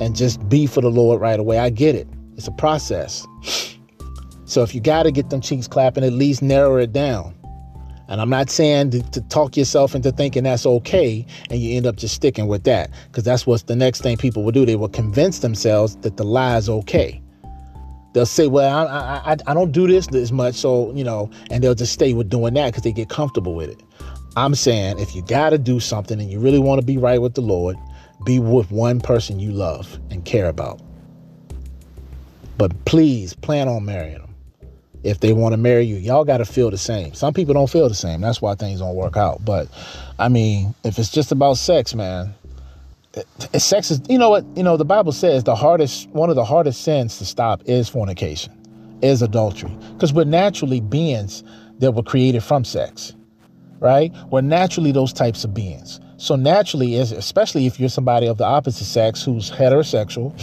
[0.00, 2.08] and just be for the Lord right away, I get it.
[2.36, 3.26] It's a process.
[4.44, 7.34] So if you got to get them cheeks clapping, at least narrow it down.
[8.08, 11.84] And I'm not saying to, to, talk yourself into thinking that's okay and you end
[11.84, 14.64] up just sticking with that because that's what's the next thing people will do.
[14.64, 17.20] They will convince themselves that the lie is okay.
[18.14, 20.54] They'll say, well, I, I, I don't do this as much.
[20.54, 23.68] So, you know, and they'll just stay with doing that because they get comfortable with
[23.68, 23.82] it.
[24.36, 27.20] I'm saying if you got to do something and you really want to be right
[27.20, 27.76] with the Lord,
[28.24, 30.80] be with one person you love and care about.
[32.56, 34.34] But please plan on marrying them
[35.04, 35.96] if they want to marry you.
[35.96, 37.14] Y'all got to feel the same.
[37.14, 38.20] Some people don't feel the same.
[38.20, 39.44] That's why things don't work out.
[39.44, 39.68] But
[40.18, 42.34] I mean, if it's just about sex, man,
[43.14, 44.44] it, it, sex is, you know what?
[44.56, 47.88] You know, the Bible says the hardest, one of the hardest sins to stop is
[47.88, 48.52] fornication,
[49.02, 49.76] is adultery.
[49.92, 51.44] Because we're naturally beings
[51.78, 53.14] that were created from sex,
[53.78, 54.12] right?
[54.30, 56.00] We're naturally those types of beings.
[56.18, 60.34] So naturally, especially if you're somebody of the opposite sex who's heterosexual,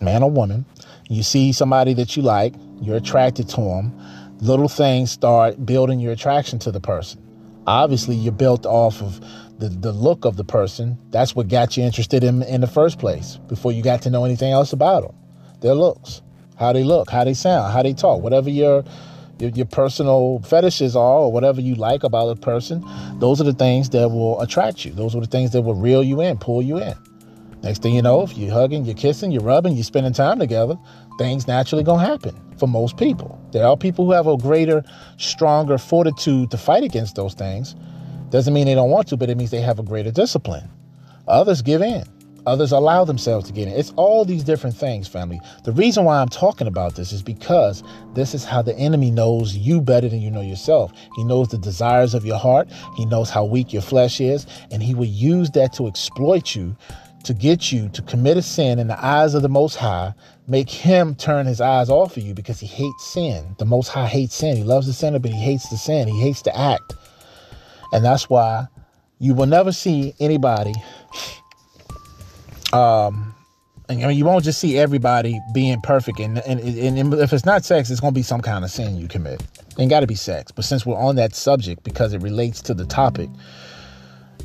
[0.00, 0.64] man or woman,
[1.08, 3.92] you see somebody that you like, you're attracted to them,
[4.40, 7.20] little things start building your attraction to the person.
[7.66, 9.20] Obviously, you're built off of
[9.58, 10.96] the, the look of the person.
[11.10, 14.24] That's what got you interested in in the first place before you got to know
[14.24, 15.16] anything else about them.
[15.62, 16.22] Their looks,
[16.56, 18.84] how they look, how they sound, how they talk, whatever your
[19.40, 22.84] your, your personal fetishes are or whatever you like about a person,
[23.18, 24.92] those are the things that will attract you.
[24.92, 26.94] Those are the things that will reel you in, pull you in.
[27.62, 30.78] Next thing you know, if you're hugging, you're kissing, you're rubbing, you're spending time together,
[31.18, 33.38] things naturally gonna happen for most people.
[33.52, 34.82] There are people who have a greater,
[35.18, 37.74] stronger fortitude to fight against those things.
[38.30, 40.70] Doesn't mean they don't want to, but it means they have a greater discipline.
[41.28, 42.04] Others give in.
[42.46, 43.74] Others allow themselves to get in.
[43.74, 45.40] It's all these different things, family.
[45.64, 47.82] The reason why I'm talking about this is because
[48.14, 50.92] this is how the enemy knows you better than you know yourself.
[51.16, 54.82] He knows the desires of your heart, he knows how weak your flesh is, and
[54.82, 56.76] he will use that to exploit you
[57.24, 60.14] to get you to commit a sin in the eyes of the Most High,
[60.48, 63.54] make him turn his eyes off of you because he hates sin.
[63.58, 64.56] The Most High hates sin.
[64.56, 66.08] He loves the sinner, but he hates the sin.
[66.08, 66.94] He hates the act.
[67.92, 68.66] And that's why
[69.18, 70.72] you will never see anybody
[72.72, 73.34] um
[73.90, 77.44] and I mean, you won't just see everybody being perfect, and, and, and if it's
[77.44, 79.42] not sex, it's going to be some kind of sin you commit.
[79.78, 80.52] Ain't got to be sex.
[80.52, 83.28] But since we're on that subject, because it relates to the topic,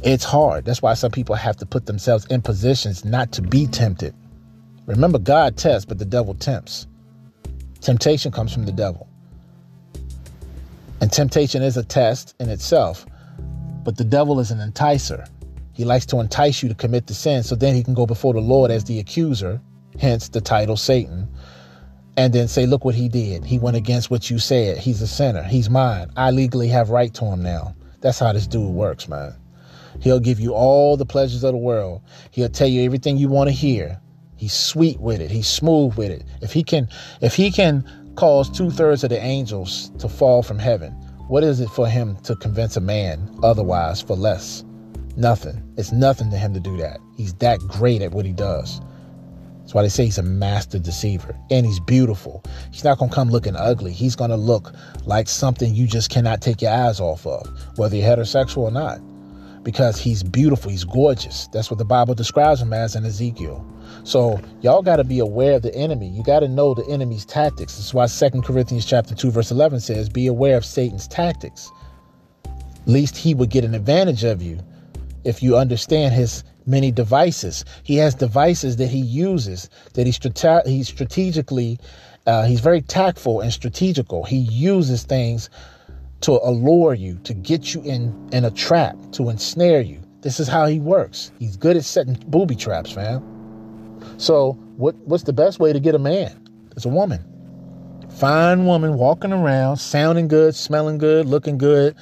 [0.01, 0.65] it's hard.
[0.65, 4.15] That's why some people have to put themselves in positions not to be tempted.
[4.87, 6.87] Remember, God tests, but the devil tempts.
[7.81, 9.07] Temptation comes from the devil.
[11.01, 13.05] And temptation is a test in itself,
[13.83, 15.29] but the devil is an enticer.
[15.75, 18.33] He likes to entice you to commit the sin so then he can go before
[18.33, 19.61] the Lord as the accuser,
[19.99, 21.27] hence the title Satan,
[22.15, 23.43] and then say, Look what he did.
[23.43, 24.77] He went against what you said.
[24.77, 25.43] He's a sinner.
[25.43, 26.09] He's mine.
[26.15, 27.75] I legally have right to him now.
[27.99, 29.35] That's how this dude works, man.
[29.99, 32.01] He'll give you all the pleasures of the world.
[32.31, 33.99] He'll tell you everything you want to hear.
[34.37, 35.29] He's sweet with it.
[35.29, 36.23] He's smooth with it.
[36.41, 36.87] If he can,
[37.21, 40.91] if he can cause two thirds of the angels to fall from heaven,
[41.27, 44.64] what is it for him to convince a man otherwise for less?
[45.17, 45.63] Nothing.
[45.77, 46.99] It's nothing to him to do that.
[47.15, 48.81] He's that great at what he does.
[49.59, 51.35] That's why they say he's a master deceiver.
[51.49, 52.43] And he's beautiful.
[52.71, 53.93] He's not going to come looking ugly.
[53.93, 54.73] He's going to look
[55.05, 57.47] like something you just cannot take your eyes off of,
[57.77, 58.99] whether you're heterosexual or not.
[59.63, 60.69] Because he's beautiful.
[60.69, 61.47] He's gorgeous.
[61.47, 63.65] That's what the Bible describes him as in Ezekiel.
[64.03, 66.09] So y'all got to be aware of the enemy.
[66.09, 67.77] You got to know the enemy's tactics.
[67.77, 71.71] That's why Second Corinthians chapter 2 verse 11 says, "Be aware of Satan's tactics,
[72.85, 74.59] least he would get an advantage of you
[75.25, 77.65] if you understand his many devices.
[77.83, 81.79] He has devices that he uses that he strate- he's strategically
[82.27, 84.23] uh, he's very tactful and strategical.
[84.23, 85.49] He uses things
[86.21, 90.01] to allure you, to get you in in a trap, to ensnare you.
[90.21, 91.31] This is how he works.
[91.37, 93.21] He's good at setting booby traps, man.
[94.17, 96.49] So, what what's the best way to get a man?
[96.75, 97.23] It's a woman.
[98.17, 101.95] Fine woman walking around, sounding good, smelling good, looking good,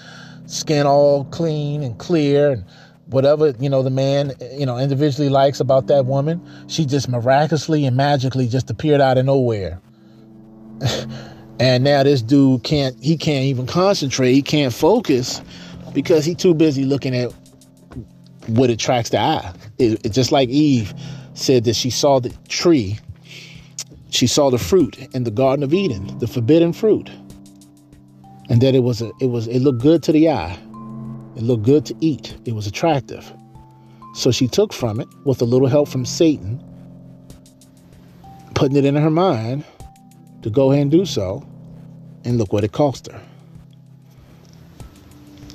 [0.45, 2.65] skin all clean and clear and
[3.13, 7.85] whatever you know the man you know individually likes about that woman she just miraculously
[7.85, 9.79] and magically just appeared out of nowhere.
[11.59, 15.41] And now this dude can't he can't even concentrate he can't focus
[15.93, 17.31] because he's too busy looking at
[18.47, 19.53] what attracts the eye.
[19.77, 20.93] It, it, just like eve
[21.35, 22.99] said that she saw the tree
[24.09, 27.09] she saw the fruit in the garden of eden the forbidden fruit
[28.49, 30.57] and that it was a, it was it looked good to the eye
[31.35, 32.37] it looked good to eat.
[32.45, 33.31] It was attractive.
[34.15, 36.63] So she took from it, with a little help from Satan,
[38.53, 39.63] putting it in her mind
[40.43, 41.45] to go ahead and do so.
[42.25, 43.21] And look what it cost her.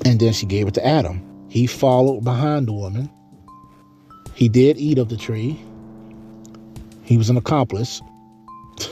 [0.05, 1.25] And then she gave it to Adam.
[1.49, 3.09] He followed behind the woman.
[4.35, 5.59] He did eat of the tree.
[7.03, 8.01] He was an accomplice.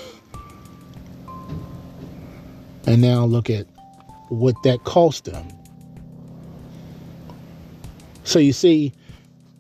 [2.87, 3.67] and now look at
[4.29, 5.56] what that cost him.
[8.27, 8.91] So you see,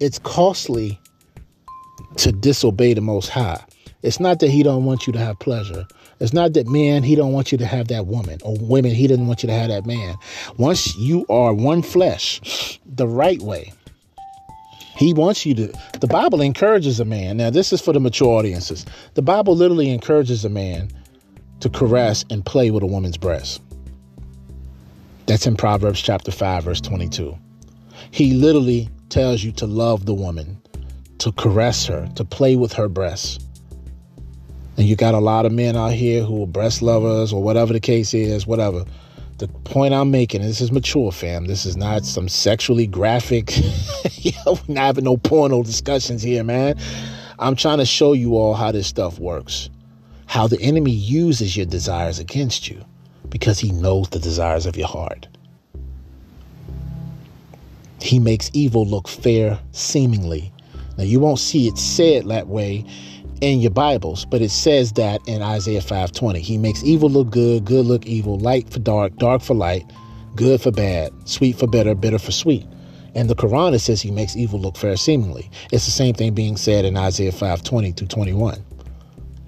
[0.01, 0.99] it's costly
[2.17, 3.63] to disobey the Most High.
[4.03, 5.87] It's not that He don't want you to have pleasure.
[6.19, 9.07] It's not that man He don't want you to have that woman, or women He
[9.07, 10.17] doesn't want you to have that man.
[10.57, 13.71] Once you are one flesh, the right way,
[14.97, 15.73] He wants you to.
[16.01, 17.37] The Bible encourages a man.
[17.37, 18.85] Now this is for the mature audiences.
[19.13, 20.91] The Bible literally encourages a man
[21.61, 23.61] to caress and play with a woman's breast.
[25.25, 27.37] That's in Proverbs chapter 5, verse 22.
[28.11, 30.61] He literally tells you to love the woman,
[31.19, 33.39] to caress her, to play with her breasts.
[34.77, 37.73] And you got a lot of men out here who are breast lovers or whatever
[37.73, 38.85] the case is, whatever.
[39.39, 41.45] The point I'm making, this is mature, fam.
[41.45, 43.53] This is not some sexually graphic,
[44.45, 46.75] we're not having no porno discussions here, man.
[47.39, 49.69] I'm trying to show you all how this stuff works.
[50.25, 52.83] How the enemy uses your desires against you
[53.29, 55.27] because he knows the desires of your heart.
[58.01, 60.51] He makes evil look fair seemingly.
[60.97, 62.85] Now, you won't see it said that way
[63.41, 66.39] in your Bibles, but it says that in Isaiah 5:20.
[66.39, 69.85] He makes evil look good, good look evil, light for dark, dark for light,
[70.35, 72.65] good for bad, sweet for bitter, bitter for sweet.
[73.15, 75.49] And the Quran it says he makes evil look fair seemingly.
[75.71, 78.63] It's the same thing being said in Isaiah 5:20 to 21.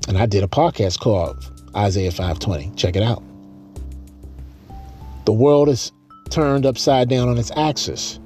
[0.07, 1.38] And I did a podcast called
[1.76, 2.71] Isaiah 5:20.
[2.76, 3.23] Check it out.
[5.26, 5.91] The world is
[6.30, 8.19] turned upside down on its axis.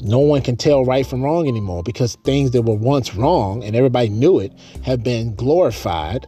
[0.00, 3.74] No one can tell right from wrong anymore because things that were once wrong and
[3.74, 4.52] everybody knew it
[4.84, 6.26] have been glorified,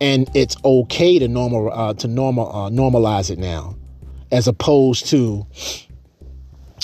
[0.00, 3.76] and it's okay to normal uh, to normal uh, normalize it now,
[4.30, 5.46] as opposed to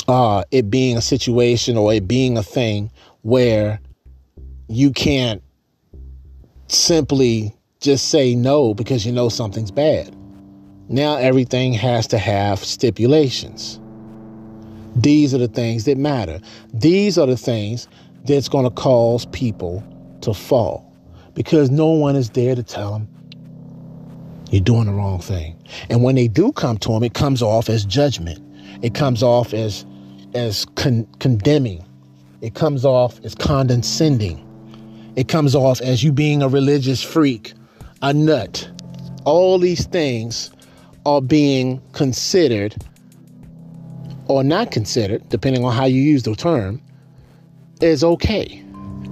[0.08, 2.90] uh, it being a situation or it being a thing
[3.22, 3.80] where
[4.68, 5.42] you can't
[6.68, 10.16] simply just say no because you know something's bad.
[10.88, 13.80] Now everything has to have stipulations.
[14.96, 16.40] These are the things that matter.
[16.72, 17.86] These are the things
[18.24, 19.84] that's going to cause people
[20.22, 20.90] to fall
[21.34, 23.08] because no one is there to tell them
[24.50, 25.54] you're doing the wrong thing.
[25.90, 28.40] And when they do come to them, it comes off as judgment.
[28.82, 29.84] It comes off as
[30.34, 31.84] as con- condemning.
[32.40, 34.42] It comes off as condescending.
[35.16, 37.54] It comes off as you being a religious freak,
[38.02, 38.70] a nut.
[39.24, 40.50] All these things
[41.04, 42.76] are being considered
[44.28, 46.80] or not considered, depending on how you use the term,
[47.80, 48.62] is okay.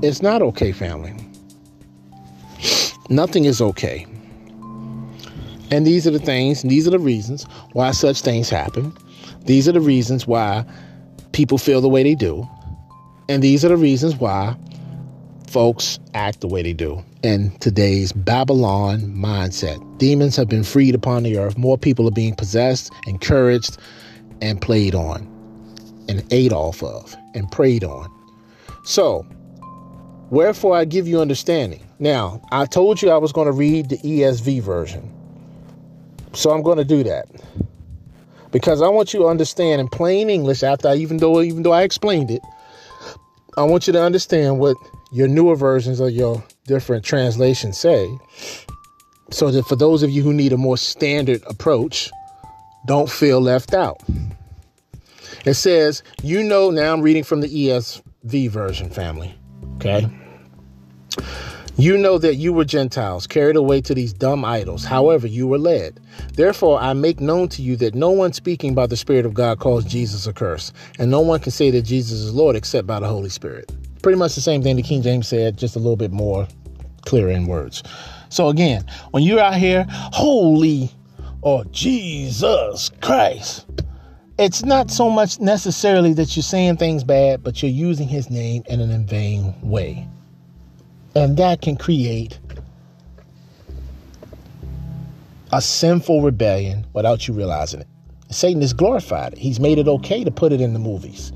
[0.02, 1.14] It's not okay, family.
[3.08, 4.06] Nothing is okay.
[5.70, 8.96] And these are the things, these are the reasons why such things happen.
[9.44, 10.64] These are the reasons why
[11.32, 12.48] people feel the way they do.
[13.28, 14.56] And these are the reasons why
[15.48, 19.80] folks act the way they do in today's Babylon mindset.
[19.98, 21.56] Demons have been freed upon the earth.
[21.56, 23.78] More people are being possessed, encouraged,
[24.40, 25.20] and played on,
[26.08, 28.10] and ate off of, and preyed on.
[28.84, 29.26] So,
[30.30, 31.84] wherefore I give you understanding.
[31.98, 35.10] Now, I told you I was going to read the ESV version.
[36.34, 37.26] So I'm going to do that.
[38.50, 41.72] Because I want you to understand in plain English after I even though even though
[41.72, 42.42] I explained it,
[43.56, 44.76] I want you to understand what
[45.12, 48.16] your newer versions of your different translations say.
[49.30, 52.10] So that for those of you who need a more standard approach,
[52.86, 54.00] don't feel left out.
[55.44, 59.34] It says, you know, now I'm reading from the ESV version, family.
[59.76, 60.08] Okay.
[61.76, 64.84] You know that you were Gentiles, carried away to these dumb idols.
[64.84, 65.98] However, you were led.
[66.34, 69.58] Therefore, I make known to you that no one speaking by the Spirit of God
[69.58, 73.00] calls Jesus a curse, and no one can say that Jesus is Lord except by
[73.00, 73.72] the Holy Spirit.
[74.02, 76.46] Pretty much the same thing the King James said, just a little bit more
[77.06, 77.82] clear in words.
[78.28, 80.92] So, again, when you're out here, holy
[81.44, 83.66] or Jesus Christ,
[84.38, 88.62] it's not so much necessarily that you're saying things bad, but you're using his name
[88.66, 90.08] in an in vain way.
[91.14, 92.38] And that can create
[95.52, 97.86] a sinful rebellion without you realizing it.
[98.30, 99.38] Satan has glorified it.
[99.38, 101.30] He's made it okay to put it in the movies.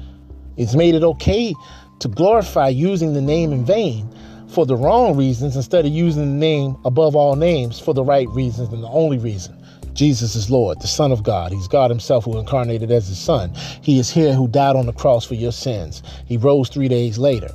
[0.56, 1.54] He's made it okay
[2.00, 4.08] to glorify using the name in vain
[4.48, 8.28] for the wrong reasons instead of using the name above all names for the right
[8.30, 9.57] reasons and the only reason.
[9.98, 11.50] Jesus is Lord, the Son of God.
[11.50, 13.52] He's God Himself who incarnated as His Son.
[13.82, 16.04] He is here who died on the cross for your sins.
[16.24, 17.52] He rose three days later.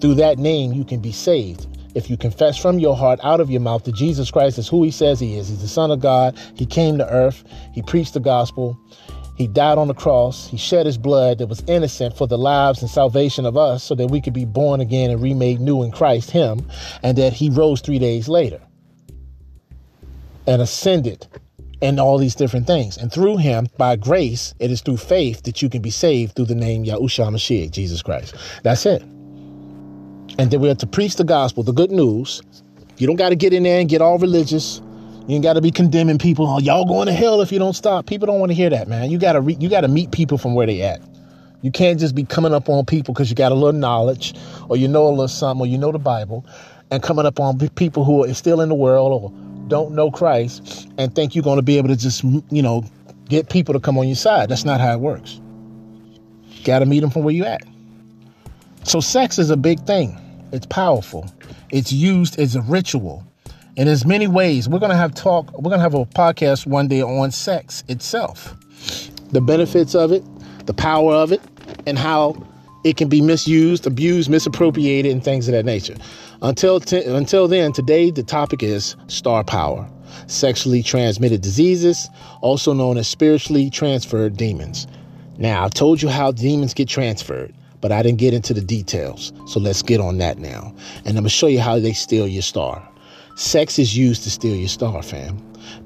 [0.00, 1.66] Through that name, you can be saved.
[1.96, 4.84] If you confess from your heart, out of your mouth, that Jesus Christ is who
[4.84, 5.48] he says he is.
[5.48, 6.38] He's the Son of God.
[6.54, 7.42] He came to earth.
[7.72, 8.78] He preached the gospel.
[9.36, 10.46] He died on the cross.
[10.46, 13.96] He shed his blood that was innocent for the lives and salvation of us so
[13.96, 16.70] that we could be born again and remade new in Christ, him,
[17.02, 18.60] and that he rose three days later
[20.46, 21.26] and ascended
[21.84, 22.96] and all these different things.
[22.98, 26.46] And through him, by grace, it is through faith that you can be saved through
[26.46, 28.34] the name Yahushua Mashiach, Jesus Christ.
[28.64, 29.04] That's it
[30.38, 32.42] and then we have to preach the gospel, the good news.
[32.98, 34.80] You don't got to get in there and get all religious.
[35.26, 36.46] You ain't got to be condemning people.
[36.46, 38.06] Oh, y'all going to hell if you don't stop.
[38.06, 39.10] People don't want to hear that, man.
[39.10, 41.00] You got to re- you got to meet people from where they at.
[41.62, 44.34] You can't just be coming up on people because you got a little knowledge
[44.68, 46.46] or you know a little something or you know the Bible
[46.90, 49.32] and coming up on people who are still in the world or
[49.68, 52.84] don't know Christ and think you're going to be able to just, you know,
[53.28, 54.48] get people to come on your side.
[54.48, 55.40] That's not how it works.
[56.64, 57.62] Got to meet them from where you at.
[58.84, 60.18] So sex is a big thing.
[60.52, 61.30] It's powerful.
[61.70, 63.24] It's used as a ritual.
[63.76, 64.68] And there's many ways.
[64.68, 68.54] We're gonna have talk, we're gonna have a podcast one day on sex itself.
[69.32, 70.22] The benefits of it,
[70.66, 71.40] the power of it,
[71.86, 72.36] and how
[72.84, 75.96] it can be misused, abused, misappropriated, and things of that nature.
[76.42, 79.88] Until t- until then, today the topic is star power,
[80.26, 82.08] sexually transmitted diseases,
[82.40, 84.86] also known as spiritually transferred demons.
[85.38, 87.54] Now, I told you how demons get transferred
[87.84, 89.30] but I didn't get into the details.
[89.46, 90.74] So let's get on that now.
[91.00, 92.82] And I'm going to show you how they steal your star.
[93.36, 95.36] Sex is used to steal your star, fam.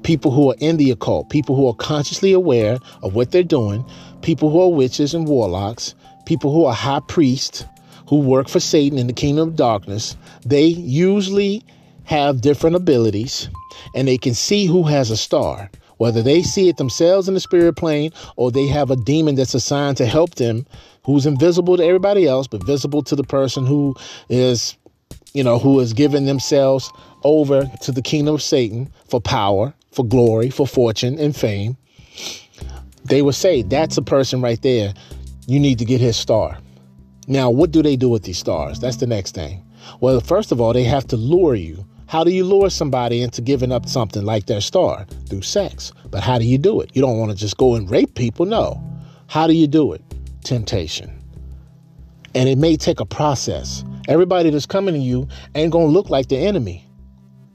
[0.03, 3.83] People who are in the occult, people who are consciously aware of what they're doing,
[4.21, 5.93] people who are witches and warlocks,
[6.25, 7.65] people who are high priests
[8.09, 11.63] who work for Satan in the kingdom of darkness, they usually
[12.05, 13.49] have different abilities
[13.95, 17.41] and they can see who has a star Whether they see it themselves in the
[17.41, 20.65] spirit plane or they have a demon that's assigned to help them,
[21.03, 23.95] who's invisible to everybody else, but visible to the person who
[24.29, 24.77] is,
[25.33, 26.91] you know, who has given themselves
[27.23, 31.75] over to the kingdom of Satan for power, for glory, for fortune and fame.
[33.03, 34.93] They would say, that's a person right there.
[35.47, 36.57] You need to get his star.
[37.29, 38.79] Now, what do they do with these stars?
[38.79, 39.63] That's the next thing.
[40.01, 41.85] Well, first of all, they have to lure you.
[42.07, 45.05] How do you lure somebody into giving up something like their star?
[45.27, 45.93] Through sex.
[46.09, 46.89] But how do you do it?
[46.95, 48.47] You don't want to just go and rape people.
[48.47, 48.83] No.
[49.27, 50.01] How do you do it?
[50.43, 51.11] Temptation.
[52.33, 53.83] And it may take a process.
[54.07, 56.83] Everybody that's coming to you ain't going to look like the enemy.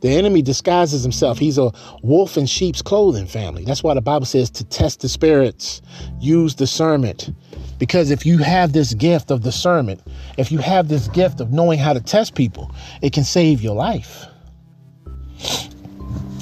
[0.03, 1.39] The enemy disguises himself.
[1.39, 1.73] He's a
[2.03, 3.65] wolf in sheep's clothing family.
[3.65, 5.83] That's why the Bible says to test the spirits,
[6.21, 7.31] use discernment.
[7.79, 10.01] Because if you have this gift of discernment,
[10.39, 12.71] if you have this gift of knowing how to test people,
[13.03, 14.27] it can save your life.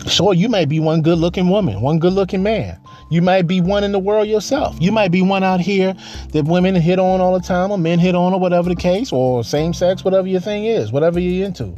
[0.06, 2.78] Sure, you may be one good looking woman, one good looking man.
[3.10, 4.76] You might be one in the world yourself.
[4.80, 5.94] You might be one out here
[6.32, 9.12] that women hit on all the time, or men hit on, or whatever the case,
[9.12, 11.76] or same sex, whatever your thing is, whatever you're into.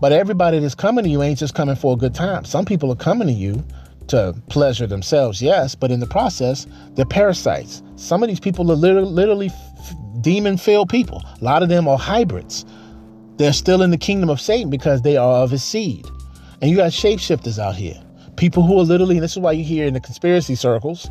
[0.00, 2.44] But everybody that's coming to you ain't just coming for a good time.
[2.44, 3.64] Some people are coming to you
[4.08, 7.82] to pleasure themselves, yes, but in the process, they're parasites.
[7.96, 9.50] Some of these people are literally, literally
[10.20, 11.22] demon filled people.
[11.40, 12.64] A lot of them are hybrids.
[13.36, 16.06] They're still in the kingdom of Satan because they are of his seed.
[16.60, 18.00] And you got shapeshifters out here.
[18.36, 21.08] People who are literally, this is why you hear in the conspiracy circles,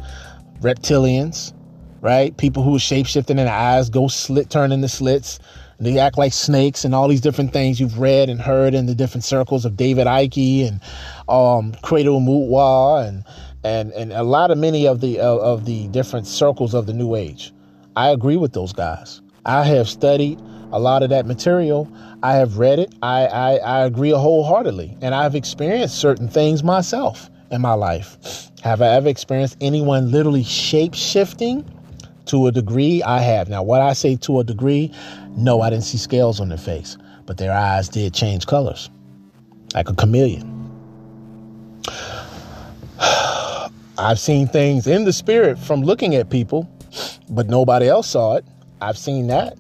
[0.62, 1.54] reptilians,
[2.02, 2.36] right?
[2.38, 5.40] People who are shapeshifting and the eyes go slit, turn into slits.
[5.82, 8.96] They act like snakes and all these different things you've read and heard in the
[8.96, 10.80] different circles of David Icke and
[11.28, 13.24] um, Credo Mutwa and
[13.64, 17.16] and and a lot of many of the of the different circles of the New
[17.16, 17.52] Age.
[17.96, 19.22] I agree with those guys.
[19.46, 20.40] I have studied
[20.72, 21.92] a lot of that material.
[22.24, 22.94] I have read it.
[23.02, 24.98] I, I, I agree wholeheartedly.
[25.02, 28.50] And I've experienced certain things myself in my life.
[28.62, 31.66] Have I ever experienced anyone literally shape shifting?
[32.28, 33.50] To a degree, I have.
[33.50, 34.94] Now, what I say to a degree,
[35.36, 38.90] no, I didn't see scales on their face, but their eyes did change colors
[39.74, 40.48] like a chameleon.
[43.98, 46.70] I've seen things in the spirit from looking at people,
[47.30, 48.46] but nobody else saw it.
[48.82, 49.58] I've seen that.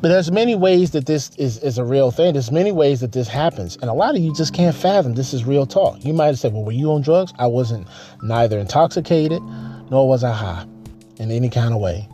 [0.00, 2.34] But there's many ways that this is, is a real thing.
[2.34, 3.76] There's many ways that this happens.
[3.80, 6.04] And a lot of you just can't fathom this is real talk.
[6.04, 7.32] You might have said, Well, were you on drugs?
[7.38, 7.88] I wasn't
[8.22, 9.42] neither intoxicated
[9.90, 10.66] nor was I high
[11.18, 12.08] in any kind of way.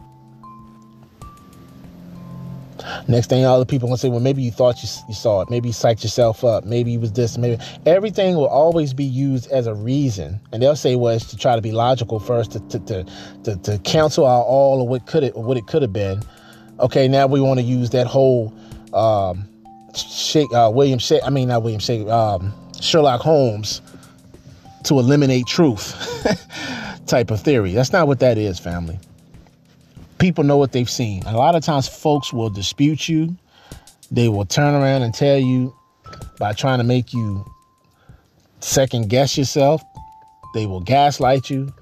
[3.09, 5.51] Next thing, all the people gonna say, well, maybe you thought you, you saw it.
[5.51, 6.65] Maybe you psyched yourself up.
[6.65, 7.39] Maybe it was this.
[7.39, 11.37] Maybe everything will always be used as a reason, and they'll say, well, it's to
[11.37, 13.05] try to be logical first, to to to
[13.45, 16.23] to, to cancel out all of what could it what it could have been.
[16.81, 18.53] Okay, now we want to use that whole
[18.93, 19.49] um,
[19.95, 23.81] Shake, uh, William Shake, I mean not William Shake, um, Sherlock Holmes
[24.85, 25.95] to eliminate truth
[27.07, 27.73] type of theory.
[27.73, 28.99] That's not what that is, family
[30.23, 31.21] people know what they've seen.
[31.25, 33.37] A lot of times, folks will dispute you.
[34.13, 35.75] They will turn around and tell you
[36.39, 37.45] by trying to make you
[38.61, 39.83] second guess yourself.
[40.55, 41.73] They will gaslight you.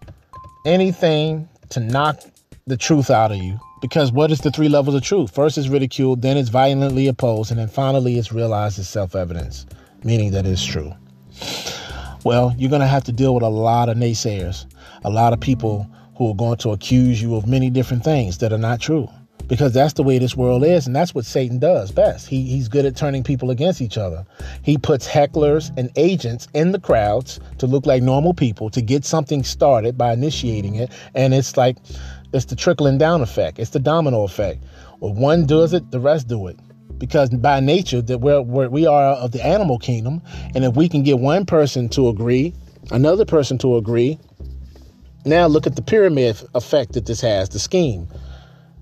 [0.65, 2.21] Anything to knock
[2.67, 3.61] the truth out of you.
[3.83, 5.35] Because what is the three levels of truth?
[5.35, 9.67] First is ridiculed, then it's violently opposed, and then finally it's realized as self evidence,
[10.03, 10.95] meaning that it's true.
[12.25, 14.65] Well, you're going to have to deal with a lot of naysayers,
[15.05, 18.53] a lot of people who are going to accuse you of many different things that
[18.53, 19.09] are not true.
[19.47, 22.29] Because that's the way this world is, and that's what Satan does best.
[22.29, 24.25] He, he's good at turning people against each other.
[24.63, 29.05] He puts hecklers and agents in the crowds to look like normal people to get
[29.05, 30.93] something started by initiating it.
[31.15, 31.79] And it's like,
[32.33, 34.63] it's the trickling down effect, it's the domino effect.
[35.01, 36.57] When one does it, the rest do it
[36.99, 40.23] because by nature that we're, we're, we are of the animal kingdom
[40.55, 42.55] and if we can get one person to agree
[42.91, 44.19] another person to agree
[45.25, 48.09] now look at the pyramid effect that this has, the scheme.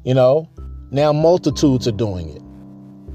[0.04, 0.48] You know,
[0.90, 2.42] now multitudes are doing it.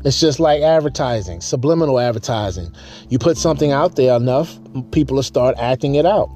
[0.06, 2.74] It's just like advertising, subliminal advertising.
[3.10, 4.60] You put something out there enough,
[4.92, 6.30] people will start acting it out.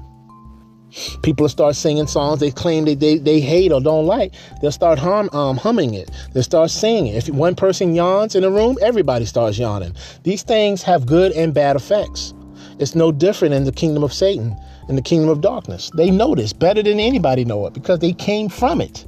[1.22, 4.32] People will start singing songs they claim they, they, they hate or don't like.
[4.62, 6.10] They'll start hum, um, humming it.
[6.32, 7.14] They'll start singing.
[7.14, 9.94] If one person yawns in a room, everybody starts yawning.
[10.22, 12.32] These things have good and bad effects.
[12.78, 14.56] It's no different in the kingdom of Satan
[14.88, 15.90] in the kingdom of darkness.
[15.94, 19.06] They know this better than anybody know it because they came from it.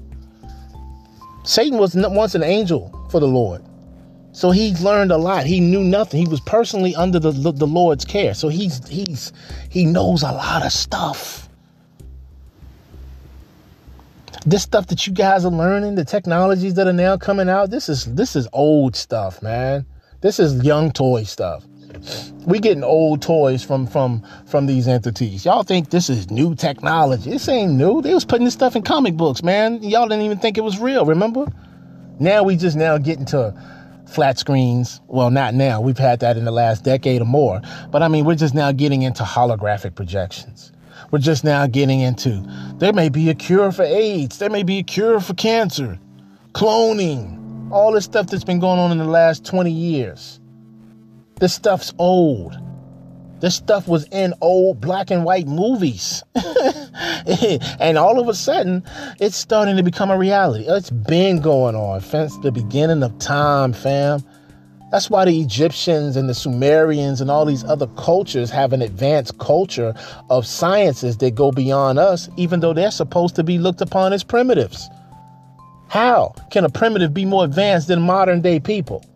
[1.44, 3.62] Satan was once an angel for the Lord.
[4.32, 5.46] So he learned a lot.
[5.46, 6.20] He knew nothing.
[6.20, 8.34] He was personally under the, the Lord's care.
[8.34, 9.32] So he's he's
[9.70, 11.48] he knows a lot of stuff.
[14.46, 17.88] This stuff that you guys are learning, the technologies that are now coming out, this
[17.88, 19.84] is this is old stuff, man.
[20.20, 21.64] This is young toy stuff.
[22.46, 25.44] We getting old toys from from from these entities.
[25.44, 27.30] Y'all think this is new technology?
[27.30, 28.02] This ain't new.
[28.02, 29.82] They was putting this stuff in comic books, man.
[29.82, 31.04] Y'all didn't even think it was real.
[31.04, 31.46] Remember?
[32.18, 33.54] Now we just now getting to
[34.06, 35.00] flat screens.
[35.06, 35.80] Well, not now.
[35.80, 37.60] We've had that in the last decade or more.
[37.90, 40.72] But I mean, we're just now getting into holographic projections.
[41.10, 42.44] We're just now getting into
[42.76, 44.38] there may be a cure for AIDS.
[44.38, 45.98] There may be a cure for cancer,
[46.52, 50.40] cloning, all this stuff that's been going on in the last 20 years.
[51.40, 52.54] This stuff's old.
[53.40, 56.22] This stuff was in old black and white movies.
[57.80, 58.84] and all of a sudden,
[59.18, 60.66] it's starting to become a reality.
[60.68, 64.22] It's been going on since the beginning of time, fam.
[64.92, 69.38] That's why the Egyptians and the Sumerians and all these other cultures have an advanced
[69.38, 69.94] culture
[70.28, 74.22] of sciences that go beyond us, even though they're supposed to be looked upon as
[74.22, 74.90] primitives.
[75.88, 79.06] How can a primitive be more advanced than modern day people?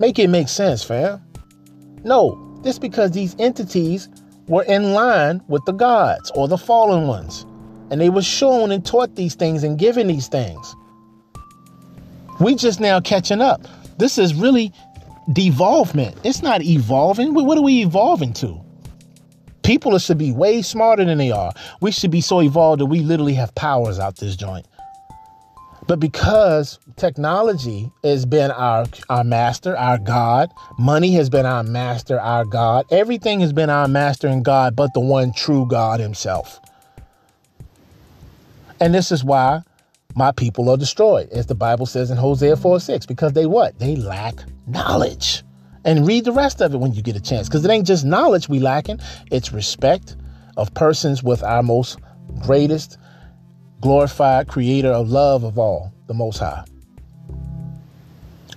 [0.00, 1.22] Make it make sense, fam.
[2.04, 4.08] No, this because these entities
[4.46, 7.44] were in line with the gods or the fallen ones.
[7.90, 10.74] And they were shown and taught these things and given these things.
[12.40, 13.66] We just now catching up.
[13.98, 14.72] This is really
[15.32, 16.16] devolvement.
[16.24, 17.34] It's not evolving.
[17.34, 18.60] What are we evolving to?
[19.62, 21.52] People should be way smarter than they are.
[21.80, 24.66] We should be so evolved that we literally have powers out this joint.
[25.88, 32.20] But because technology has been our, our master, our God, money has been our master,
[32.20, 36.60] our God, everything has been our master and God, but the one true God Himself.
[38.78, 39.62] And this is why
[40.14, 43.78] my people are destroyed, as the Bible says in Hosea 4 6, because they what?
[43.78, 44.34] They lack
[44.66, 45.42] knowledge.
[45.86, 48.04] And read the rest of it when you get a chance, because it ain't just
[48.04, 49.00] knowledge we lacking,
[49.30, 50.16] it's respect
[50.58, 51.98] of persons with our most
[52.42, 52.98] greatest
[53.80, 56.64] glorified creator of love of all, the Most High.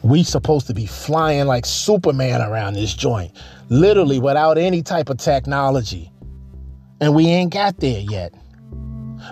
[0.03, 3.31] We supposed to be flying like Superman around this joint,
[3.69, 6.11] literally without any type of technology.
[6.99, 8.33] And we ain't got there yet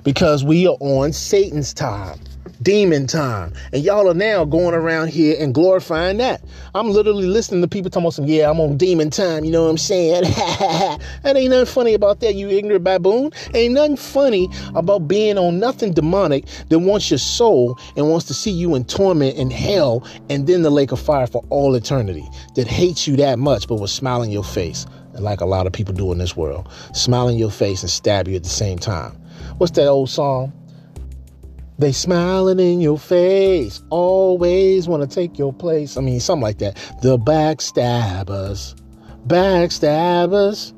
[0.04, 2.20] because we are on Satan's time
[2.62, 3.54] demon time.
[3.72, 6.44] And y'all are now going around here and glorifying that.
[6.76, 9.64] I'm literally listening to people talking about some, yeah, I'm on demon time, you know
[9.64, 10.24] what I'm saying?
[11.24, 13.32] that ain't nothing funny about that, you ignorant baboon.
[13.54, 18.34] Ain't nothing funny about being on nothing demonic that wants your soul and wants to
[18.34, 22.28] see you in torment in hell and then the lake of fire for all eternity.
[22.56, 24.86] That hates you that much but will smile in your face.
[25.14, 26.70] Like a lot of people do in this world.
[26.94, 29.12] Smile in your face and stab you at the same time.
[29.58, 30.54] What's that old song?
[31.80, 35.96] They smiling in your face, always want to take your place.
[35.96, 36.76] I mean, something like that.
[37.02, 38.76] The backstabbers,
[39.26, 40.74] backstabbers.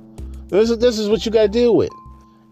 [0.50, 1.90] This is, this is what you got to deal with.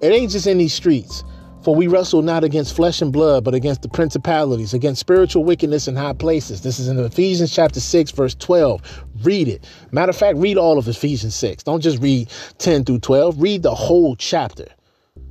[0.01, 1.23] It ain't just in these streets.
[1.61, 5.87] For we wrestle not against flesh and blood, but against the principalities, against spiritual wickedness
[5.87, 6.61] in high places.
[6.61, 8.81] This is in Ephesians chapter 6, verse 12.
[9.23, 9.67] Read it.
[9.91, 11.63] Matter of fact, read all of Ephesians 6.
[11.63, 13.41] Don't just read 10 through 12.
[13.41, 14.65] Read the whole chapter.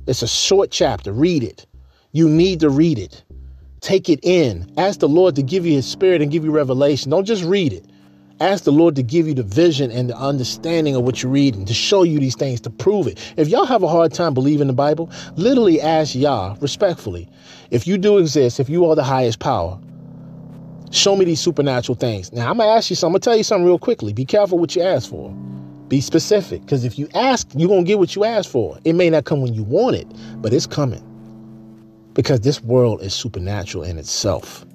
[0.07, 1.11] It's a short chapter.
[1.11, 1.65] Read it.
[2.11, 3.23] You need to read it.
[3.81, 4.71] Take it in.
[4.77, 7.11] Ask the Lord to give you his spirit and give you revelation.
[7.11, 7.85] Don't just read it.
[8.39, 11.65] Ask the Lord to give you the vision and the understanding of what you're reading,
[11.65, 13.33] to show you these things, to prove it.
[13.37, 17.29] If y'all have a hard time believing the Bible, literally ask Yah respectfully.
[17.69, 19.79] If you do exist, if you are the highest power,
[20.89, 22.33] show me these supernatural things.
[22.33, 23.09] Now, I'm going to ask you something.
[23.09, 24.13] I'm going to tell you something real quickly.
[24.13, 25.29] Be careful what you ask for.
[25.89, 28.79] Be specific, because if you ask, you're going to get what you ask for.
[28.83, 30.07] It may not come when you want it,
[30.41, 31.03] but it's coming
[32.13, 34.65] because this world is supernatural in itself.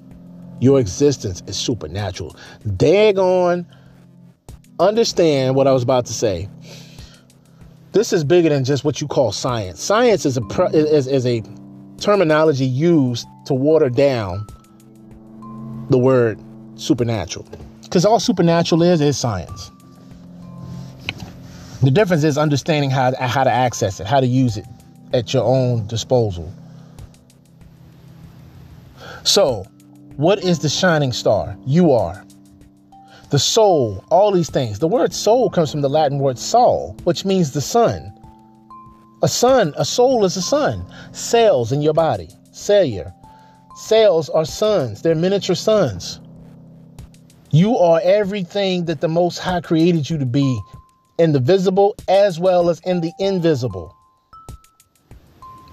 [0.60, 2.36] Your existence is supernatural.
[2.66, 3.66] Daggone,
[4.78, 6.48] understand what I was about to say.
[7.92, 9.82] This is bigger than just what you call science.
[9.82, 10.42] Science is a
[10.72, 11.42] is, is a
[11.98, 14.46] terminology used to water down
[15.90, 16.40] the word
[16.76, 17.46] supernatural.
[17.82, 19.70] Because all supernatural is is science.
[21.82, 24.64] The difference is understanding how, how to access it, how to use it
[25.12, 26.52] at your own disposal.
[29.24, 29.64] So,
[30.16, 31.56] what is the shining star?
[31.66, 32.24] You are.
[33.30, 34.78] The soul, all these things.
[34.78, 38.12] The word soul comes from the Latin word sol, which means the sun.
[39.22, 40.84] A sun, a soul is a sun.
[41.12, 43.12] Cells in your body, cellular.
[43.76, 46.20] Cells are suns, they're miniature suns.
[47.50, 50.60] You are everything that the Most High created you to be
[51.18, 53.96] in the visible as well as in the invisible.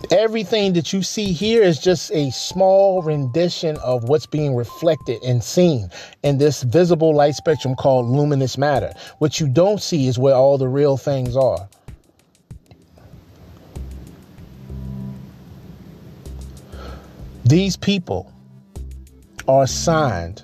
[0.09, 5.43] Everything that you see here is just a small rendition of what's being reflected and
[5.43, 5.89] seen
[6.23, 8.93] in this visible light spectrum called luminous matter.
[9.19, 11.67] What you don't see is where all the real things are.
[17.45, 18.31] These people
[19.47, 20.43] are assigned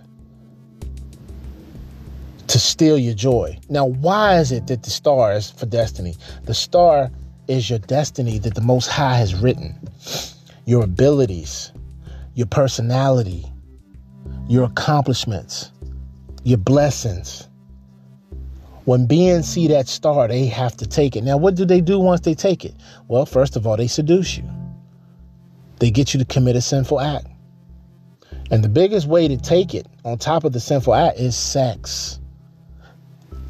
[2.48, 3.58] to, steal your joy.
[3.70, 6.16] Now, why is it that the star is for destiny?
[6.46, 7.12] The star
[7.48, 9.76] is your destiny that the Most High has written.
[10.65, 11.72] Your abilities,
[12.36, 13.45] your personality,
[14.48, 15.72] your accomplishments,
[16.44, 17.48] your blessings.
[18.86, 21.24] When beings see that star, they have to take it.
[21.24, 22.74] Now, what do they do once they take it?
[23.07, 24.49] Well, first of all, they seduce you.
[25.80, 27.28] They get you to commit a sinful act.
[28.49, 32.19] And the biggest way to take it on top of the sinful act is sex.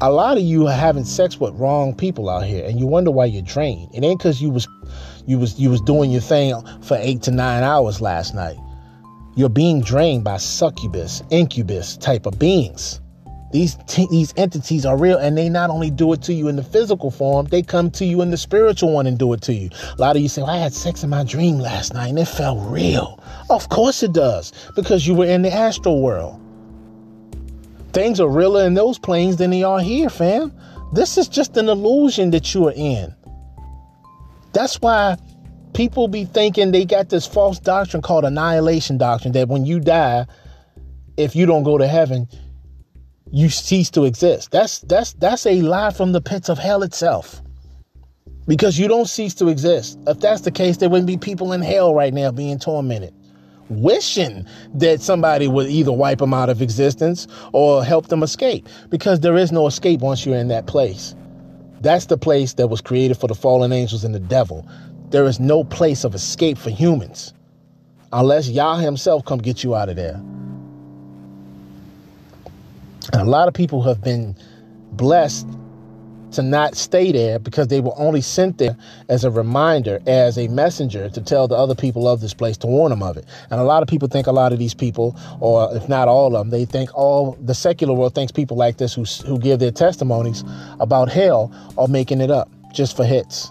[0.00, 3.10] A lot of you are having sex with wrong people out here, and you wonder
[3.10, 3.92] why you're drained.
[3.92, 4.68] It ain't because you was
[5.26, 8.56] you was you was doing your thing for eight to nine hours last night.
[9.34, 13.00] You're being drained by succubus, incubus type of beings.
[13.50, 16.54] These t- these entities are real, and they not only do it to you in
[16.54, 19.52] the physical form, they come to you in the spiritual one and do it to
[19.52, 19.68] you.
[19.96, 22.20] A lot of you say, well, "I had sex in my dream last night, and
[22.20, 23.18] it felt real."
[23.50, 26.38] Of course it does, because you were in the astral world.
[27.92, 30.52] Things are realer in those planes than they are here, fam.
[30.92, 33.14] This is just an illusion that you are in.
[34.52, 35.16] That's why
[35.74, 40.26] people be thinking they got this false doctrine called annihilation doctrine that when you die,
[41.16, 42.28] if you don't go to heaven,
[43.30, 44.50] you cease to exist.
[44.50, 47.42] That's that's that's a lie from the pits of hell itself.
[48.46, 49.98] Because you don't cease to exist.
[50.06, 53.12] If that's the case, there wouldn't be people in hell right now being tormented,
[53.68, 58.68] wishing that somebody would either wipe them out of existence or help them escape.
[58.88, 61.14] Because there is no escape once you're in that place.
[61.80, 64.66] That's the place that was created for the fallen angels and the devil.
[65.10, 67.32] There is no place of escape for humans
[68.12, 70.20] unless Yah himself come get you out of there.
[73.12, 74.36] And a lot of people have been
[74.92, 75.46] blessed
[76.32, 78.76] to not stay there because they were only sent there
[79.08, 82.66] as a reminder, as a messenger to tell the other people of this place to
[82.66, 83.24] warn them of it.
[83.50, 86.34] And a lot of people think a lot of these people, or if not all
[86.36, 89.58] of them, they think all the secular world thinks people like this who who give
[89.58, 90.44] their testimonies
[90.80, 93.50] about hell are making it up just for hits.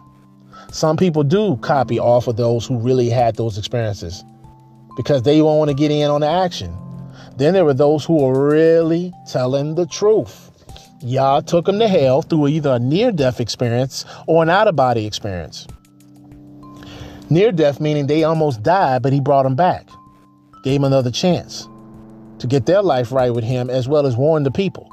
[0.72, 4.24] Some people do copy off of those who really had those experiences
[4.96, 6.76] because they want to get in on the action.
[7.38, 10.47] Then there were those who were really telling the truth.
[11.02, 14.76] Yah took them to hell through either a near death experience or an out of
[14.76, 15.68] body experience.
[17.30, 19.88] Near death meaning they almost died, but he brought them back,
[20.64, 21.68] gave them another chance
[22.40, 24.90] to get their life right with him as well as warn the people.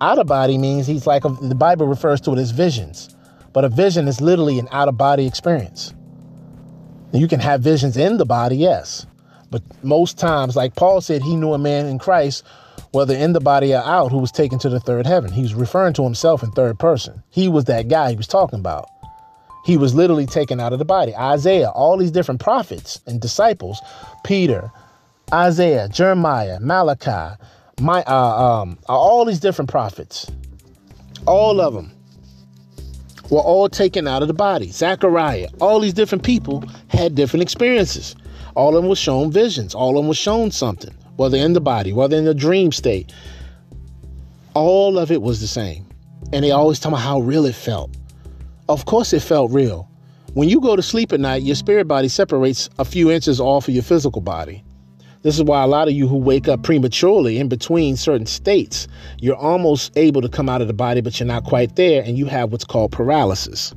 [0.00, 3.14] Out of body means he's like a, the Bible refers to it as visions,
[3.52, 5.94] but a vision is literally an out of body experience.
[7.12, 9.06] You can have visions in the body, yes,
[9.50, 12.44] but most times, like Paul said, he knew a man in Christ,
[12.96, 15.30] whether in the body or out, who was taken to the third heaven.
[15.30, 17.22] He was referring to himself in third person.
[17.28, 18.88] He was that guy he was talking about.
[19.66, 21.14] He was literally taken out of the body.
[21.14, 23.82] Isaiah, all these different prophets and disciples,
[24.24, 24.72] Peter,
[25.30, 27.36] Isaiah, Jeremiah, Malachi,
[27.82, 30.30] my uh, um, all these different prophets,
[31.26, 31.92] all of them
[33.28, 34.70] were all taken out of the body.
[34.70, 38.16] Zechariah, all these different people had different experiences.
[38.54, 39.74] All of them was shown visions.
[39.74, 43.12] All of them was shown something, whether in the body, whether in the dream state.
[44.54, 45.86] All of it was the same.
[46.32, 47.94] And they always tell me how real it felt.
[48.68, 49.88] Of course, it felt real.
[50.34, 53.68] When you go to sleep at night, your spirit body separates a few inches off
[53.68, 54.62] of your physical body.
[55.22, 58.86] This is why a lot of you who wake up prematurely in between certain states,
[59.18, 62.18] you're almost able to come out of the body, but you're not quite there, and
[62.18, 63.74] you have what's called paralysis.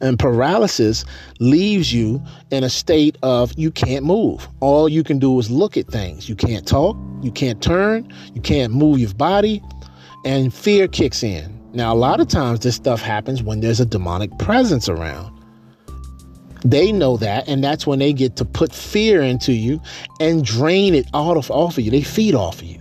[0.00, 1.04] And paralysis
[1.40, 4.48] leaves you in a state of you can't move.
[4.60, 6.28] All you can do is look at things.
[6.28, 9.62] You can't talk, you can't turn, you can't move your body,
[10.24, 11.56] and fear kicks in.
[11.72, 15.32] Now, a lot of times this stuff happens when there's a demonic presence around.
[16.64, 19.80] They know that, and that's when they get to put fear into you
[20.18, 21.90] and drain it out of off of you.
[21.90, 22.80] They feed off of you.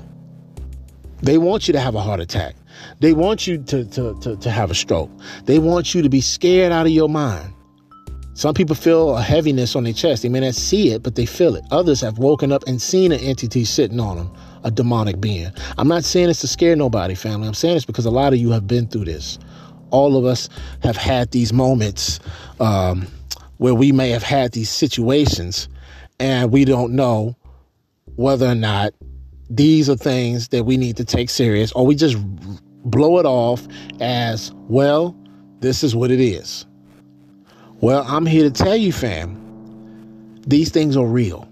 [1.21, 2.55] They want you to have a heart attack.
[2.99, 5.11] They want you to, to, to, to have a stroke.
[5.45, 7.53] They want you to be scared out of your mind.
[8.35, 10.21] Some people feel a heaviness on their chest.
[10.21, 11.63] They may not see it, but they feel it.
[11.71, 14.31] Others have woken up and seen an entity sitting on them,
[14.65, 15.51] a demonic being.
[15.77, 17.47] I'm not saying this to scare nobody, family.
[17.47, 19.39] I'm saying this because a lot of you have been through this.
[19.91, 20.49] All of us
[20.83, 22.19] have had these moments
[22.59, 23.07] um,
[23.57, 25.69] where we may have had these situations
[26.19, 27.37] and we don't know
[28.17, 28.93] whether or not
[29.49, 32.17] these are things that we need to take serious or we just
[32.85, 33.67] blow it off
[33.99, 35.17] as, well,
[35.59, 36.65] this is what it is.
[37.81, 39.41] Well, I'm here to tell you, fam,
[40.47, 41.49] these things are real.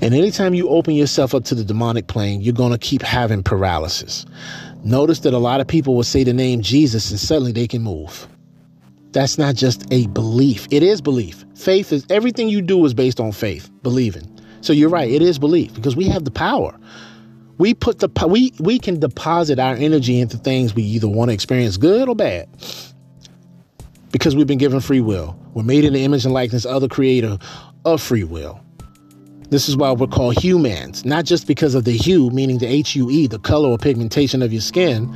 [0.00, 3.42] And anytime you open yourself up to the demonic plane, you're going to keep having
[3.42, 4.26] paralysis.
[4.82, 7.82] Notice that a lot of people will say the name Jesus and suddenly they can
[7.82, 8.26] move.
[9.12, 10.66] That's not just a belief.
[10.70, 11.44] It is belief.
[11.54, 14.26] Faith is everything you do is based on faith, believing.
[14.60, 16.78] So you're right, it is belief because we have the power
[17.60, 21.34] We put the we we can deposit our energy into things we either want to
[21.34, 22.48] experience good or bad.
[24.12, 25.38] Because we've been given free will.
[25.52, 27.36] We're made in the image and likeness of the creator
[27.84, 28.58] of free will.
[29.50, 32.96] This is why we're called humans, not just because of the hue, meaning the H
[32.96, 35.14] U E, the color or pigmentation of your skin.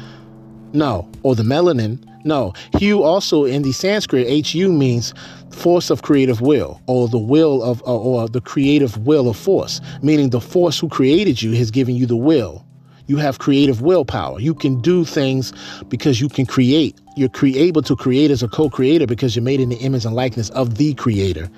[0.74, 2.06] No, or the melanin.
[2.24, 5.12] No, hue also in the Sanskrit, HU means
[5.50, 9.80] force of creative will, or the will of, uh, or the creative will of force,
[10.02, 12.64] meaning the force who created you has given you the will.
[13.06, 14.40] You have creative willpower.
[14.40, 15.52] You can do things
[15.88, 16.98] because you can create.
[17.16, 20.06] You're cre- able to create as a co creator because you're made in the image
[20.06, 21.50] and likeness of the creator.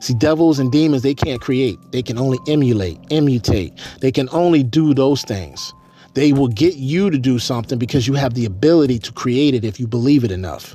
[0.00, 1.78] See, devils and demons, they can't create.
[1.92, 3.72] They can only emulate, immutate.
[4.00, 5.72] They can only do those things.
[6.16, 9.66] They will get you to do something because you have the ability to create it
[9.66, 10.74] if you believe it enough.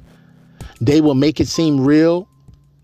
[0.79, 2.29] They will make it seem real.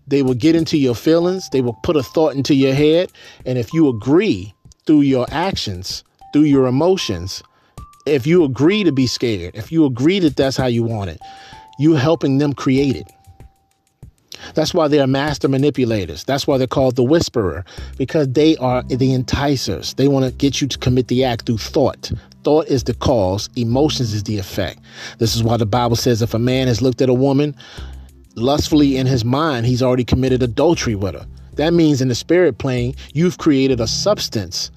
[0.08, 1.48] They will get into your feelings.
[1.50, 3.12] They will put a thought into your head.
[3.46, 4.52] And if you agree
[4.86, 6.02] through your actions,
[6.32, 7.44] through your emotions,
[8.06, 11.20] if you agree to be scared, if you agree that that's how you want it,
[11.78, 13.06] you're helping them create it.
[14.58, 16.24] That's why they are master manipulators.
[16.24, 17.64] That's why they're called the whisperer,
[17.96, 19.94] because they are the enticers.
[19.94, 22.10] They want to get you to commit the act through thought.
[22.42, 24.80] Thought is the cause, emotions is the effect.
[25.18, 27.54] This is why the Bible says if a man has looked at a woman
[28.34, 31.24] lustfully in his mind, he's already committed adultery with her.
[31.52, 34.72] That means in the spirit plane, you've created a substance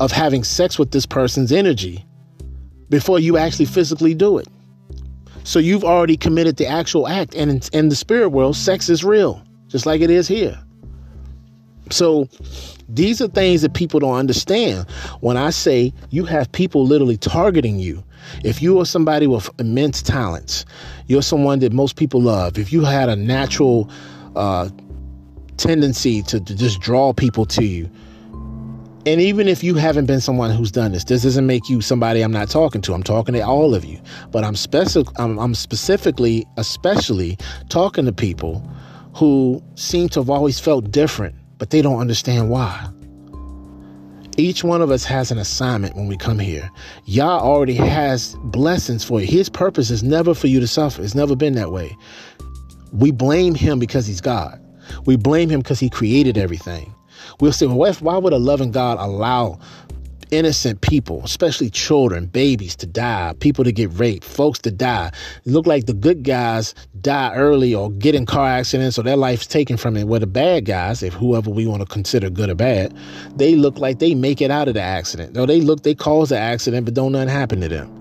[0.00, 2.06] of having sex with this person's energy
[2.88, 4.48] before you actually physically do it.
[5.44, 7.34] So you've already committed the actual act.
[7.34, 10.58] And in, the spirit world, sex is real, just like it is here.
[11.90, 12.28] So
[12.88, 14.88] these are things that people don't understand.
[15.20, 18.04] When I say you have people literally targeting you,
[18.44, 20.64] if you are somebody with immense talents,
[21.06, 23.90] you're someone that most people love, if you had a natural
[24.36, 24.68] uh,
[25.56, 27.90] tendency to, to just draw people to you,
[29.06, 32.20] and even if you haven't been someone who's done this, this doesn't make you somebody
[32.20, 32.92] I'm not talking to.
[32.92, 33.98] I'm talking to all of you.
[34.30, 37.38] But I'm, specific, I'm, I'm specifically, especially
[37.70, 38.60] talking to people
[39.14, 42.90] who seem to have always felt different, but they don't understand why.
[44.36, 46.70] Each one of us has an assignment when we come here.
[47.06, 49.26] Yah already has blessings for you.
[49.26, 51.02] His purpose is never for you to suffer.
[51.02, 51.96] It's never been that way.
[52.92, 54.60] We blame him because he's God.
[55.06, 56.94] We blame him because he created everything.
[57.40, 59.58] We'll say, well, why would a loving God allow
[60.30, 65.10] innocent people, especially children, babies to die, people to get raped, folks to die?
[65.44, 69.16] It look like the good guys die early or get in car accidents or their
[69.16, 70.04] life's taken from it.
[70.04, 72.94] Where the bad guys, if whoever we want to consider good or bad,
[73.36, 75.32] they look like they make it out of the accident.
[75.32, 77.96] No, they look, they cause the accident, but don't nothing happen to them.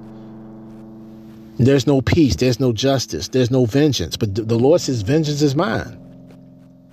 [1.58, 2.38] There's no peace.
[2.38, 3.28] There's no justice.
[3.28, 4.16] There's no vengeance.
[4.16, 5.98] But the Lord says, vengeance is mine.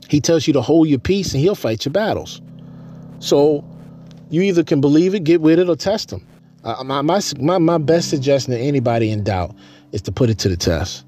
[0.09, 2.41] He tells you to hold your peace and he'll fight your battles.
[3.19, 3.65] So
[4.31, 6.27] you either can believe it, get with it, or test him.
[6.65, 9.55] Uh, my, my, my, my best suggestion to anybody in doubt
[9.93, 11.05] is to put it to the test.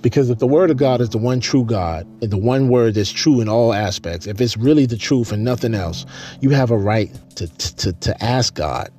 [0.00, 2.94] Because if the word of God is the one true God, and the one word
[2.94, 6.06] that's true in all aspects, if it's really the truth and nothing else,
[6.40, 8.90] you have a right to, to, to ask God,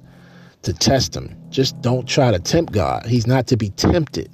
[0.63, 1.35] to test him.
[1.49, 3.05] Just don't try to tempt God.
[3.05, 4.29] He's not to be tempted.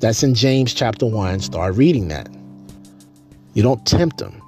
[0.00, 1.40] That's in James chapter 1.
[1.40, 2.28] Start reading that.
[3.54, 4.40] You don't tempt him.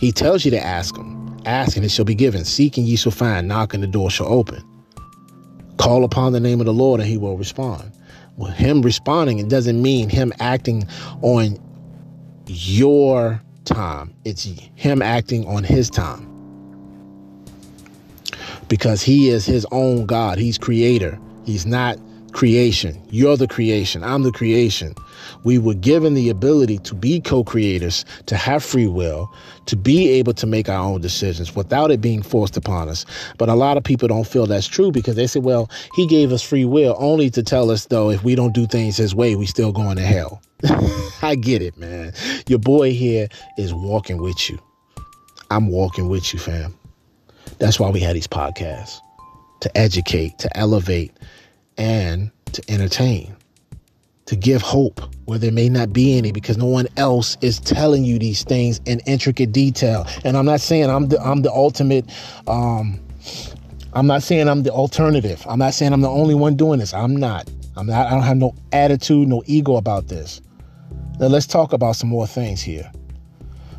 [0.00, 1.36] He tells you to ask him.
[1.46, 2.44] Ask and it shall be given.
[2.44, 3.48] Seek and ye shall find.
[3.48, 4.64] Knock and the door shall open.
[5.78, 7.92] Call upon the name of the Lord and he will respond.
[8.36, 10.86] Well, him responding, it doesn't mean him acting
[11.22, 11.58] on
[12.46, 14.14] your time.
[14.24, 14.44] It's
[14.74, 16.26] him acting on his time.
[18.68, 20.38] Because he is his own God.
[20.38, 21.18] He's creator.
[21.44, 21.98] He's not
[22.32, 23.00] creation.
[23.10, 24.02] You're the creation.
[24.02, 24.94] I'm the creation.
[25.44, 29.32] We were given the ability to be co creators, to have free will,
[29.66, 33.04] to be able to make our own decisions without it being forced upon us.
[33.38, 36.32] But a lot of people don't feel that's true because they say, well, he gave
[36.32, 39.36] us free will only to tell us, though, if we don't do things his way,
[39.36, 40.42] we still going to hell.
[41.22, 42.12] I get it, man.
[42.48, 44.58] Your boy here is walking with you.
[45.50, 46.74] I'm walking with you, fam.
[47.58, 49.00] That's why we had these podcasts
[49.60, 51.12] to educate, to elevate,
[51.80, 53.34] and to entertain,
[54.26, 58.04] to give hope where there may not be any because no one else is telling
[58.04, 60.06] you these things in intricate detail.
[60.24, 62.04] And I'm not saying I'm the I'm the ultimate
[62.46, 63.00] um
[63.94, 65.44] I'm not saying I'm the alternative.
[65.48, 66.92] I'm not saying I'm the only one doing this.
[66.92, 67.50] I'm not.
[67.76, 70.42] I'm not I don't have no attitude, no ego about this.
[71.18, 72.90] Now let's talk about some more things here.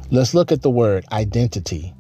[0.09, 1.93] Let's look at the word identity.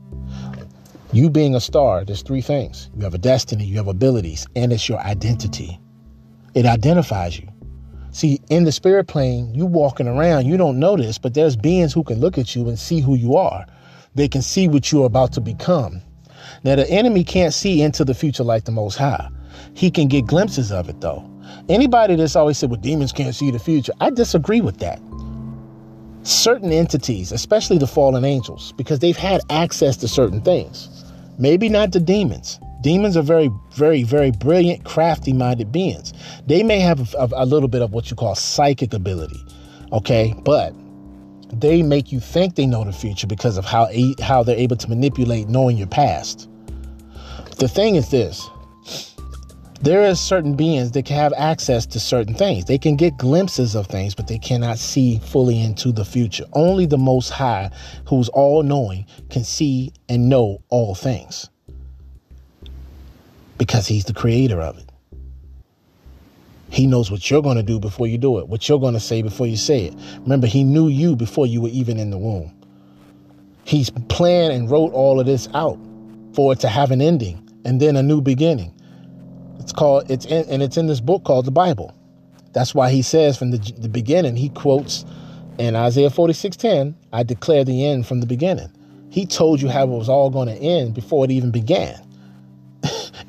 [1.13, 2.89] You being a star, there's three things.
[2.95, 5.79] You have a destiny, you have abilities, and it's your identity.
[6.53, 7.47] It identifies you.
[8.11, 12.03] See, in the spirit plane, you walking around, you don't this, but there's beings who
[12.03, 13.65] can look at you and see who you are.
[14.15, 16.01] They can see what you're about to become.
[16.63, 19.29] Now, the enemy can't see into the future like the Most High.
[19.73, 21.29] He can get glimpses of it, though.
[21.69, 24.99] Anybody that's always said, well, demons can't see the future, I disagree with that.
[26.23, 31.05] Certain entities, especially the fallen angels, because they've had access to certain things.
[31.39, 32.59] Maybe not the demons.
[32.81, 36.13] Demons are very, very, very brilliant, crafty minded beings.
[36.47, 39.39] They may have a, a, little bit of what you call psychic ability,
[39.91, 40.33] okay?
[40.43, 40.73] But
[41.53, 43.87] they make you think they know the future because of how,
[44.21, 46.49] how they're able to manipulate knowing your past.
[47.57, 48.49] The thing is this
[49.81, 52.65] there are certain beings that can have access to certain things.
[52.65, 56.45] They can get glimpses of things, but they cannot see fully into the future.
[56.53, 57.71] Only the Most High,
[58.05, 61.49] who's all knowing, can see and know all things
[63.61, 64.91] because He's the creator of it.
[66.71, 68.99] He knows what you're going to do before you do it, what you're going to
[68.99, 69.93] say before you say it.
[70.21, 72.51] Remember, He knew you before you were even in the womb.
[73.63, 75.77] He's planned and wrote all of this out
[76.33, 78.73] for it to have an ending and then a new beginning.
[79.59, 81.95] It's called it's in, and it's in this book called the Bible.
[82.53, 85.05] That's why he says from the, the beginning, he quotes
[85.59, 88.71] in Isaiah 46:10, I declare the end from the beginning.
[89.11, 92.07] He told you how it was all going to end before it even began.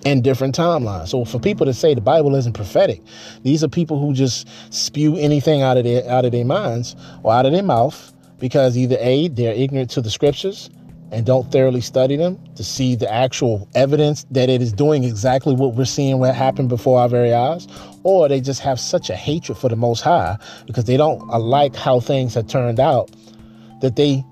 [0.04, 1.08] In different timelines.
[1.08, 3.00] So for people to say the Bible isn't prophetic,
[3.42, 7.32] these are people who just spew anything out of their out of their minds or
[7.32, 8.12] out of their mouth
[8.42, 10.68] because either A, they're ignorant to the scriptures,
[11.12, 15.54] and don't thoroughly study them to see the actual evidence that it is doing exactly
[15.54, 17.68] what we're seeing what happened before our very eyes,
[18.02, 21.76] or they just have such a hatred for the Most High because they don't like
[21.76, 23.12] how things have turned out
[23.80, 24.24] that they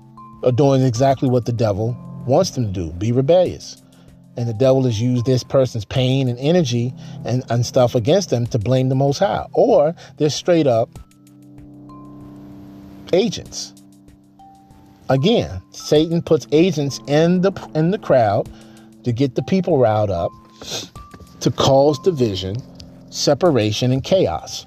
[0.43, 1.95] are doing exactly what the devil
[2.25, 3.80] wants them to do be rebellious.
[4.41, 6.93] And the devil has used this person's pain and energy
[7.23, 9.45] and, and stuff against them to blame the Most High.
[9.53, 10.89] Or they're straight up
[13.13, 13.73] agents
[15.11, 18.49] Again, Satan puts agents in the in the crowd
[19.03, 20.31] to get the people riled up,
[21.41, 22.55] to cause division,
[23.09, 24.65] separation, and chaos.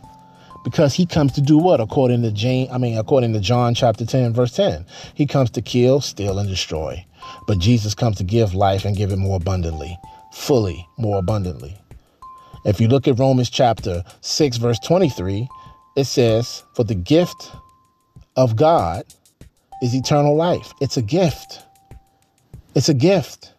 [0.63, 1.81] Because he comes to do what?
[1.81, 4.85] According to Jane, I mean, according to John chapter 10, verse 10.
[5.15, 7.07] He comes to kill, steal, and destroy.
[7.47, 9.99] But Jesus comes to give life and give it more abundantly,
[10.33, 11.77] fully, more abundantly.
[12.65, 15.49] If you look at Romans chapter 6, verse 23,
[15.97, 17.53] it says, For the gift
[18.37, 19.05] of God
[19.83, 20.73] is eternal life.
[20.81, 21.63] It's a gift.
[22.75, 23.53] It's a gift.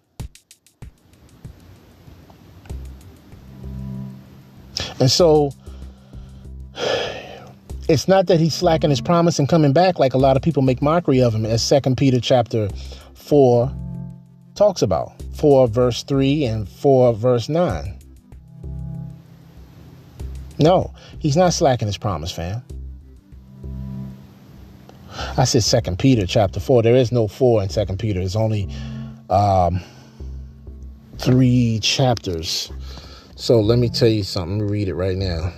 [5.00, 5.52] And so
[7.88, 10.64] it's not that he's slacking his promise and coming back like a lot of people
[10.64, 12.70] make mockery of him as Second Peter chapter
[13.26, 13.72] 4
[14.56, 15.14] talks about.
[15.34, 18.00] 4 verse 3 and 4 verse 9.
[20.58, 22.64] No, he's not slacking his promise, fam.
[25.38, 26.82] I said Second Peter chapter four.
[26.82, 28.20] There is no four in Second Peter.
[28.20, 28.70] It's only
[29.30, 29.82] um,
[31.18, 32.72] three chapters.
[33.36, 34.66] So let me tell you something.
[34.66, 35.52] Read it right now.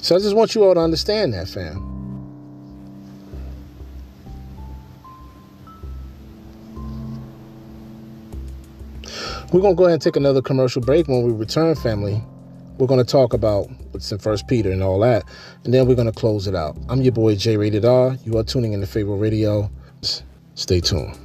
[0.00, 1.94] So I just want you all to understand that, fam.
[9.52, 12.22] We're going to go ahead and take another commercial break when we return, family.
[12.76, 15.24] We're going to talk about what's in First Peter and all that,
[15.64, 16.76] and then we're going to close it out.
[16.88, 18.16] I'm your boy J Rated R.
[18.24, 19.70] You are tuning in to Pharaoh Radio.
[20.54, 21.18] Stay tuned.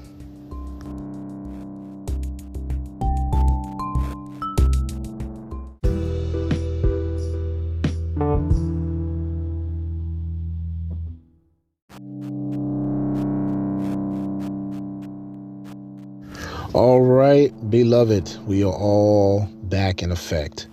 [16.74, 20.68] All right, beloved, we are all back in effect.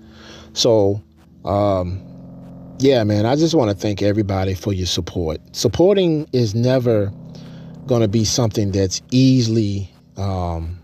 [0.54, 1.02] So,
[1.44, 2.00] um,
[2.78, 5.42] yeah, man, I just want to thank everybody for your support.
[5.54, 7.12] Supporting is never
[7.86, 10.78] going to be something that's easily um,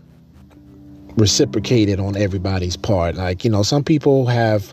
[1.15, 3.15] reciprocated on everybody's part.
[3.15, 4.71] Like, you know, some people have,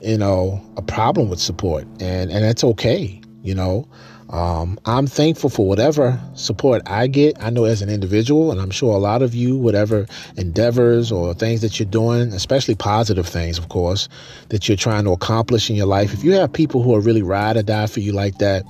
[0.00, 3.86] you know, a problem with support, and, and that's okay, you know.
[4.30, 7.36] Um, I'm thankful for whatever support I get.
[7.40, 11.32] I know as an individual, and I'm sure a lot of you, whatever endeavors or
[11.32, 14.08] things that you're doing, especially positive things, of course,
[14.48, 17.22] that you're trying to accomplish in your life, if you have people who are really
[17.22, 18.64] ride or die for you like that,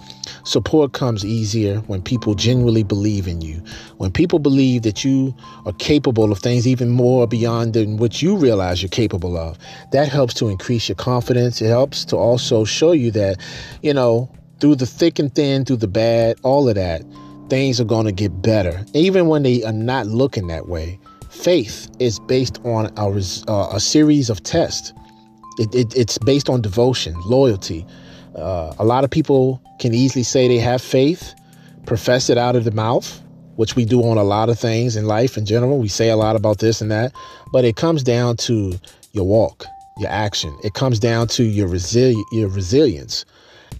[0.44, 3.62] support comes easier when people genuinely believe in you.
[3.96, 5.34] When people believe that you
[5.64, 9.58] are capable of things even more beyond than what you realize you're capable of,
[9.92, 11.62] that helps to increase your confidence.
[11.62, 13.40] It helps to also show you that,
[13.82, 14.30] you know,
[14.60, 17.02] through the thick and thin, through the bad, all of that,
[17.48, 18.84] things are going to get better.
[18.94, 20.98] Even when they are not looking that way.
[21.30, 24.92] Faith is based on a, uh, a series of tests.
[25.58, 27.86] It, it, it's based on devotion, loyalty.
[28.34, 31.34] Uh, a lot of people can easily say they have faith,
[31.84, 33.22] profess it out of the mouth,
[33.56, 35.78] which we do on a lot of things in life in general.
[35.78, 37.12] We say a lot about this and that,
[37.52, 38.78] but it comes down to
[39.12, 39.64] your walk,
[39.98, 40.56] your action.
[40.62, 43.24] It comes down to your resili- your resilience.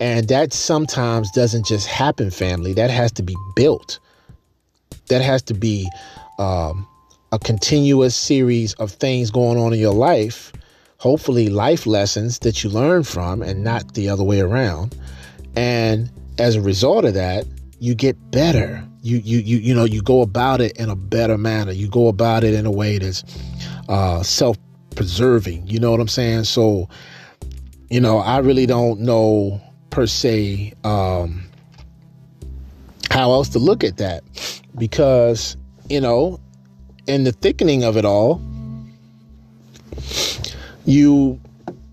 [0.01, 2.73] And that sometimes doesn't just happen, family.
[2.75, 3.99] That has to be built.
[5.09, 5.89] That has to be
[6.39, 6.87] um,
[7.33, 10.53] a continuous series of things going on in your life.
[10.99, 14.97] Hopefully, life lessons that you learn from, and not the other way around.
[15.55, 17.47] And as a result of that,
[17.79, 18.87] you get better.
[19.03, 21.73] You you you you know you go about it in a better manner.
[21.73, 23.25] You go about it in a way that's
[23.89, 24.57] uh, self
[24.95, 25.67] preserving.
[25.67, 26.45] You know what I'm saying?
[26.45, 26.89] So,
[27.91, 29.61] you know, I really don't know
[29.97, 31.43] per se um,
[33.09, 34.23] how else to look at that
[34.77, 35.57] because
[35.89, 36.39] you know,
[37.07, 38.43] in the thickening of it all,
[40.85, 41.41] you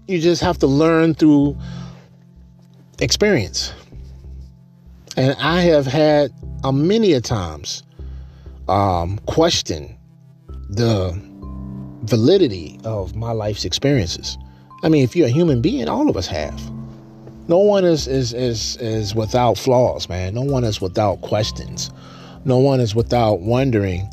[0.05, 1.57] you just have to learn through
[2.99, 3.73] experience.
[5.15, 6.34] And I have had
[6.65, 7.84] a many a times
[8.67, 9.97] um, question
[10.69, 11.17] the
[12.01, 14.38] validity of my life's experiences.
[14.84, 16.72] I mean, if you're a human being, all of us have.
[17.48, 20.34] No one is is is is without flaws, man.
[20.34, 21.91] No one is without questions.
[22.45, 24.10] No one is without wondering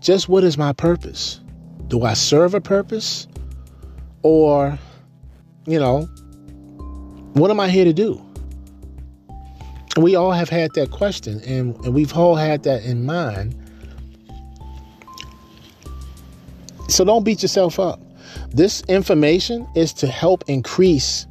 [0.00, 1.40] just what is my purpose?
[1.88, 3.26] Do I serve a purpose?
[4.22, 4.78] Or,
[5.66, 6.02] you know,
[7.32, 8.24] what am I here to do?
[9.96, 13.54] we all have had that question and, and we've all had that in mind.
[16.88, 18.00] So don't beat yourself up.
[18.50, 21.26] This information is to help increase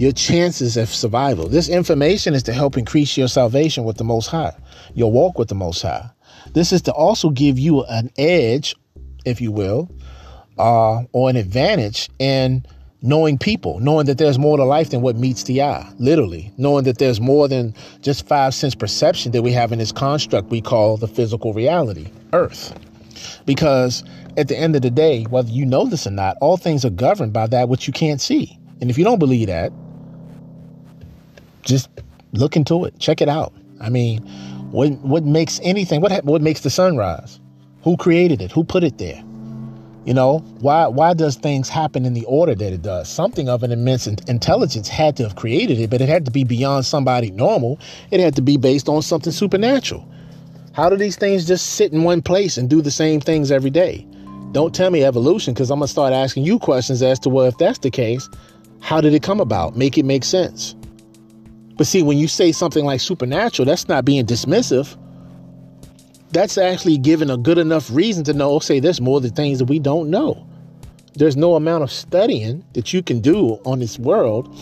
[0.00, 1.46] your chances of survival.
[1.46, 4.56] This information is to help increase your salvation with the Most High,
[4.94, 6.08] your walk with the Most High.
[6.54, 8.74] This is to also give you an edge,
[9.26, 9.90] if you will,
[10.58, 12.64] uh, or an advantage in
[13.02, 16.84] knowing people, knowing that there's more to life than what meets the eye, literally, knowing
[16.84, 20.62] that there's more than just five sense perception that we have in this construct we
[20.62, 22.74] call the physical reality, Earth.
[23.44, 24.02] Because
[24.38, 26.90] at the end of the day, whether you know this or not, all things are
[26.90, 28.56] governed by that which you can't see.
[28.80, 29.72] And if you don't believe that,
[31.62, 31.88] just
[32.32, 33.52] look into it, check it out.
[33.80, 34.22] I mean,
[34.70, 36.00] what what makes anything?
[36.00, 37.40] What what makes the sun rise?
[37.82, 38.52] Who created it?
[38.52, 39.22] Who put it there?
[40.04, 43.08] You know, why why does things happen in the order that it does?
[43.08, 46.44] Something of an immense intelligence had to have created it, but it had to be
[46.44, 47.78] beyond somebody normal.
[48.10, 50.06] It had to be based on something supernatural.
[50.72, 53.70] How do these things just sit in one place and do the same things every
[53.70, 54.06] day?
[54.52, 57.46] Don't tell me evolution because I'm going to start asking you questions as to well,
[57.46, 58.28] if that's the case,
[58.80, 59.76] how did it come about?
[59.76, 60.74] Make it make sense.
[61.80, 64.98] But see, when you say something like supernatural, that's not being dismissive
[66.32, 69.58] that's actually giving a good enough reason to know, oh, say, there's more than things
[69.60, 70.46] that we don't know.
[71.14, 74.54] There's no amount of studying that you can do on this world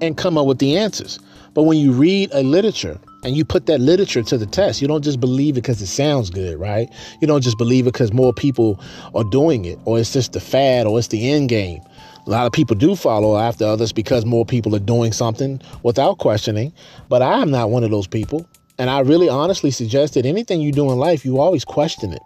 [0.00, 1.18] and come up with the answers.
[1.54, 4.88] But when you read a literature and you put that literature to the test, you
[4.88, 6.88] don't just believe it because it sounds good, right?
[7.20, 8.80] You don't just believe it because more people
[9.14, 11.82] are doing it, or it's just the fad, or it's the end game.
[12.30, 16.18] A lot of people do follow after others because more people are doing something without
[16.18, 16.72] questioning.
[17.08, 18.46] But I am not one of those people.
[18.78, 22.22] And I really honestly suggest that anything you do in life, you always question it.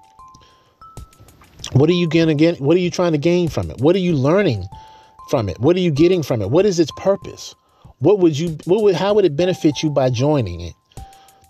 [1.72, 2.60] What are you to get?
[2.60, 3.80] What are you trying to gain from it?
[3.80, 4.66] What are you learning
[5.30, 5.58] from it?
[5.58, 6.50] What are you getting from it?
[6.50, 7.54] What is its purpose?
[8.00, 10.74] What would you, what would, how would it benefit you by joining it?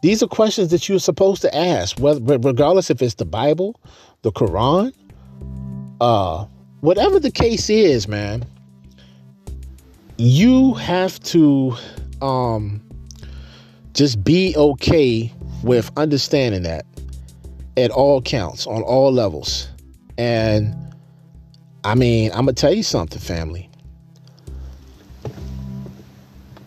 [0.01, 3.81] These are questions that you're supposed to ask, regardless if it's the Bible,
[4.23, 4.93] the Quran,
[6.01, 6.47] uh,
[6.85, 8.45] whatever the case is, man.
[10.19, 11.75] You have to
[12.21, 12.83] um,
[13.95, 15.33] just be okay
[15.63, 16.85] with understanding that
[17.79, 19.67] at all counts, on all levels.
[20.19, 20.75] And
[21.85, 23.71] I mean, I'm going to tell you something, family.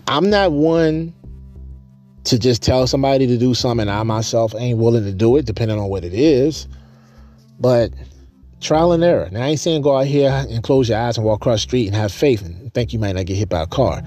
[0.07, 1.13] I'm not one
[2.23, 5.77] to just tell somebody to do something I myself ain't willing to do it, depending
[5.77, 6.67] on what it is.
[7.59, 7.91] But
[8.61, 9.29] trial and error.
[9.31, 11.69] Now, I ain't saying go out here and close your eyes and walk across the
[11.69, 14.01] street and have faith and think you might not get hit by a car.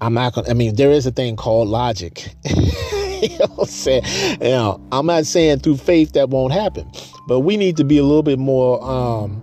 [0.00, 2.34] I'm not gonna, I mean, there is a thing called logic.
[2.44, 4.38] you know what I'm saying?
[4.40, 6.90] Know, I'm not saying through faith that won't happen,
[7.26, 9.42] but we need to be a little bit more, um,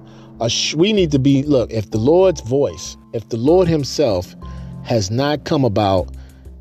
[0.76, 4.34] we need to be, look, if the Lord's voice, if the Lord Himself
[4.84, 6.10] has not come about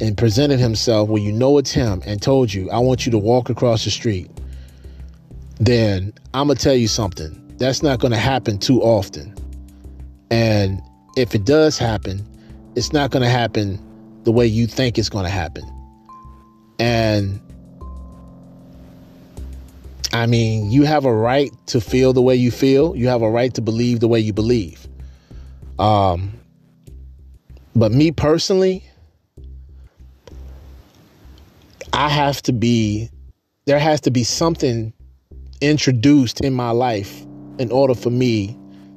[0.01, 3.19] and presented Himself where you know it's Him and told you, I want you to
[3.19, 4.29] walk across the street,
[5.61, 7.44] then I'm gonna tell you something.
[7.59, 9.35] That's not gonna happen too often.
[10.31, 10.83] And
[11.17, 12.27] if it does happen,
[12.75, 13.79] it's not going to happen
[14.25, 15.63] the way you think it's going to happen.
[16.79, 17.41] And
[20.13, 22.97] I mean, you have a right to feel the way you feel.
[22.97, 24.87] You have a right to believe the way you believe.
[25.79, 26.33] Um,
[27.77, 28.85] but me personally,
[31.93, 33.09] I have to be,
[33.67, 34.93] there has to be something
[35.61, 37.25] introduced in my life
[37.59, 38.57] in order for me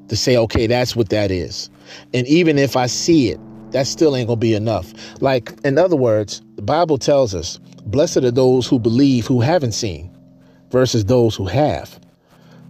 [0.10, 1.70] to say, okay, that's what that is.
[2.14, 3.40] And even if I see it,
[3.72, 4.94] that still ain't gonna be enough.
[5.22, 9.74] Like, in other words, the Bible tells us, blessed are those who believe who haven't
[9.74, 10.16] seen
[10.72, 12.00] versus those who have.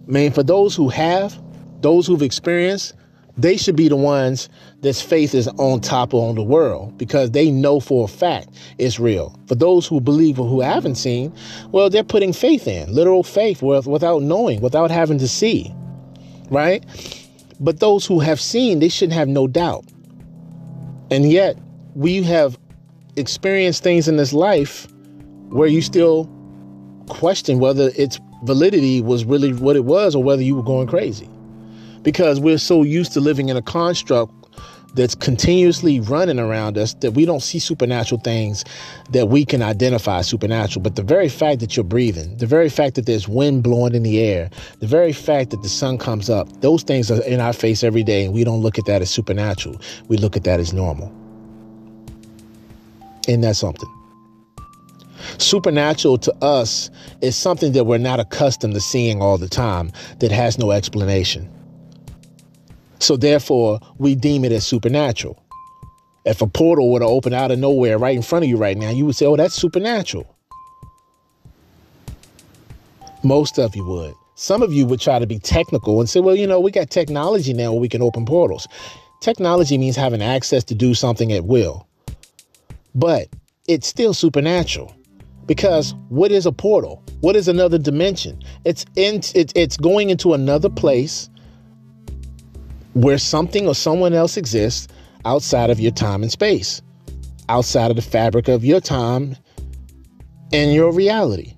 [0.07, 1.39] I mean, for those who have,
[1.81, 2.95] those who've experienced,
[3.37, 4.49] they should be the ones
[4.81, 8.49] that's faith is on top of on the world because they know for a fact
[8.77, 9.37] it's real.
[9.47, 11.33] For those who believe or who haven't seen,
[11.71, 15.73] well, they're putting faith in, literal faith without knowing, without having to see,
[16.49, 16.83] right?
[17.59, 19.85] But those who have seen, they shouldn't have no doubt.
[21.11, 21.57] And yet,
[21.95, 22.57] we have
[23.15, 24.87] experienced things in this life
[25.49, 26.29] where you still
[27.07, 31.29] question whether its validity was really what it was or whether you were going crazy.
[32.07, 34.33] Because we're so used to living in a construct
[34.93, 38.63] that's continuously running around us that we don't see supernatural things
[39.09, 40.81] that we can identify as supernatural.
[40.81, 44.03] But the very fact that you're breathing, the very fact that there's wind blowing in
[44.03, 47.51] the air, the very fact that the sun comes up, those things are in our
[47.51, 49.75] face every day, and we don't look at that as supernatural.
[50.07, 51.13] We look at that as normal.
[53.27, 53.93] Isn't that something?
[55.39, 56.89] Supernatural to us
[57.19, 61.51] is something that we're not accustomed to seeing all the time that has no explanation.
[62.99, 65.41] So therefore, we deem it as supernatural.
[66.25, 68.77] If a portal were to open out of nowhere right in front of you right
[68.77, 70.35] now, you would say, oh, that's supernatural.
[73.23, 74.13] Most of you would.
[74.35, 76.89] Some of you would try to be technical and say, well, you know, we got
[76.89, 78.67] technology now where we can open portals.
[79.21, 81.87] Technology means having access to do something at will.
[82.93, 83.29] But
[83.67, 84.93] it's still supernatural.
[85.45, 87.03] Because what is a portal?
[87.21, 88.43] What is another dimension?
[88.65, 91.29] It's in, it, it's going into another place
[92.97, 94.87] where something or someone else exists
[95.23, 96.81] outside of your time and space,
[97.47, 99.35] outside of the fabric of your time
[100.51, 101.53] and your reality.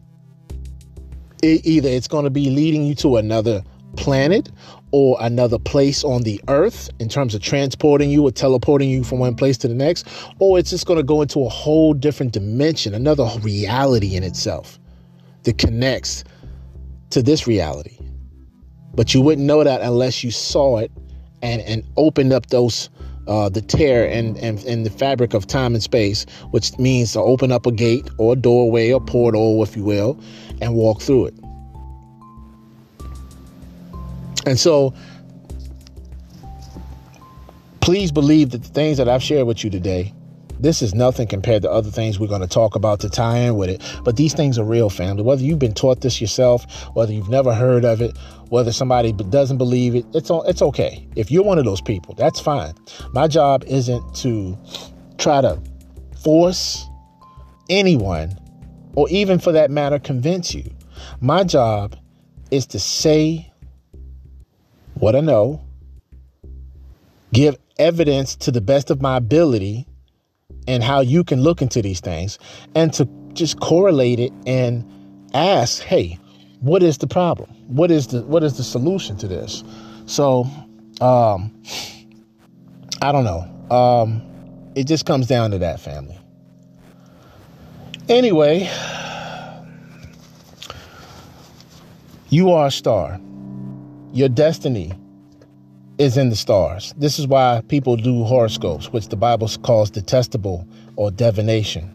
[1.42, 3.64] It, either it's going to be leading you to another
[3.96, 4.50] planet
[4.92, 9.20] or another place on the earth in terms of transporting you or teleporting you from
[9.20, 10.08] one place to the next,
[10.40, 14.78] or it's just going to go into a whole different dimension, another reality in itself
[15.44, 16.26] that connects
[17.12, 17.98] to this reality.
[18.94, 20.92] But you wouldn't know that unless you saw it
[21.42, 22.90] and and opened up those
[23.28, 27.20] uh, the tear and, and and the fabric of time and space, which means to
[27.20, 30.20] open up a gate or a doorway or portal, if you will,
[30.62, 31.34] and walk through it.
[34.46, 34.94] And so,
[37.82, 40.14] please believe that the things that I've shared with you today
[40.60, 43.56] this is nothing compared to other things we're going to talk about to tie in
[43.56, 43.82] with it.
[44.04, 45.24] But these things are real, family.
[45.24, 48.18] Whether you've been taught this yourself, whether you've never heard of it,
[48.50, 51.08] whether somebody doesn't believe it, it's it's okay.
[51.16, 52.74] If you're one of those people, that's fine.
[53.14, 54.58] My job isn't to
[55.18, 55.62] try to
[56.24, 56.86] force
[57.70, 58.38] anyone,
[58.96, 60.70] or even for that matter, convince you.
[61.22, 61.96] My job
[62.52, 63.52] is to say
[64.96, 65.62] what I know,
[67.32, 69.88] give evidence to the best of my ability
[70.68, 72.38] and how you can look into these things
[72.76, 74.84] and to just correlate it and
[75.34, 76.20] ask, hey,
[76.60, 77.50] what is the problem?
[77.68, 79.64] What is the what is the solution to this?
[80.06, 80.46] So
[81.02, 81.54] um
[83.02, 83.76] I don't know.
[83.76, 84.22] Um
[84.76, 86.18] it just comes down to that family.
[88.08, 88.70] Anyway,
[92.30, 93.20] you are a star.
[94.14, 94.94] Your destiny
[96.00, 96.94] is in the stars.
[96.98, 101.94] This is why people do horoscopes, which the Bible calls detestable or divination.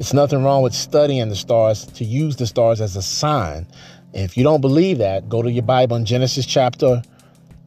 [0.00, 3.66] It's nothing wrong with studying the stars to use the stars as a sign.
[4.14, 7.02] If you don't believe that, go to your Bible in Genesis chapter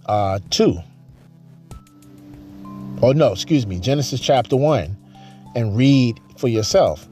[0.07, 0.79] uh, 2.
[3.03, 4.97] Oh, no, excuse me, Genesis chapter 1,
[5.55, 7.07] and read for yourself.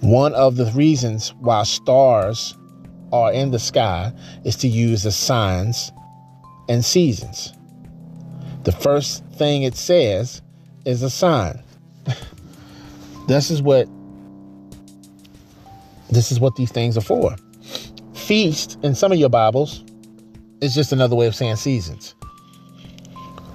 [0.00, 2.54] One of the reasons why stars
[3.14, 4.12] are in the sky
[4.44, 5.90] is to use as signs
[6.68, 7.54] and seasons.
[8.64, 10.42] The first thing it says
[10.84, 11.63] is a sign.
[13.26, 13.88] This is what
[16.10, 17.36] this is what these things are for.
[18.14, 19.84] Feast in some of your Bibles
[20.60, 22.14] is just another way of saying seasons,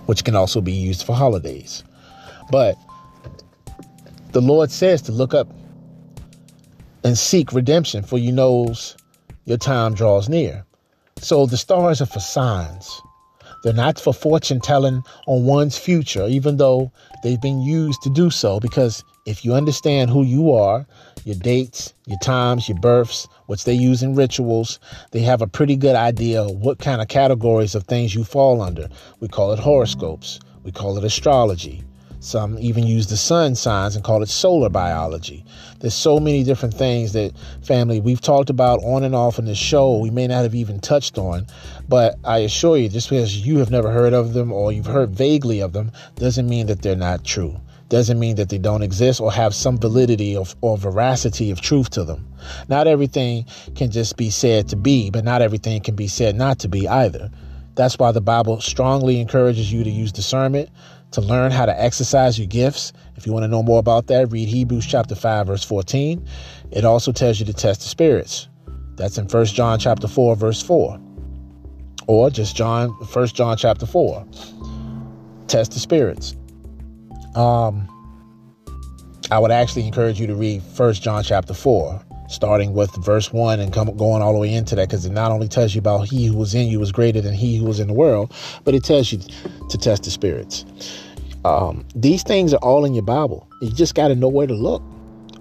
[0.05, 1.83] which can also be used for holidays.
[2.51, 2.75] But
[4.31, 5.47] the Lord says to look up
[7.03, 8.97] and seek redemption, for you knows
[9.45, 10.65] your time draws near.
[11.17, 13.01] So the stars are for signs.
[13.63, 16.91] They're not for fortune telling on one's future, even though
[17.23, 18.59] they've been used to do so.
[18.59, 20.87] Because if you understand who you are,
[21.23, 24.79] your dates, your times, your births, which they use in rituals,
[25.11, 28.59] they have a pretty good idea of what kind of categories of things you fall
[28.59, 28.89] under.
[29.19, 31.83] We call it horoscopes, we call it astrology.
[32.21, 35.45] Some even use the sun signs and call it solar biology.
[35.79, 37.31] There's so many different things that
[37.61, 40.79] family we've talked about on and off in the show we may not have even
[40.79, 41.45] touched on,
[41.87, 45.11] but I assure you, just because you have never heard of them or you've heard
[45.11, 47.61] vaguely of them doesn't mean that they're not true.
[47.89, 51.89] Doesn't mean that they don't exist or have some validity of, or veracity of truth
[51.91, 52.27] to them.
[52.67, 53.45] Not everything
[53.75, 56.87] can just be said to be, but not everything can be said not to be
[56.87, 57.31] either.
[57.73, 60.69] That's why the Bible strongly encourages you to use discernment,
[61.11, 62.93] to learn how to exercise your gifts.
[63.15, 66.27] If you want to know more about that, read Hebrews chapter 5 verse 14.
[66.71, 68.49] It also tells you to test the spirits.
[68.97, 70.99] That's in 1 John chapter 4 verse 4.
[72.05, 74.27] Or just John 1 John chapter 4.
[75.47, 76.35] Test the spirits.
[77.35, 77.87] Um
[79.31, 83.59] I would actually encourage you to read First John chapter 4 starting with verse 1
[83.59, 86.07] and come going all the way into that because it not only tells you about
[86.07, 88.31] he who was in you was greater than he who was in the world
[88.63, 89.19] but it tells you
[89.69, 90.63] to test the spirits.
[91.45, 93.47] Um, these things are all in your bible.
[93.61, 94.83] You just got to know where to look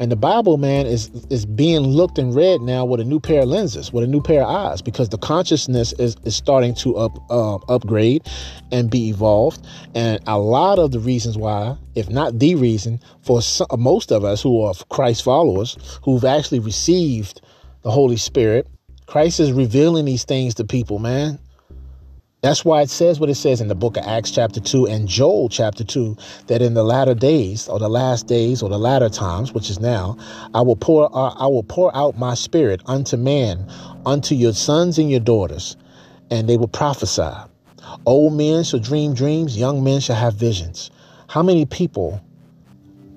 [0.00, 3.42] and the Bible, man, is is being looked and read now with a new pair
[3.42, 6.96] of lenses, with a new pair of eyes, because the consciousness is, is starting to
[6.96, 8.26] up uh, upgrade
[8.70, 9.66] and be evolved.
[9.94, 14.24] And a lot of the reasons why, if not the reason, for some, most of
[14.24, 17.40] us who are Christ followers, who've actually received
[17.82, 18.68] the Holy Spirit,
[19.06, 21.38] Christ is revealing these things to people, man.
[22.40, 25.08] That's why it says what it says in the book of Acts, chapter 2, and
[25.08, 26.16] Joel, chapter 2,
[26.46, 29.80] that in the latter days, or the last days, or the latter times, which is
[29.80, 30.16] now,
[30.54, 33.66] I will pour, uh, I will pour out my spirit unto man,
[34.06, 35.76] unto your sons and your daughters,
[36.30, 37.34] and they will prophesy.
[38.06, 40.92] Old men shall dream dreams, young men shall have visions.
[41.26, 42.22] How many people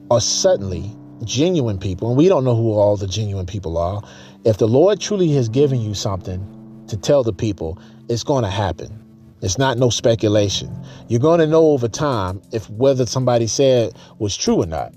[0.09, 4.01] are suddenly genuine people, and we don't know who all the genuine people are.
[4.45, 7.77] If the Lord truly has given you something to tell the people,
[8.09, 9.00] it's going to happen.
[9.41, 10.71] It's not no speculation.
[11.07, 14.93] You're going to know over time if whether somebody said was true or not.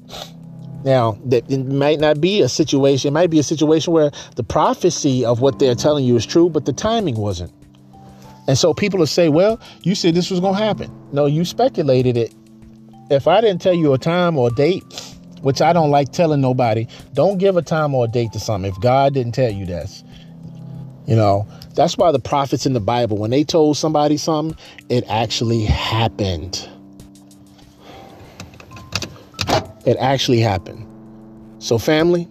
[0.84, 4.44] Now, that it might not be a situation, it might be a situation where the
[4.44, 7.52] prophecy of what they're telling you is true, but the timing wasn't.
[8.46, 10.94] And so people will say, well, you said this was going to happen.
[11.12, 12.34] No, you speculated it.
[13.10, 14.84] If I didn't tell you a time or a date,
[15.40, 18.70] which I don't like telling nobody, don't give a time or a date to something
[18.70, 20.04] if God didn't tell you this.
[21.06, 24.56] You know, that's why the prophets in the Bible, when they told somebody something,
[24.88, 26.68] it actually happened.
[29.84, 30.86] It actually happened.
[31.58, 32.28] So, family,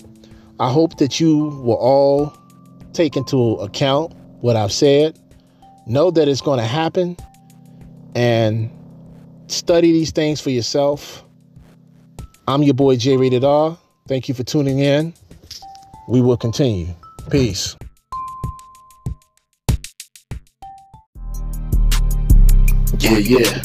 [0.59, 2.37] I hope that you will all
[2.93, 5.19] take into account what I've said.
[5.85, 7.17] Know that it's going to happen
[8.15, 8.71] and
[9.47, 11.23] study these things for yourself.
[12.47, 13.77] I'm your boy J Rated R.
[14.07, 15.13] Thank you for tuning in.
[16.07, 16.87] We will continue.
[17.29, 17.75] Peace.
[23.03, 23.61] Yeah, yeah.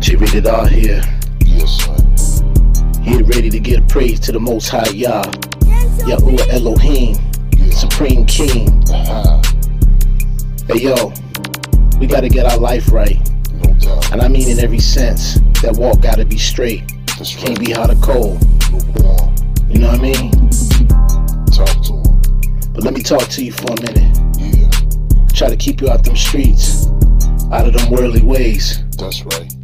[0.00, 1.02] J Rated R here.
[1.44, 3.02] Yes, son.
[3.02, 5.22] Here ready to give praise to the Most High Yah.
[6.08, 7.14] Yahuwah Elohim.
[7.70, 8.70] Supreme King.
[8.90, 9.42] Uh-huh.
[10.66, 11.12] Hey yo,
[12.00, 13.18] we gotta get our life right.
[13.52, 14.10] No doubt.
[14.12, 15.34] And I mean in every sense.
[15.60, 16.90] That walk gotta be straight.
[17.18, 17.66] That's Can't right.
[17.66, 18.40] be hot or cold.
[18.72, 19.34] Lukewarm.
[19.68, 20.30] You know what I mean?
[21.52, 22.72] Talk to him.
[22.72, 24.16] But let me talk to you for a minute.
[24.38, 24.70] Yeah,
[25.34, 26.86] Try to keep you out them streets.
[27.52, 28.82] Out of them worldly ways.
[28.96, 29.54] that's right.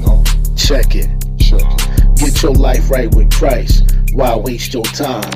[0.00, 0.22] No,
[0.56, 1.08] Check it.
[1.38, 2.16] check it.
[2.16, 3.92] Get your life right with Christ.
[4.12, 5.28] Why waste your time?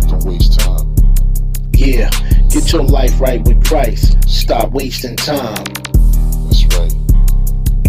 [0.00, 0.94] Don't waste time.
[1.72, 2.10] Yeah,
[2.50, 4.16] get your life right with Christ.
[4.28, 5.64] Stop wasting time.
[6.44, 6.92] That's right.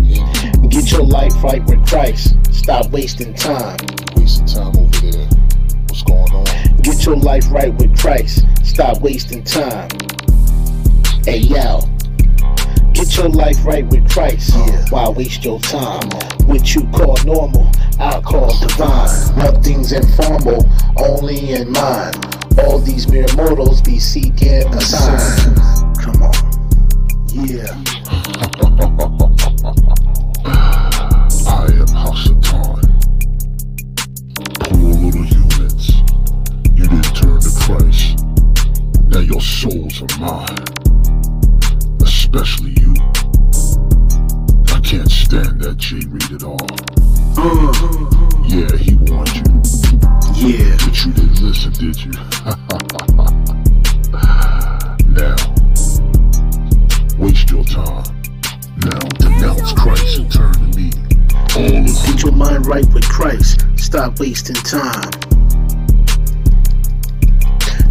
[0.02, 2.36] Yeah, Get your life right with Christ.
[2.52, 3.78] Stop wasting time.
[4.16, 5.28] wasting time over there.
[5.88, 6.78] What's going on?
[6.82, 8.46] Get your life right with Christ.
[8.64, 9.90] Stop wasting time.
[11.26, 11.82] Hey yo.
[12.98, 14.56] Get your life right with Christ.
[14.92, 16.02] Why waste your time?
[16.48, 17.70] What you call normal,
[18.00, 19.38] I call divine.
[19.38, 20.66] Nothing's informal,
[20.98, 22.16] only in mind.
[22.58, 25.54] All these mere mortals be seeking a sign.
[26.02, 26.34] Come on.
[27.46, 27.68] Yeah.
[31.46, 32.82] I am Hasatan.
[34.60, 36.02] Poor little humans.
[36.74, 38.26] You didn't turn to Christ.
[39.10, 40.66] Now your souls are mine.
[42.02, 42.74] Especially
[45.32, 45.40] you.
[45.40, 46.58] that can't stand that J rated R.
[48.48, 49.44] Yeah, he warned you.
[50.36, 50.78] Yeah.
[50.86, 52.12] But you didn't listen, did you?
[55.14, 55.36] now,
[57.18, 58.04] waste your time.
[58.78, 60.92] Now, denounce Christ and turn to me.
[61.56, 62.06] All of.
[62.06, 63.66] Get your mind right with Christ.
[63.78, 65.10] Stop wasting time.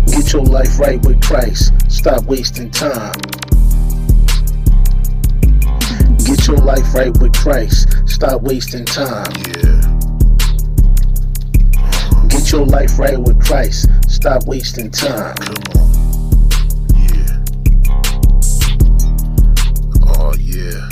[0.07, 1.73] Get your life right with Christ.
[1.89, 3.26] Stop wasting time.
[6.47, 8.09] Get your life right with Christ.
[8.09, 9.27] Stop wasting time.
[9.49, 9.83] Yeah.
[12.29, 13.89] Get your life right with Christ.
[14.09, 15.35] Stop wasting time.
[15.35, 15.91] Come on.
[17.03, 17.43] Yeah.
[20.07, 20.89] Oh, yeah.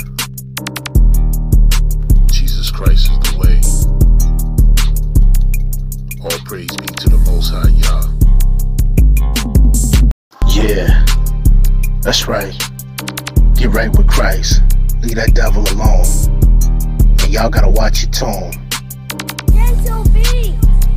[2.27, 3.61] Jesus Christ is the way.
[6.21, 8.11] All praise be to the Most High Yah.
[10.53, 11.05] Yeah,
[12.01, 12.53] that's right.
[13.55, 14.61] Get right with Christ.
[15.05, 16.03] Leave that devil alone.
[17.21, 18.49] And y'all gotta watch your tone.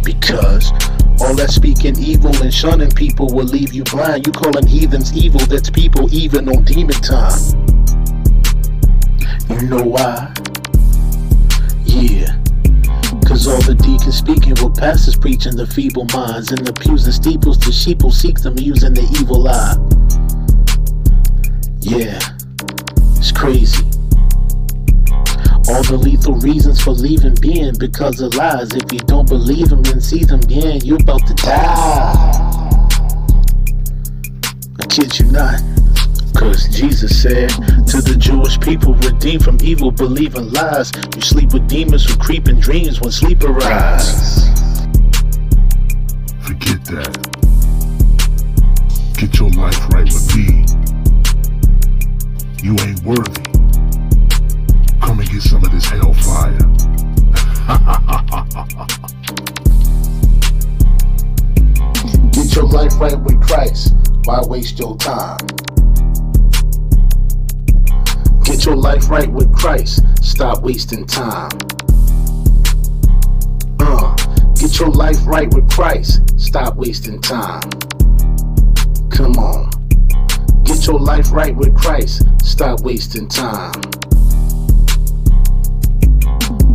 [0.02, 0.72] Because
[1.20, 4.26] all that speaking evil and shunning people will leave you blind.
[4.26, 7.38] You calling heathens evil, that's people even on demon time.
[9.50, 10.32] You know why?
[11.84, 12.32] Yeah.
[13.28, 16.50] Cause all the deacons speaking while pastors preaching the feeble minds.
[16.50, 19.76] In the pews and steeples, the sheep will seek them using the evil eye.
[21.80, 22.18] Yeah,
[23.18, 23.87] it's crazy.
[25.68, 28.72] All the lethal reasons for leaving being because of lies.
[28.72, 32.88] If you don't believe them and see them, yeah, you're about to die.
[34.80, 35.60] I kid you not.
[36.34, 40.90] Cause Jesus said to the Jewish people, redeemed from evil, believing lies.
[41.14, 44.48] You sleep with demons who creep in dreams when sleep arrives.
[46.46, 47.12] Forget that.
[49.18, 50.64] Get your life right with me.
[52.62, 53.57] You ain't worthy.
[55.08, 56.52] Come and get some of this hellfire.
[62.32, 63.94] Get your life right with Christ.
[64.24, 65.38] Why waste your time?
[68.44, 70.02] Get your life right with Christ.
[70.22, 71.52] Stop wasting time.
[73.80, 74.14] Uh,
[74.60, 76.20] get your life right with Christ.
[76.38, 77.62] Stop wasting time.
[79.08, 79.70] Come on.
[80.64, 82.24] Get your life right with Christ.
[82.44, 83.72] Stop wasting time.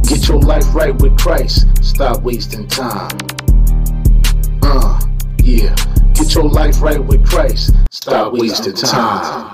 [0.08, 1.68] Get your life right with Christ.
[1.82, 3.18] Stop wasting time.
[4.62, 5.00] Uh,
[5.40, 5.76] yeah.
[6.14, 7.74] Get your life right with Christ.
[7.90, 9.53] Stop wasting time.